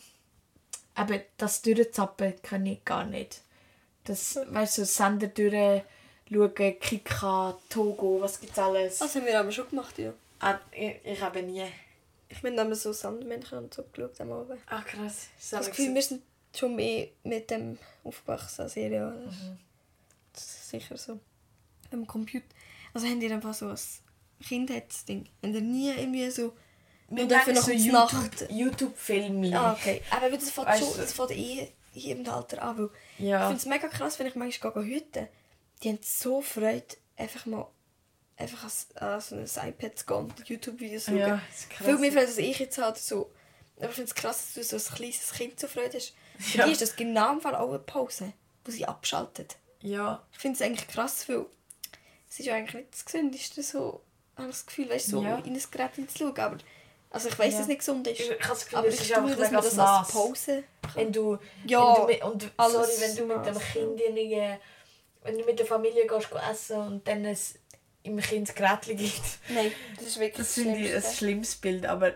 eben 1.01 1.23
das 1.37 1.63
Durchzappen 1.63 2.35
kann 2.43 2.67
ich 2.67 2.85
gar 2.85 3.05
nicht. 3.05 3.43
Das, 4.05 4.37
weißt 4.47 4.79
du, 4.79 4.85
Sender 4.85 5.29
durch 5.29 5.83
schauen, 6.33 6.79
Kika, 6.81 7.59
Togo, 7.69 8.21
was 8.21 8.41
gibt's 8.41 8.59
alles. 8.59 8.99
Das 8.99 9.15
haben 9.15 9.27
wir 9.27 9.39
aber 9.39 9.53
schon 9.53 9.69
gemacht, 9.69 9.99
ja. 9.99 10.13
Ah, 10.41 10.59
ich, 10.73 10.97
ich 11.05 11.21
habe 11.21 11.43
nie. 11.43 11.65
Ich 12.29 12.41
bin 12.43 12.57
dann 12.57 12.73
so 12.75 12.93
Sandmännchen 12.93 13.59
und 13.59 13.75
so 13.75 13.83
geschaut 13.93 14.21
am 14.21 14.33
Abend. 14.33 14.61
Ah 14.67 14.83
krass. 14.83 15.27
Habe 15.53 15.65
das 15.65 15.71
Gefühl, 15.71 15.95
wir 15.95 16.03
sind 16.03 16.23
schon 16.55 16.77
mehr 16.77 17.09
mit 17.25 17.51
dem 17.51 17.79
aufgewachsen 18.05 18.63
als 18.63 18.77
ihr, 18.77 18.89
ja. 18.89 19.11
Das, 19.11 19.35
Mhm. 19.35 19.59
das 20.33 20.43
ist 20.45 20.71
sicher 20.71 20.97
so. 20.97 21.19
Am 21.93 22.07
Computer. 22.07 22.47
Also 22.95 23.07
haben 23.07 23.21
ihr 23.21 23.33
einfach 23.33 23.53
so 23.55 23.67
ein 23.69 23.79
Kindheitsding. 24.47 25.29
Habt 25.43 25.55
ihr 25.55 25.61
nie 25.61 25.91
irgendwie 25.91 26.31
so... 26.31 26.53
wir 27.11 27.23
Und 27.25 27.29
dafür 27.29 27.53
noch 27.55 27.63
so 27.63 27.73
Nacht. 27.73 28.41
YouTube, 28.41 28.51
YouTube-Filme. 28.51 29.59
Ah, 29.59 29.73
okay. 29.73 30.03
Aber 30.11 30.31
das 30.31 30.51
fängt 30.51 30.67
Weißt 30.69 30.81
schon 30.85 30.97
das 30.97 31.13
fängt 31.13 31.31
eh 31.33 31.69
in 31.95 32.01
jedem 32.01 32.29
Alter 32.29 32.63
an. 32.63 32.79
Weil 32.79 32.91
Ich 33.19 33.25
Ja. 33.27 33.41
finde 33.47 33.57
es 33.59 33.67
mega 33.67 33.89
krass, 33.89 34.19
wenn 34.19 34.27
ich 34.27 34.35
manchmal 34.37 34.73
gehe 34.73 34.83
hüten. 34.85 35.29
Die 35.83 35.89
haben 35.89 35.99
so 36.03 36.41
Freude, 36.41 36.85
einfach 37.17 37.47
mal 37.47 37.67
einfach 38.37 38.65
an, 38.65 39.09
an 39.09 39.21
so 39.21 39.37
ein 39.61 39.69
iPad 39.71 39.99
zu 39.99 40.07
gehen 40.07 40.17
und 40.17 40.49
YouTube-Videos 40.49 41.05
zu 41.05 41.11
schauen. 41.11 41.19
Ja, 41.21 41.43
das 41.51 41.61
ist 41.61 41.71
krass. 41.71 41.87
Viel 41.87 41.99
mehr 41.99 42.13
Freude, 42.13 42.27
als 42.27 42.39
ich 42.39 42.59
jetzt 42.59 42.79
habe. 42.79 42.99
So. 42.99 43.31
Aber 43.79 43.89
ich 43.89 43.95
finde 43.95 44.09
es 44.09 44.15
krass, 44.15 44.55
dass 44.55 44.69
du 44.69 44.79
so 44.79 44.91
ein 44.91 44.95
kleines 44.97 45.33
Kind 45.33 45.59
so 45.61 45.67
Freude 45.67 45.97
hast. 45.97 46.15
Für 46.39 46.59
Ja. 46.59 46.67
die 46.67 46.73
ist 46.73 46.81
das 46.83 46.97
genau 46.97 47.33
im 47.35 47.41
Fall 47.41 47.55
auch 47.55 47.69
eine 47.71 47.79
Pause, 47.81 48.33
wo 48.65 48.71
sie 48.71 48.87
abschaltet. 48.87 49.57
Ja. 49.83 50.23
Ich 50.33 50.39
finde 50.39 50.57
es 50.57 50.63
eigentlich 50.63 50.87
krass, 50.89 51.29
weil 51.29 51.47
es 52.29 52.39
ist 52.39 52.47
ja 52.47 52.55
eigentlich 52.55 52.75
nicht 52.75 52.93
das 52.93 53.05
Gesündeste, 53.05 53.63
so, 53.63 54.03
habe 54.37 54.49
ich 54.49 54.55
das 54.57 54.67
Gefühl, 54.67 54.89
weißt, 54.91 55.09
so 55.09 55.23
Ja. 55.23 55.37
in 55.39 55.55
ein 55.55 55.63
Gerät 55.71 55.95
hinzuschauen. 55.97 56.39
Aber, 56.39 56.59
also 57.11 57.29
ich 57.29 57.39
weiß, 57.39 57.47
Ja. 57.47 57.51
dass 57.53 57.61
es 57.63 57.67
nicht 57.69 57.79
gesund 57.81 58.07
ist. 58.07 58.21
Ich, 58.21 58.31
ich 58.31 58.39
habe 58.39 58.49
das 58.51 58.65
Gefühl, 58.65 58.79
aber 58.79 58.89
es 58.89 58.95
ich 58.95 59.01
ist 59.03 59.09
tue, 59.09 59.17
einfach 59.17 59.37
dass 59.37 59.51
man 59.51 59.63
das 59.63 59.79
als 59.79 60.09
Pause 60.13 60.65
Wenn 60.95 61.13
du, 61.13 61.39
Ja, 61.67 61.87
wenn 61.87 61.95
du 62.03 62.07
mit, 62.07 62.23
und 62.25 62.51
alles 62.57 62.73
sorry, 62.73 63.01
wenn 63.01 63.17
du 63.29 63.35
mit 63.37 63.47
dem 63.47 63.59
Kind 63.59 64.01
irgendwie, 64.01 64.59
wenn 65.23 65.39
du 65.39 65.45
mit 65.45 65.59
der 65.59 65.67
Familie 65.67 66.07
gehst, 66.07 66.31
go 66.31 66.39
essen 66.51 66.77
und 66.79 67.09
dann 67.09 67.25
es 67.25 67.55
im 68.03 68.19
Kind 68.19 68.49
das 68.49 68.55
Gerät 68.55 68.81
gibt. 68.83 69.21
Nein, 69.49 69.73
das 69.97 70.07
ist 70.07 70.19
wirklich 70.21 70.37
Das 70.47 70.55
finde 70.55 70.79
ich 70.79 70.87
ein 70.87 71.01
Schlimmste. 71.03 71.17
schlimmes 71.17 71.57
Bild, 71.57 71.87
aber 71.87 72.13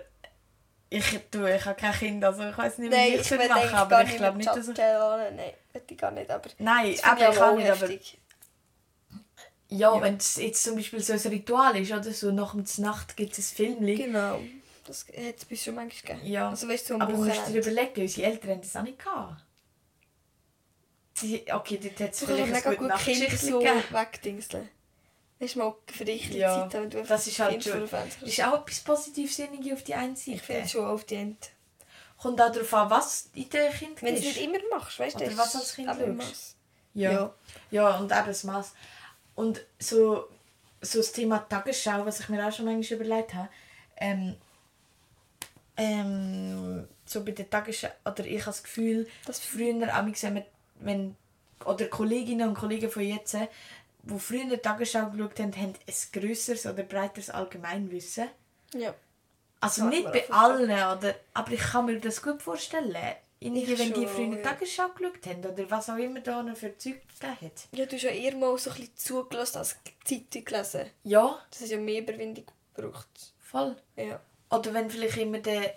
Ich, 0.91 1.19
du, 1.31 1.45
ich 1.45 1.65
habe 1.65 1.79
kein 1.81 1.93
Kind, 1.93 2.25
also 2.25 2.43
ich 2.49 2.57
weiß 2.57 2.79
nicht, 2.79 2.93
wie 2.93 3.15
ich 3.17 3.31
will 3.31 3.49
machen 3.49 3.75
aber 3.75 4.03
ich 4.05 4.17
glaube 4.17 4.39
nicht, 4.39 4.49
dass 4.49 4.69
ich... 4.69 4.77
Nein, 4.77 5.53
ich 5.89 5.97
gar 5.99 6.11
nicht, 6.13 6.31
aber... 6.31 6.49
Nein, 6.59 6.93
das 6.95 7.03
aber 7.05 7.31
ich 7.31 7.37
kann 7.37 7.53
auch 7.53 7.57
nicht, 7.57 7.71
aber... 7.71 7.89
Ja, 9.71 9.95
Ja. 9.97 10.01
wenn 10.03 10.17
es 10.19 10.37
jetzt 10.37 10.63
zum 10.63 10.77
Beispiel 10.77 11.03
so 11.03 11.15
ein 11.15 11.19
Ritual 11.19 11.77
ist 11.77 11.91
oder 11.91 12.13
so, 12.13 12.31
nach 12.31 12.55
der 12.55 12.85
Nacht 12.85 13.17
gibt 13.17 13.37
es 13.37 13.51
ein 13.53 13.57
Film. 13.57 13.87
Genau. 13.87 14.39
Das 14.87 15.07
hat 15.09 15.37
es 15.39 15.45
bis 15.45 15.65
schon 15.65 15.75
manchmal 15.77 16.15
gegeben. 16.17 16.33
Ja. 16.33 16.51
Also 16.51 16.69
weißt 16.69 16.91
du, 16.91 16.95
so 16.95 17.01
aber 17.01 17.13
du 17.13 17.19
musst 17.19 17.31
dir 17.31 17.37
Wochenende. 17.41 17.59
überlegen, 17.71 18.01
unsere 18.03 18.27
Eltern 18.27 18.51
haben 18.51 18.61
das 18.61 18.77
auch 18.77 18.83
nicht 18.83 18.99
gehabt. 18.99 19.45
Sie, 21.15 21.45
okay, 21.53 21.79
dort 21.83 22.01
hat 22.01 22.13
es 22.13 22.21
Du 22.21 22.27
vielleicht 22.27 22.53
mega 22.53 22.75
gut 22.75 22.95
Kinder 22.99 23.37
so 23.37 23.61
wegdingseln. 23.63 24.69
Das 25.39 25.51
ist 25.51 25.57
mal 25.57 25.75
für 25.87 26.05
dich 26.05 26.31
die 26.31 26.39
Ja, 26.39 26.69
Zeit, 26.69 26.75
wenn 26.75 26.91
du 26.91 27.03
das 27.03 27.27
ist 27.27 27.39
halt 27.39 27.63
schon- 27.63 27.87
Fernseher 27.87 28.27
Ist 28.29 28.45
auch 28.45 28.61
etwas 28.61 28.81
Positives 28.81 29.41
auf 29.73 29.83
die 29.85 29.95
einen 29.95 30.17
Seite. 30.17 30.31
Ich 30.33 30.43
finde 30.43 30.63
es 30.63 30.71
schon 30.71 30.85
auf 30.85 31.05
die 31.05 31.17
Ende. 31.17 31.37
Kommt 32.19 32.41
auch 32.41 32.51
darauf 32.53 32.75
an, 32.75 32.91
was 32.91 33.31
in 33.35 33.49
den 33.51 33.73
Kind 33.73 34.03
Wenn 34.03 34.15
du 34.15 34.21
es 34.21 34.27
nicht 34.27 34.41
immer 34.43 34.59
machst, 34.71 34.99
weißt 34.99 35.17
du? 35.17 35.21
Oder 35.21 35.29
das 35.31 35.39
was 35.39 35.57
als 35.57 35.75
Kind 35.75 35.89
schaust. 35.89 36.09
Mass. 36.09 36.57
Ja. 36.95 37.13
Ja. 37.13 37.35
ja. 37.71 37.97
und 37.99 38.11
eben 38.13 38.27
das 38.27 38.45
Maß. 38.45 38.73
Und 39.35 39.65
so, 39.79 40.29
so 40.81 40.99
das 40.99 41.13
Thema 41.13 41.39
Tagesschau, 41.49 42.07
was 42.07 42.21
ich 42.21 42.29
mir 42.29 42.47
auch 42.47 42.53
schon 42.53 42.65
manchmal 42.67 43.01
überlegt 43.01 43.35
habe, 43.35 43.49
ähm, 43.97 44.37
ähm, 45.77 46.89
so 47.05 47.25
bei 47.25 47.33
der 47.33 47.49
Tagesschau, 47.51 47.89
oder 48.05 48.25
ich 48.25 48.41
habe 48.41 48.47
das 48.47 48.63
Gefühl, 48.63 49.09
dass 49.27 49.41
früher, 49.41 49.75
wenn, 49.81 50.35
man- 50.35 50.45
wenn 50.81 51.17
oder 51.65 51.87
Kolleginnen 51.87 52.49
und 52.49 52.55
Kollegen 52.55 52.91
von 52.91 53.03
jetzt, 53.03 53.37
die 54.03 54.19
früher 54.19 54.45
die 54.45 54.57
Tagesschau 54.59 55.11
geschaut 55.11 55.39
haben, 55.41 55.57
haben 55.57 55.75
ein 55.87 55.95
grösseres 56.21 56.67
oder 56.67 56.83
breiteres 56.83 57.31
Allgemeinwissen. 57.31 58.29
Ja. 58.75 58.95
Also 59.61 59.87
nicht 59.87 60.05
bei 60.13 60.25
auch 60.31 60.43
allen, 60.43 60.71
oder, 60.71 61.15
aber 61.33 61.53
ich 61.53 61.61
kann 61.61 61.87
mir 61.87 61.99
das 61.99 62.21
gut 62.21 62.43
vorstellen. 62.43 62.95
Irgendwie, 63.41 63.63
Ich 63.73 63.79
wenn 63.79 63.89
die 63.95 64.03
schon, 64.03 64.09
früher 64.09 64.31
die 64.31 64.37
ja. 64.37 64.43
Tagesschau 64.43 64.89
geschaut 64.91 65.27
haben 65.27 65.45
oder 65.45 65.71
was 65.71 65.89
auch 65.91 65.97
immer 65.97 66.21
da 66.21 66.43
noch 66.43 66.57
für 66.57 66.77
Zeug 66.79 67.01
gegeben 67.09 67.37
hat. 67.41 67.69
Ja, 67.73 67.87
du 67.87 67.97
hast 67.97 68.03
ja 68.03 68.11
eher 68.11 68.37
mal 68.37 68.57
so 68.59 68.71
ein 68.71 68.77
bisschen 68.77 68.97
zugelassen 68.97 69.59
als 69.59 69.77
Zeitung 70.05 70.45
gelesen. 70.45 70.91
Ja, 71.03 71.39
Das 71.51 71.61
hat 71.63 71.69
ja 71.69 71.79
mehr 71.79 72.01
Überwindung 72.03 72.45
gebraucht. 72.75 73.09
voll. 73.41 73.77
Ja. 73.97 74.21
Oder 74.55 74.75
wenn 74.75 74.91
vielleicht 74.91 75.17
immer 75.17 75.39
der 75.39 75.75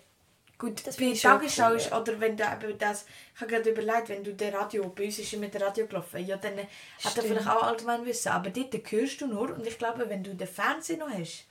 gut 0.57 0.85
Das 0.85 0.97
bei 0.97 1.13
Tagesschau 1.13 1.69
cool, 1.69 1.77
ist, 1.77 1.89
ja. 1.91 2.01
oder 2.01 2.19
wenn 2.19 2.35
du 2.35 2.43
eben 2.43 2.77
das, 2.79 3.05
ich 3.35 3.41
habe 3.41 3.51
gerade 3.51 3.69
überlegt, 3.69 4.09
wenn 4.09 4.23
du 4.23 4.33
der 4.33 4.53
Radio, 4.53 4.89
bei 4.89 5.05
uns 5.05 5.19
ist 5.19 5.33
immer 5.33 5.47
der 5.47 5.61
Radio 5.61 5.85
gelaufen, 5.85 6.25
ja 6.25 6.37
dann 6.37 6.57
hat 6.57 6.67
er 7.03 7.11
Stimmt. 7.11 7.27
vielleicht 7.27 7.47
auch 7.47 7.63
allgemein 7.63 8.05
Wissen, 8.05 8.29
aber 8.29 8.49
dort 8.49 8.91
hörst 8.91 9.21
du 9.21 9.27
nur 9.27 9.53
und 9.53 9.67
ich 9.67 9.77
glaube, 9.77 10.09
wenn 10.09 10.23
du 10.23 10.33
den 10.33 10.47
Fernsehen 10.47 10.99
noch 10.99 11.09
hast, 11.09 11.45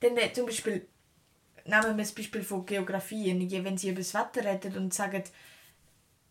dann 0.00 0.16
äh, 0.16 0.32
zum 0.32 0.46
Beispiel, 0.46 0.86
nehmen 1.64 1.96
wir 1.96 2.04
das 2.04 2.12
Beispiel 2.12 2.42
von 2.42 2.66
Geografie, 2.66 3.32
wenn 3.62 3.78
sie 3.78 3.90
über 3.90 4.00
das 4.00 4.14
Wetter 4.14 4.44
reden 4.44 4.76
und 4.76 4.94
sagen, 4.94 5.22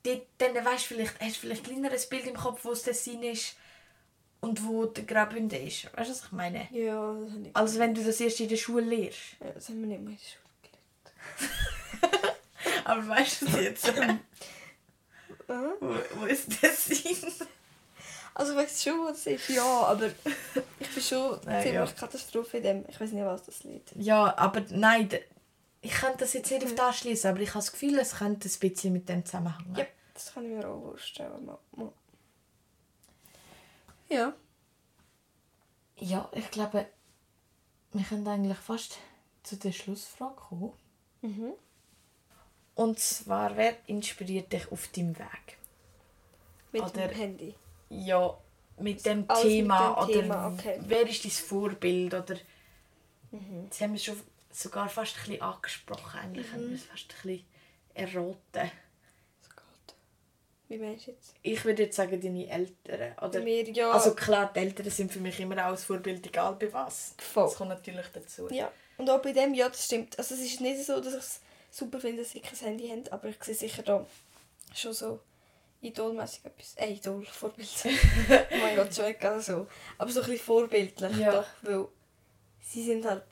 dort, 0.04 0.22
dann 0.40 0.66
weißt 0.66 0.90
du 0.90 0.96
vielleicht, 0.96 1.20
hast 1.22 1.38
du 1.38 1.40
vielleicht 1.42 1.68
ein 1.68 1.74
kleineres 1.74 2.10
Bild 2.10 2.28
im 2.28 2.36
Kopf, 2.36 2.66
wo 2.66 2.72
das 2.72 2.84
Tessin 2.84 3.24
ist 3.24 3.56
und 4.42 4.66
wo 4.66 4.86
der 4.86 5.04
Graubünden 5.04 5.66
ist. 5.68 5.86
Weißt 5.96 6.10
du, 6.10 6.14
was 6.14 6.24
ich 6.26 6.32
meine? 6.32 6.68
Ja, 6.72 7.14
das 7.14 7.32
habe 7.32 7.42
ich. 7.48 7.56
Als 7.56 7.80
wenn 7.80 7.94
du 7.94 8.04
das 8.04 8.20
erst 8.22 8.40
in 8.40 8.50
der 8.50 8.58
Schule 8.58 8.86
lernst. 8.86 9.18
Ja, 9.40 9.52
das 9.52 9.70
haben 9.70 9.82
wir 9.82 9.88
nicht 9.88 10.02
mal 10.04 10.12
in 10.12 10.18
der 10.18 10.26
Schule 10.26 11.60
Aber 12.86 13.08
weißt 13.08 13.42
du 13.42 13.46
es 13.48 13.56
jetzt? 13.56 13.86
gelernt. 13.94 14.22
wo, 15.48 15.96
wo 16.20 16.26
ist 16.26 16.62
der 16.62 16.72
Sinn? 16.72 17.32
Also 18.34 18.54
ich 18.54 18.58
weiß 18.60 18.84
schon, 18.84 19.06
was 19.06 19.18
es 19.18 19.28
ist, 19.28 19.50
ja, 19.50 19.64
aber 19.64 20.08
ich 20.80 20.90
bin 20.90 21.04
schon 21.04 21.40
Nein, 21.46 21.62
ziemlich 21.62 21.74
ja. 21.74 21.86
Katastrophe 21.88 22.58
in 22.58 22.64
dem. 22.64 22.86
Ich 22.88 23.00
weiß 23.00 23.12
nicht, 23.12 23.26
was 23.26 23.44
das 23.44 23.64
Lied. 23.66 23.84
Ja, 23.96 24.34
aber 24.38 24.64
nein, 24.70 25.10
ich 25.82 25.92
könnte 25.92 26.20
das 26.20 26.34
jetzt 26.34 26.50
nicht 26.50 26.64
auf 26.64 26.74
das 26.76 27.00
schließen, 27.00 27.32
aber 27.32 27.42
ich 27.42 27.50
habe 27.50 27.60
das 27.60 27.72
Gefühl, 27.74 28.00
es 28.00 28.16
könnte 28.16 28.48
ein 28.48 28.60
bisschen 28.60 28.94
mit 28.94 29.10
dem 29.10 29.26
zusammenhängen. 29.26 29.76
Ja, 29.76 29.86
das 30.14 30.34
kann 30.34 30.46
ich 30.46 30.52
mir 30.52 30.66
auch 30.68 30.82
vorstellen. 30.82 31.50
Ja. 34.10 34.34
Ja, 35.98 36.30
ich 36.34 36.50
glaube, 36.52 36.88
wir 37.92 38.04
können 38.06 38.28
eigentlich 38.28 38.58
fast 38.58 38.98
zu 39.44 39.58
der 39.58 39.72
Schlussfrage 39.72 40.36
kommen. 40.36 40.74
Mhm. 41.22 41.54
Und 42.76 43.00
zwar, 43.00 43.58
wer 43.58 43.76
inspiriert 43.88 44.54
dich 44.54 44.72
auf 44.72 44.88
deinem 44.90 45.18
Weg? 45.20 45.58
Mit 46.72 46.82
Oder- 46.84 47.08
dem 47.08 47.18
Handy. 47.18 47.56
Ja, 47.90 48.38
mit 48.78 49.06
dem 49.06 49.26
Alles 49.28 49.44
mit 49.44 49.52
Thema 49.54 49.94
dem 49.96 50.04
oder 50.04 50.22
Thema, 50.22 50.48
okay. 50.54 50.80
wer 50.84 51.08
ist 51.10 51.26
dein 51.26 51.32
Vorbild 51.32 52.14
oder 52.14 52.36
Mhm. 53.32 53.68
das 53.70 53.82
haben 53.82 53.94
wir 53.94 54.00
schon 54.00 54.20
sogar 54.52 54.88
fast 54.90 55.16
ein 55.18 55.24
bisschen 55.26 55.42
angesprochen 55.42 56.20
eigentlich 56.20 56.48
Mhm. 56.48 56.54
haben 56.54 56.68
wir 56.70 56.76
es 56.76 56.84
fast 56.86 57.12
ein 57.12 57.22
bisschen 57.24 57.46
erraten. 57.94 58.72
Wie 60.70 60.78
meinst 60.78 61.08
du 61.08 61.12
jetzt? 61.12 61.34
Ich 61.42 61.66
würde 61.66 61.84
jetzt 61.84 61.96
sagen 61.96 62.22
deine 62.22 62.48
Eltern 62.48 63.16
oder 63.22 63.42
mir, 63.42 63.68
ja. 63.72 63.92
also 63.92 64.14
klar 64.14 64.52
die 64.54 64.60
Eltern 64.60 64.90
sind 64.92 65.12
für 65.12 65.20
mich 65.20 65.40
immer 65.40 65.58
auch 65.66 65.72
ein 65.72 65.78
Vorbild 65.78 66.26
egal 66.28 66.56
bei 66.60 66.72
was. 66.72 67.16
Voll. 67.18 67.46
Das 67.46 67.56
kommt 67.56 67.70
natürlich 67.70 68.06
dazu. 68.14 68.48
Ja, 68.52 68.72
und 68.98 69.10
auch 69.10 69.22
bei 69.22 69.34
dem, 69.34 69.56
ja, 69.56 69.68
das 69.68 69.86
stimmt. 69.86 70.18
Also 70.20 70.36
es 70.36 70.42
ist 70.42 70.62
nicht 70.62 70.86
so, 70.86 71.02
dass 71.02 71.14
ich 71.14 71.20
es 71.20 71.42
super 71.72 72.00
finde, 72.00 72.22
dass 72.22 72.32
sie 72.32 72.40
kein 72.42 72.58
Handy 72.60 72.88
haben, 72.88 73.04
aber 73.10 73.30
ich 73.30 73.44
sehe 73.44 73.56
sicher 73.56 73.82
da 73.82 74.06
schon 74.76 74.94
so 74.94 75.20
idolmäßig 75.82 76.46
etwas. 76.46 76.76
Äh, 76.76 76.94
Idol, 76.94 77.26
Vorbild. 77.26 77.70
oh 77.86 78.56
mein 78.62 78.76
Gott, 78.76 78.94
schon 78.94 79.18
ganz 79.20 79.48
so. 79.48 79.66
Aber 79.98 80.12
so 80.12 80.22
ein 80.22 80.28
bisschen 80.28 80.46
vorbildlich 80.46 81.18
Ja. 81.18 81.32
doch, 81.32 81.48
weil 81.64 81.88
sie 82.62 82.84
sind 82.84 83.06
halt 83.06 83.24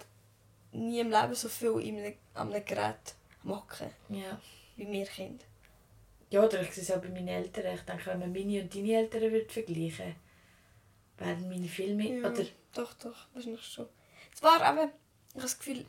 nie 0.72 1.02
im 1.02 1.12
Leben 1.12 1.36
so 1.36 1.50
viel 1.50 1.80
in 1.82 1.98
einem, 2.00 2.14
an 2.34 2.52
einem 2.52 2.66
Gerät 2.66 3.14
am 3.44 3.56
Hocken, 3.56 3.92
Ja. 4.10 4.40
wie 4.76 4.92
wir 4.92 5.06
Kinder. 5.06 5.44
Ja, 6.30 6.44
oder 6.44 6.62
ich 6.62 6.72
sehe 6.72 6.84
es 6.84 6.92
auch 6.92 7.02
bei 7.02 7.10
meinen 7.10 7.28
Eltern. 7.30 7.74
Ich 7.76 7.82
denke, 7.82 8.06
wenn 8.08 8.20
man 8.20 8.32
meine 8.34 8.62
und 8.62 8.74
deine 8.76 8.94
Eltern 8.94 9.22
würde 9.32 9.50
vergleichen 9.50 10.16
werden 11.20 11.50
meine 11.50 11.68
Filme 11.68 12.20
oder 12.20 12.44
Doch, 12.74 12.94
doch, 12.96 13.16
wahrscheinlich 13.34 13.64
schon. 13.66 13.88
Zwar 14.36 14.62
aber, 14.62 14.84
ich 15.30 15.34
habe 15.36 15.42
das 15.42 15.58
Gefühl, 15.58 15.86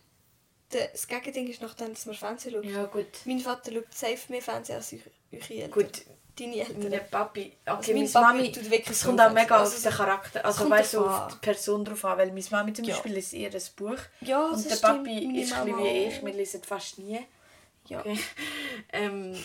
der- 0.72 0.89
das 0.89 1.07
Gegending 1.07 1.49
ist 1.49 1.61
nachdem, 1.61 1.91
dass 1.93 2.07
man 2.07 2.14
Fernsehen 2.14 2.53
schaut. 2.55 2.64
ja 2.64 2.84
gut 2.86 3.07
Mein 3.26 3.41
Vater 3.41 3.72
schaut 3.72 3.93
safe 3.93 4.18
mehr 4.32 4.41
Fernsehen 4.43 4.76
als 4.76 4.93
eu- 4.93 4.99
eure 5.32 5.55
Eltern. 5.55 5.70
gut 5.70 6.03
Deine 6.39 6.55
Eltern. 6.61 6.89
Mein 6.89 7.11
Papi, 7.11 7.53
Also 7.64 7.80
okay, 7.80 7.95
mein 8.01 8.11
meine 8.12 8.26
Mami, 8.39 8.53
tut 8.53 8.70
wirklich 8.70 8.91
es 8.97 9.05
kommt 9.05 9.20
auch 9.20 9.32
mega 9.32 9.59
Also 9.59 9.76
auf 9.76 9.82
den 9.82 9.93
Charakter, 9.93 10.45
also 10.45 10.70
weißt 10.70 10.95
du, 10.95 11.05
auf 11.05 11.32
die 11.32 11.39
Person 11.45 11.84
drauf 11.84 12.05
an, 12.05 12.16
weil 12.18 12.28
meine 12.32 12.45
Mami 12.51 12.72
zum 12.72 12.84
Ja. 12.84 12.95
Beispiel 12.95 13.16
ist 13.16 13.34
eher 13.34 13.53
ein 13.53 13.62
Buch 13.76 13.99
Ja, 14.20 14.47
und 14.47 14.53
das 14.53 14.62
der 14.68 14.76
stimmt. 14.76 15.05
Papi 15.05 15.41
ist 15.43 15.53
ein 15.53 15.66
wie 15.66 15.89
ich, 16.07 16.24
wir 16.24 16.32
lesen 16.32 16.62
fast 16.62 16.99
nie. 17.01 17.18
Ja. 17.89 17.99
Okay. 18.01 18.18
ähm, 18.93 19.36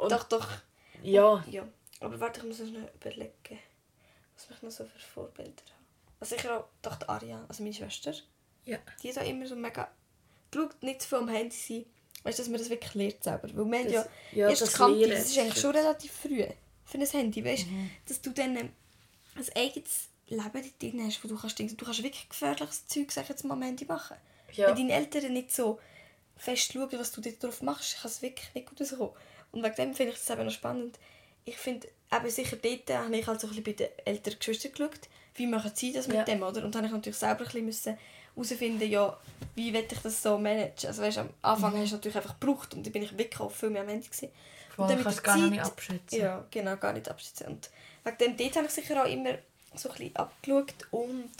und 0.00 0.10
Doch, 0.12 0.24
doch. 0.24 0.48
ja, 1.02 1.44
Ja. 1.50 1.66
Aber 2.00 2.18
warte, 2.18 2.40
ich 2.40 2.46
muss 2.46 2.58
noch 2.60 2.94
überlegen, 2.94 3.58
was 4.34 4.48
mich 4.48 4.62
noch 4.62 4.70
so 4.70 4.84
für 4.84 4.98
Vorbilder 4.98 5.50
haben. 5.50 5.84
Also 6.18 6.34
sicher 6.36 6.58
auch 6.60 6.64
doch 6.82 6.96
die 6.96 7.08
Aria, 7.08 7.44
also 7.48 7.62
meine 7.62 7.74
Schwester. 7.74 8.14
ja, 8.64 8.78
Die 9.02 9.10
hat 9.10 9.18
auch 9.18 9.28
immer 9.28 9.46
so 9.46 9.56
mega... 9.56 9.90
Schaut 10.52 10.82
nicht 10.82 11.02
zu 11.02 11.08
viel 11.08 11.18
am 11.18 11.28
Handy 11.28 11.54
sein. 11.56 11.84
Weißt 12.22 12.38
du, 12.38 12.42
dass 12.42 12.50
man 12.50 12.58
das 12.58 12.70
wirklich 12.70 12.94
lernt 12.94 13.22
selber. 13.22 13.48
Weil 13.54 13.64
haben 13.64 13.84
Das- 13.84 13.92
ja, 13.92 14.06
ja, 14.32 14.48
erst 14.50 14.62
das 14.62 14.78
Lernen 14.78 15.10
das 15.10 15.26
ist 15.26 15.38
eigentlich 15.38 15.54
ist 15.54 15.60
schon 15.60 15.70
relativ 15.76 16.12
früh 16.12 16.44
für 16.84 16.98
ein 16.98 17.06
Handy, 17.06 17.44
weißt 17.44 17.66
Mhm. 17.66 17.90
Dass 18.06 18.20
du 18.20 18.30
dann 18.30 18.56
ähm, 18.56 18.72
ein 19.36 19.46
eigenes 19.56 20.08
Leben 20.26 20.72
drin 20.80 21.06
hast, 21.06 21.22
wo 21.24 21.28
du 21.28 21.36
kannst, 21.38 21.58
denken, 21.58 21.76
du 21.76 21.84
kannst 21.84 22.02
wirklich 22.02 22.28
gefährliches 22.28 22.86
Zeug, 22.86 23.12
sag 23.12 23.28
jetzt 23.28 23.44
mal, 23.44 23.54
am 23.54 23.62
Handy 23.62 23.84
machen. 23.84 24.16
Ja. 24.52 24.68
Wenn 24.68 24.76
deine 24.76 24.92
Eltern 24.94 25.32
nicht 25.32 25.52
so 25.54 25.78
fest 26.36 26.72
schauen, 26.72 26.88
was 26.98 27.12
du 27.12 27.20
dort 27.20 27.42
drauf 27.42 27.62
machst, 27.62 28.00
kann 28.00 28.10
es 28.10 28.22
wirklich 28.22 28.52
nicht 28.54 28.68
gut 28.68 28.80
rauskommen. 28.80 29.12
Und 29.52 29.62
wegen 29.62 29.74
dem 29.74 29.94
finde 29.94 30.12
ich 30.12 30.18
das 30.18 30.30
eben 30.30 30.44
noch 30.44 30.52
spannend. 30.52 30.98
Ich 31.44 31.56
finde, 31.56 31.88
eben 32.12 32.30
sicher 32.30 32.56
dort 32.56 32.90
habe 32.90 33.16
ich 33.16 33.26
halt 33.26 33.40
so 33.40 33.46
ein 33.46 33.50
bisschen 33.50 33.64
bei 33.64 33.72
den 33.72 33.88
älteren 34.04 34.38
Geschwistern 34.38 34.72
geschaut, 34.72 35.00
wie 35.34 35.46
machen 35.46 35.72
sie 35.74 35.92
das 35.92 36.06
mit 36.08 36.16
Ja. 36.18 36.24
dem, 36.24 36.42
oder? 36.42 36.64
Und 36.64 36.74
dann 36.74 36.82
habe 36.82 36.86
ich 36.88 36.92
natürlich 36.92 37.18
selber 37.18 37.40
ein 37.40 37.44
bisschen 37.46 37.64
müssen 37.64 37.98
herausfinden, 38.34 38.88
ja, 38.90 39.18
wie 39.54 39.72
will 39.72 39.86
ich 39.90 39.98
das 39.98 40.22
so 40.22 40.38
managen. 40.38 40.86
Also 40.88 41.02
weißt, 41.02 41.18
am 41.18 41.30
Anfang 41.42 41.76
hast 41.78 41.90
du 41.92 41.96
natürlich 41.96 42.16
einfach 42.16 42.38
gebraucht 42.38 42.74
und 42.74 42.84
dann 42.86 42.92
bin 42.92 43.02
ich 43.02 43.16
wirklich 43.16 43.40
auch 43.40 43.50
viel 43.50 43.70
mehr 43.70 43.82
am 43.82 43.88
Ende 43.88 44.06
gewesen. 44.06 44.28
voll, 44.74 44.88
dann 44.88 44.98
ich 45.00 45.04
mit 45.04 45.04
kann 45.04 45.12
es 45.12 45.22
der 45.22 45.22
gar 45.24 45.36
Zeit- 45.42 45.50
nicht 45.50 45.62
abschätzen. 45.62 46.18
Ja, 46.20 46.46
genau, 46.50 46.76
gar 46.76 46.92
nicht 46.92 47.08
abschätzen. 47.08 47.46
Und 47.48 47.70
wegen 48.04 48.18
dem 48.18 48.36
dort 48.36 48.56
habe 48.56 48.66
ich 48.66 48.72
sicher 48.72 49.02
auch 49.02 49.08
immer 49.08 49.30
so 49.74 49.88
ein 49.90 49.96
bisschen 49.96 50.16
abgeschaut 50.16 50.74
und 50.92 51.30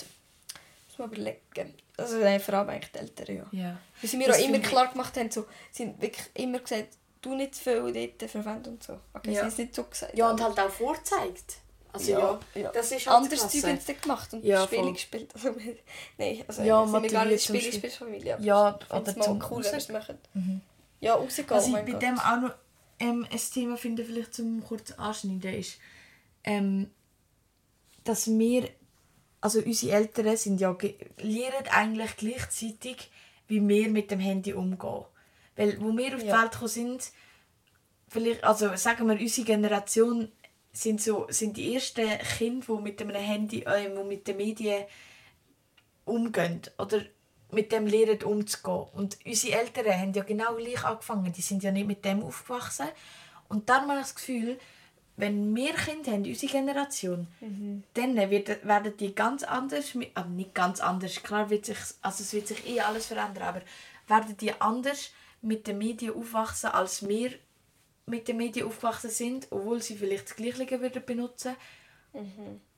muss 0.88 0.98
mal 0.98 1.06
überlegen. 1.06 1.74
Also 1.96 2.16
nein, 2.18 2.40
vor 2.40 2.54
allem 2.54 2.68
eigentlich 2.70 2.92
die 2.92 2.98
Eltern, 2.98 3.36
ja. 3.36 3.46
ja. 3.52 3.78
Weil 4.00 4.10
sie 4.10 4.16
mir 4.16 4.28
Das 4.28 4.38
auch 4.38 4.44
immer 4.44 4.58
klar 4.60 4.88
gemacht 4.90 5.16
haben, 5.16 5.30
so, 5.30 5.46
sie 5.70 5.84
haben 5.84 6.00
wirklich 6.00 6.26
immer 6.34 6.58
gesagt, 6.58 6.88
du 7.22 7.34
nicht 7.34 7.54
zu 7.54 7.62
viel 7.62 7.92
dort 8.18 8.30
verwenden 8.30 8.70
und 8.70 8.82
so. 8.82 8.98
Okay, 9.14 9.32
Ja. 9.32 9.42
sie 9.42 9.48
es 9.48 9.58
nicht 9.58 9.74
so 9.74 9.84
gesagt. 9.84 10.16
Ja, 10.16 10.30
und 10.30 10.42
halt 10.42 10.58
auch 10.58 10.70
vorzeigt. 10.70 11.56
Also 11.92 12.12
ja, 12.12 12.18
Ja, 12.54 12.60
ja. 12.60 12.70
das 12.72 12.92
ist 12.92 13.06
halt 13.06 13.16
Anders 13.16 13.48
Zeug 13.50 13.64
haben 13.64 13.80
sie 13.80 13.94
gemacht 13.94 14.32
und 14.32 14.44
Ja, 14.44 14.64
Spiele 14.64 14.82
voll. 14.84 14.92
gespielt. 14.92 15.30
Also, 15.34 15.54
nein, 16.18 16.44
also 16.46 16.62
Ja, 16.62 16.86
sind 16.86 17.02
wir 17.02 17.10
gar 17.10 17.24
nicht 17.24 17.42
Spiele, 17.44 17.60
Spiel. 17.60 17.72
Spielfamilie. 17.72 18.34
aber 18.34 18.44
Ja, 18.44 18.78
oder 18.90 19.20
zum 19.20 19.42
cool, 19.50 19.64
wenn 19.64 19.88
wir 19.88 19.92
machen. 19.98 20.18
Mhm. 20.34 20.60
Ja, 21.00 21.14
rausgehen, 21.14 21.50
Was 21.50 21.64
oh 21.64 21.68
ich 21.68 21.72
bei 21.84 21.92
Gott. 21.92 22.02
dem 22.02 22.18
auch 22.20 22.40
noch 22.40 22.54
ähm, 23.00 23.26
ein 23.30 23.40
Thema 23.52 23.76
finde, 23.76 24.04
vielleicht 24.04 24.34
zum 24.34 24.62
kurz 24.62 24.92
anschneiden, 24.92 25.54
ist, 25.54 25.78
ähm, 26.44 26.90
dass 28.04 28.26
wir, 28.28 28.68
also 29.40 29.60
unsere 29.60 29.92
Eltern 29.96 30.36
sind 30.36 30.60
ja, 30.60 30.76
lernen 31.18 31.68
eigentlich 31.70 32.16
gleichzeitig, 32.16 33.10
wie 33.48 33.66
wir 33.66 33.88
mit 33.88 34.10
dem 34.10 34.20
Handy 34.20 34.52
umgehen. 34.52 35.04
Weil, 35.56 35.80
wo 35.80 35.96
wir 35.96 36.14
auf 36.16 36.22
Ja. 36.22 36.36
die 36.36 36.42
Welt 36.42 36.52
gekommen 36.52 36.68
sind, 36.68 37.12
vielleicht, 38.08 38.44
also 38.44 38.74
sagen 38.76 39.08
wir, 39.08 39.18
unsere 39.18 39.46
Generation 39.46 40.30
sind, 40.72 41.00
so, 41.00 41.26
sind 41.30 41.56
die 41.56 41.74
ersten 41.74 42.08
Kinder, 42.38 42.66
die 42.76 42.82
mit 42.82 43.00
einem 43.00 43.16
Handy, 43.16 43.62
äh, 43.62 43.90
die 43.94 44.04
mit 44.04 44.26
den 44.28 44.36
Medien 44.36 44.84
umgehen. 46.04 46.62
Oder 46.78 47.02
mit 47.52 47.72
dem 47.72 47.86
lernen 47.86 48.22
umzugehen. 48.22 48.86
Und 48.92 49.18
unsere 49.26 49.58
Eltern 49.58 49.86
haben 49.86 50.12
ja 50.12 50.22
genau 50.22 50.54
gleich 50.54 50.84
angefangen. 50.84 51.32
Die 51.32 51.42
sind 51.42 51.62
ja 51.62 51.72
nicht 51.72 51.86
mit 51.86 52.04
dem 52.04 52.22
aufgewachsen. 52.22 52.86
Und 53.48 53.68
dann 53.68 53.82
habe 53.88 53.94
ich 53.94 54.06
das 54.06 54.14
Gefühl, 54.14 54.58
wenn 55.16 55.54
wir 55.54 55.74
Kinder 55.74 56.12
haben, 56.12 56.24
unsere 56.24 56.52
Generation, 56.52 57.26
dann 57.94 58.16
wird, 58.30 58.64
werden 58.66 58.96
die 58.96 59.14
ganz 59.14 59.42
anders, 59.42 59.92
also 60.14 60.30
nicht 60.30 60.54
ganz 60.54 60.80
anders, 60.80 61.22
klar 61.22 61.50
wird 61.50 61.66
sich, 61.66 61.76
also 62.00 62.22
es 62.22 62.32
wird 62.32 62.46
sich 62.46 62.66
eh 62.66 62.80
alles 62.80 63.06
verändern, 63.06 63.42
aber 63.42 63.62
werden 64.06 64.36
die 64.38 64.58
anders 64.60 65.10
mit 65.42 65.66
den 65.66 65.78
Medien 65.78 66.14
aufwachsen, 66.14 66.70
als 66.70 67.06
wir 67.08 67.32
mit 68.06 68.28
den 68.28 68.36
Medien 68.36 68.66
aufgewachsen 68.66 69.10
sind, 69.10 69.46
obwohl 69.50 69.80
sie 69.82 69.96
vielleicht 69.96 70.24
das 70.26 70.36
Gleiche 70.36 70.80
würden 70.80 71.04
benutzen, 71.04 71.54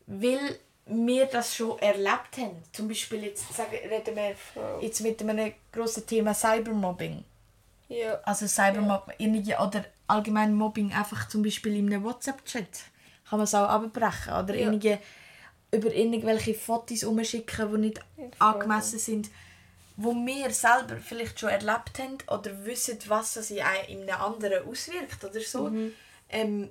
weil 0.07 0.59
wir 0.87 1.27
das 1.27 1.55
schon 1.55 1.79
erlebt 1.79 2.37
haben. 2.39 2.63
Zum 2.73 2.89
Beispiel 2.89 3.25
jetzt 3.25 3.53
sagen, 3.55 3.71
reden 3.89 4.17
wir 4.17 4.35
jetzt 4.81 5.01
mit 5.01 5.21
einem 5.23 5.53
grossen 5.73 6.07
Thema 6.07 6.35
Cybermobbing. 6.35 7.25
Ja. 7.89 8.21
Also 8.25 8.47
Cybermobbing 8.47 9.45
oder 9.61 9.85
allgemein 10.07 10.55
Mobbing 10.55 10.93
einfach 10.93 11.29
zum 11.29 11.43
Beispiel 11.43 11.77
in 11.77 11.87
einem 11.93 12.05
WhatsApp-Chat 12.05 12.69
kann 13.29 13.39
man 13.39 13.45
es 13.45 13.55
auch 13.55 13.69
abbrechen 13.69 14.33
oder 14.35 14.55
Ja. 14.55 14.99
über 15.75 15.95
irgendwelche 15.95 16.55
Fotos 16.55 17.05
umschicken, 17.05 17.73
die 17.73 17.79
nicht 17.79 18.01
Ja, 18.19 18.25
angemessen 18.41 18.99
sind, 18.99 19.31
wo 19.97 20.12
wir 20.14 20.51
selber 20.53 20.97
vielleicht 20.99 21.38
schon 21.40 21.51
erlebt 21.51 21.99
haben 21.99 22.18
oder 22.28 22.64
wissen, 22.64 22.99
was 23.09 23.34
das 23.34 23.51
in 23.51 23.61
ein- 23.61 23.84
in 23.88 24.03
einem 24.11 24.20
anderen 24.20 24.66
auswirkt 24.68 25.22
oder 25.24 25.40
so 25.40 25.68
Mhm. 25.68 25.93
ähm, 26.30 26.70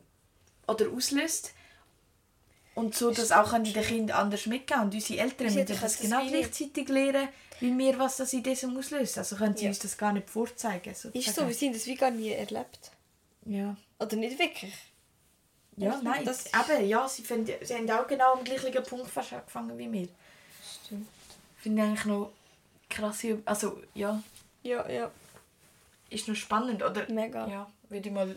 oder 0.68 0.90
auslöst. 0.90 1.54
Und 2.74 2.96
so, 2.96 3.12
dass 3.12 3.32
auch 3.32 3.52
an 3.54 3.64
die 3.66 3.74
Kinder 3.74 4.18
anders 4.18 4.46
mitgehen. 4.46 4.80
Und 4.82 4.94
unsere 4.94 5.20
Eltern 5.22 5.54
müssen 5.54 5.66
das 5.82 6.00
genau 6.00 6.26
gleichzeitig 6.26 6.88
lernen, 6.88 7.28
wie 7.60 7.78
wir, 7.78 8.00
was 8.00 8.18
das 8.18 8.32
in 8.34 8.44
diesem 8.44 8.78
auslöst. 8.78 9.18
Also 9.18 9.36
können 9.36 9.56
sie 9.58 9.66
Ja. 9.66 9.70
uns 9.70 9.80
das 9.80 9.98
gar 9.98 10.14
nicht 10.14 10.30
vorzeigen. 10.30 10.90
Ist 10.92 11.02
so, 11.04 11.10
sozusagen. 11.12 11.48
wir 11.50 11.56
sind 11.56 11.76
das 11.76 11.86
wie 11.86 11.96
gar 11.96 12.12
nie 12.12 12.30
erlebt. 12.32 12.92
Ja. 13.46 13.76
Oder 14.00 14.16
nicht 14.16 14.40
wirklich. 14.40 14.74
Ja, 15.78 15.94
Echt? 15.96 16.04
nein. 16.04 16.26
Das- 16.26 16.46
eben, 16.48 16.88
ja, 16.88 17.08
sie, 17.08 17.24
finden, 17.24 17.54
sie 17.62 17.74
haben 17.76 17.90
auch 17.92 18.08
genau 18.08 18.34
am 18.34 18.44
gleichen 18.44 18.72
Punkt 18.84 19.10
fast 19.12 19.34
angefangen 19.34 19.78
wie 19.78 19.92
wir. 19.92 20.08
Stimmt. 20.86 21.08
Finde 21.58 21.82
ich 21.84 21.88
eigentlich 21.90 22.06
noch 22.06 22.32
krass. 22.92 23.26
Also, 23.46 23.82
ja, 23.96 24.22
Ja, 24.64 24.88
ja. 24.90 25.12
ist 26.10 26.28
noch 26.28 26.36
spannend. 26.36 26.84
Oder, 26.84 27.10
Mega. 27.12 27.48
Ja, 27.48 27.72
würde 27.90 28.08
ich 28.10 28.14
mal 28.14 28.36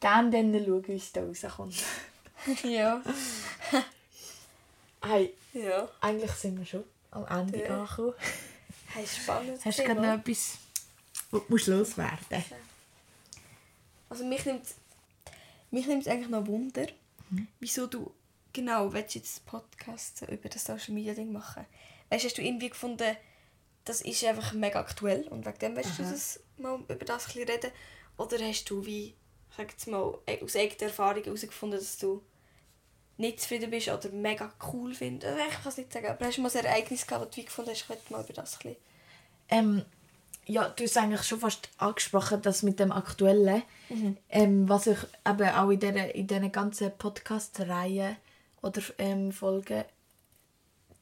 gerne 0.00 0.30
dann 0.30 0.64
schauen, 0.64 0.86
wie 0.88 0.96
es 0.96 1.12
da 1.12 1.22
rauskommt. 1.24 1.82
ja. 2.64 3.02
Hey, 5.06 5.34
Ja. 5.52 5.86
eigentlich 6.00 6.30
sind 6.32 6.58
wir 6.58 6.64
schon 6.64 6.84
am 7.10 7.26
Ende 7.26 7.62
Ja. 7.62 7.80
angekommen. 7.82 8.14
Hey, 8.86 9.06
spannend. 9.06 9.62
Hast 9.64 9.78
du 9.78 9.84
gerade 9.84 10.00
noch 10.00 10.14
etwas, 10.14 10.56
was 11.30 11.42
du 11.42 11.46
musst 11.48 11.66
loswerden 11.66 12.44
Also 14.08 14.24
mich 14.24 14.44
nimmt 14.46 14.66
mich 15.70 15.86
nimmt 15.86 16.06
eigentlich 16.08 16.30
noch 16.30 16.46
Wunder, 16.46 16.86
Mhm. 17.30 17.48
wieso 17.60 17.86
du 17.86 18.14
genau 18.52 18.92
willst 18.92 19.14
jetzt 19.16 19.44
Podcast 19.44 20.18
so 20.18 20.26
über 20.26 20.48
das 20.48 20.64
Social 20.64 20.94
Media 20.94 21.12
Ding 21.14 21.32
machen. 21.32 21.66
Weißt, 22.10 22.24
hast 22.24 22.38
du 22.38 22.42
irgendwie 22.42 22.70
gefunden, 22.70 23.16
das 23.84 24.00
ist 24.00 24.24
einfach 24.24 24.52
mega 24.52 24.80
aktuell 24.80 25.26
und 25.28 25.44
wegen 25.46 25.58
dem 25.58 25.76
willst 25.76 25.98
du 25.98 26.02
das 26.02 26.40
mal 26.58 26.78
über 26.88 27.04
das 27.04 27.28
ein 27.34 27.42
reden? 27.42 27.70
Oder 28.16 28.38
hast 28.38 28.64
du 28.70 28.84
wie, 28.86 29.14
sag 29.56 29.70
jetzt 29.70 29.88
mal, 29.88 30.16
e- 30.26 30.42
aus 30.42 30.56
eigener 30.56 30.82
Erfahrung 30.82 31.22
herausgefunden, 31.24 31.78
dass 31.78 31.98
du 31.98 32.22
nicht 33.16 33.40
zufrieden 33.40 33.70
bist 33.70 33.88
oder 33.88 34.08
mega 34.10 34.52
cool 34.72 34.94
findest? 34.94 35.32
Also, 35.32 35.44
Ich 35.48 35.54
kann 35.54 35.68
es 35.68 35.76
nicht 35.76 35.92
sagen, 35.92 36.06
aber 36.06 36.26
hast 36.26 36.38
du 36.38 36.42
mal 36.42 36.50
ein 36.50 36.64
Ereignis 36.64 37.06
gehabt, 37.06 37.24
wo 37.26 37.30
du 37.30 37.36
wie 37.36 37.44
gefunden 37.44 37.70
hast, 37.70 37.82
ich 37.82 37.88
möchte 37.88 38.12
mal 38.12 38.22
über 38.24 38.32
das 38.32 38.58
ein. 38.64 38.76
Ähm, 39.48 39.84
ja, 40.46 40.68
du 40.68 40.84
hast 40.84 40.96
eigentlich 40.96 41.22
schon 41.24 41.40
fast 41.40 41.68
angesprochen, 41.78 42.40
das 42.42 42.62
mit 42.62 42.78
dem 42.80 42.92
Aktuellen. 42.92 43.62
Ähm, 44.30 44.68
was 44.68 44.86
ich 44.86 44.98
eben 45.26 45.48
auch 45.48 45.70
in 45.70 45.80
diesen 45.80 45.96
in 46.42 46.52
ganzen 46.52 46.96
Podcast-Reihen 46.96 48.16
oder 48.62 48.82
ähm, 48.98 49.32
Folgen 49.32 49.84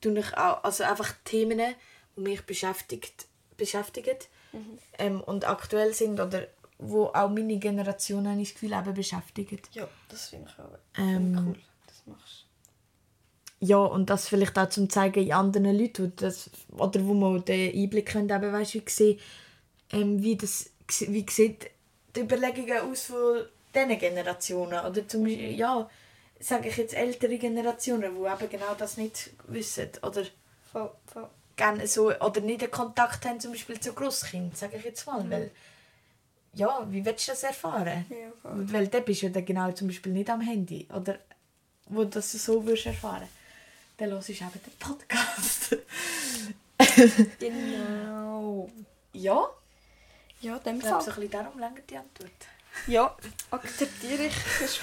tue 0.02 0.18
ich 0.18 0.36
auch, 0.36 0.62
also 0.62 0.84
einfach 0.84 1.14
Themen, 1.24 1.74
die 2.16 2.20
mich 2.20 2.44
beschäftigt, 2.44 3.26
beschäftigen 3.56 4.18
ähm, 4.98 5.22
und 5.22 5.48
aktuell 5.48 5.94
sind 5.94 6.20
oder 6.20 6.46
wo 6.78 7.06
auch 7.06 7.30
meine 7.30 7.58
Generation 7.58 8.28
habe 8.28 8.40
ich 8.40 8.52
das 8.52 8.60
Gefühl 8.60 8.76
eben 8.76 8.94
beschäftigen. 8.94 9.60
Ja, 9.72 9.88
das 10.08 10.28
finde 10.28 10.50
ich 10.50 10.58
auch 10.58 10.78
Ähm, 10.98 11.46
cool, 11.46 11.56
das 11.86 12.02
machst 12.06 12.46
Ja, 13.60 13.78
und 13.78 14.10
das 14.10 14.28
vielleicht 14.28 14.58
auch 14.58 14.68
zum 14.68 14.90
zeigen 14.90 15.24
in 15.24 15.32
anderen 15.32 15.78
Leuten, 15.78 16.10
die 16.10 16.16
das, 16.16 16.50
oder 16.72 17.04
wo 17.06 17.14
man 17.14 17.44
den 17.44 17.74
Einblick 17.74 18.06
können, 18.06 18.28
eben, 18.28 18.52
weißt, 18.52 18.74
wie, 18.74 18.82
sehen, 18.88 19.20
ähm, 19.92 20.22
wie, 20.22 20.36
das, 20.36 20.70
wie 21.06 21.24
sieht 21.30 21.70
die 22.14 22.20
Überlegungen 22.20 22.80
aus 22.80 23.04
von 23.04 23.44
diesen 23.74 23.98
Generationen. 23.98 24.84
Oder 24.84 25.06
zum 25.06 25.22
Beispiel, 25.24 25.56
ja, 25.56 25.88
sage 26.42 26.68
ich 26.68 26.76
jetzt 26.76 26.94
ältere 26.94 27.38
Generationen, 27.38 28.14
die 28.14 28.20
eben 28.44 28.50
genau 28.50 28.74
das 28.76 28.96
nicht 28.96 29.30
wissen. 29.48 29.88
Oder 30.02 30.24
Voll, 30.72 30.90
voll. 31.06 31.28
gerne 31.56 31.86
so, 31.86 32.12
oder 32.18 32.40
nicht 32.40 32.62
den 32.62 32.70
Kontakt 32.70 33.24
haben 33.26 33.38
zum 33.40 33.52
Beispiel 33.52 33.78
zu 33.78 33.92
Grosskindern, 33.92 34.54
sage 34.54 34.76
ich 34.78 34.84
jetzt 34.84 35.06
mal. 35.06 35.28
Weil, 35.30 35.50
ja, 36.54 36.86
wie 36.90 37.04
willst 37.04 37.28
du 37.28 37.32
das 37.32 37.42
erfahren? 37.44 38.06
Ja, 38.10 38.32
voll. 38.42 38.72
Weil 38.72 38.88
dann 38.88 39.04
bist 39.04 39.22
du 39.22 39.26
ja 39.26 39.32
dann 39.32 39.44
genau 39.44 39.70
zum 39.72 39.88
Beispiel 39.88 40.12
nicht 40.12 40.28
am 40.30 40.40
Handy. 40.40 40.88
Oder 40.94 41.18
wo 41.86 42.04
du 42.04 42.10
das 42.10 42.32
so 42.32 42.64
würdest 42.66 42.86
erfahren. 42.86 43.28
Dann 43.98 44.10
hörst 44.10 44.28
du 44.28 44.32
eben 44.32 44.50
den 44.52 44.78
Podcast. 44.78 45.76
Genau. 47.38 48.68
ja, 49.12 49.48
Ja, 50.40 50.58
dem 50.58 50.76
ich 50.76 50.82
glaube, 50.82 51.04
so 51.04 51.10
Fall. 51.10 51.22
ein 51.22 51.28
bisschen 51.28 51.44
darum 51.44 51.58
lange 51.58 51.80
die 51.82 51.96
Antwort. 51.96 52.30
Ja, 52.86 53.16
akzeptiere 53.50 54.24
ich. 54.24 54.34
Das. 54.60 54.80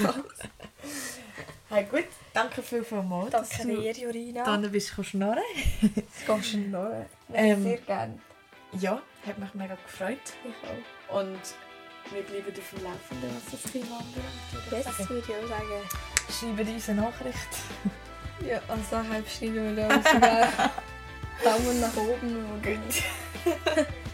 Hey, 1.69 1.83
gut, 1.83 2.05
danke 2.33 2.63
viel, 2.63 2.83
vielmals, 2.83 3.29
Danke 3.29 3.67
dir, 3.67 3.91
Jorina. 3.91 4.43
da 4.43 4.67
bist 4.69 4.91
du 4.97 5.03
schnurren. 5.03 5.37
Das 5.81 6.25
gehst 6.37 6.53
du 6.53 6.57
noch. 6.59 7.05
Ähm, 7.33 7.61
Sehr 7.61 7.77
gerne. 7.77 8.19
Ja, 8.79 8.99
hat 9.27 9.37
mich 9.37 9.53
mega 9.53 9.75
gefreut. 9.75 10.17
Ich 10.43 11.09
auch. 11.11 11.19
Und 11.19 11.39
wir 12.11 12.23
bleiben 12.23 12.47
auf 12.47 12.69
dem 12.71 12.83
Laufenden, 12.83 13.29
was 13.35 13.61
das 13.61 13.71
Thema 13.71 13.99
anbelangt. 13.99 14.83
sagen. 14.97 15.09
würde 15.09 15.23
ich 15.27 15.35
auch 15.35 15.47
sagen. 15.47 16.55
Schreiben 16.57 16.73
uns 16.73 16.89
eine 16.89 17.01
Nachricht. 17.01 17.49
Ja, 18.43 18.59
also 18.67 19.09
halb 19.09 19.29
schneiden 19.29 19.75
wir 19.75 19.87
da 19.87 20.71
Daumen 21.43 21.81
nach 21.81 21.95
oben. 21.97 22.61
Gut. 22.63 23.85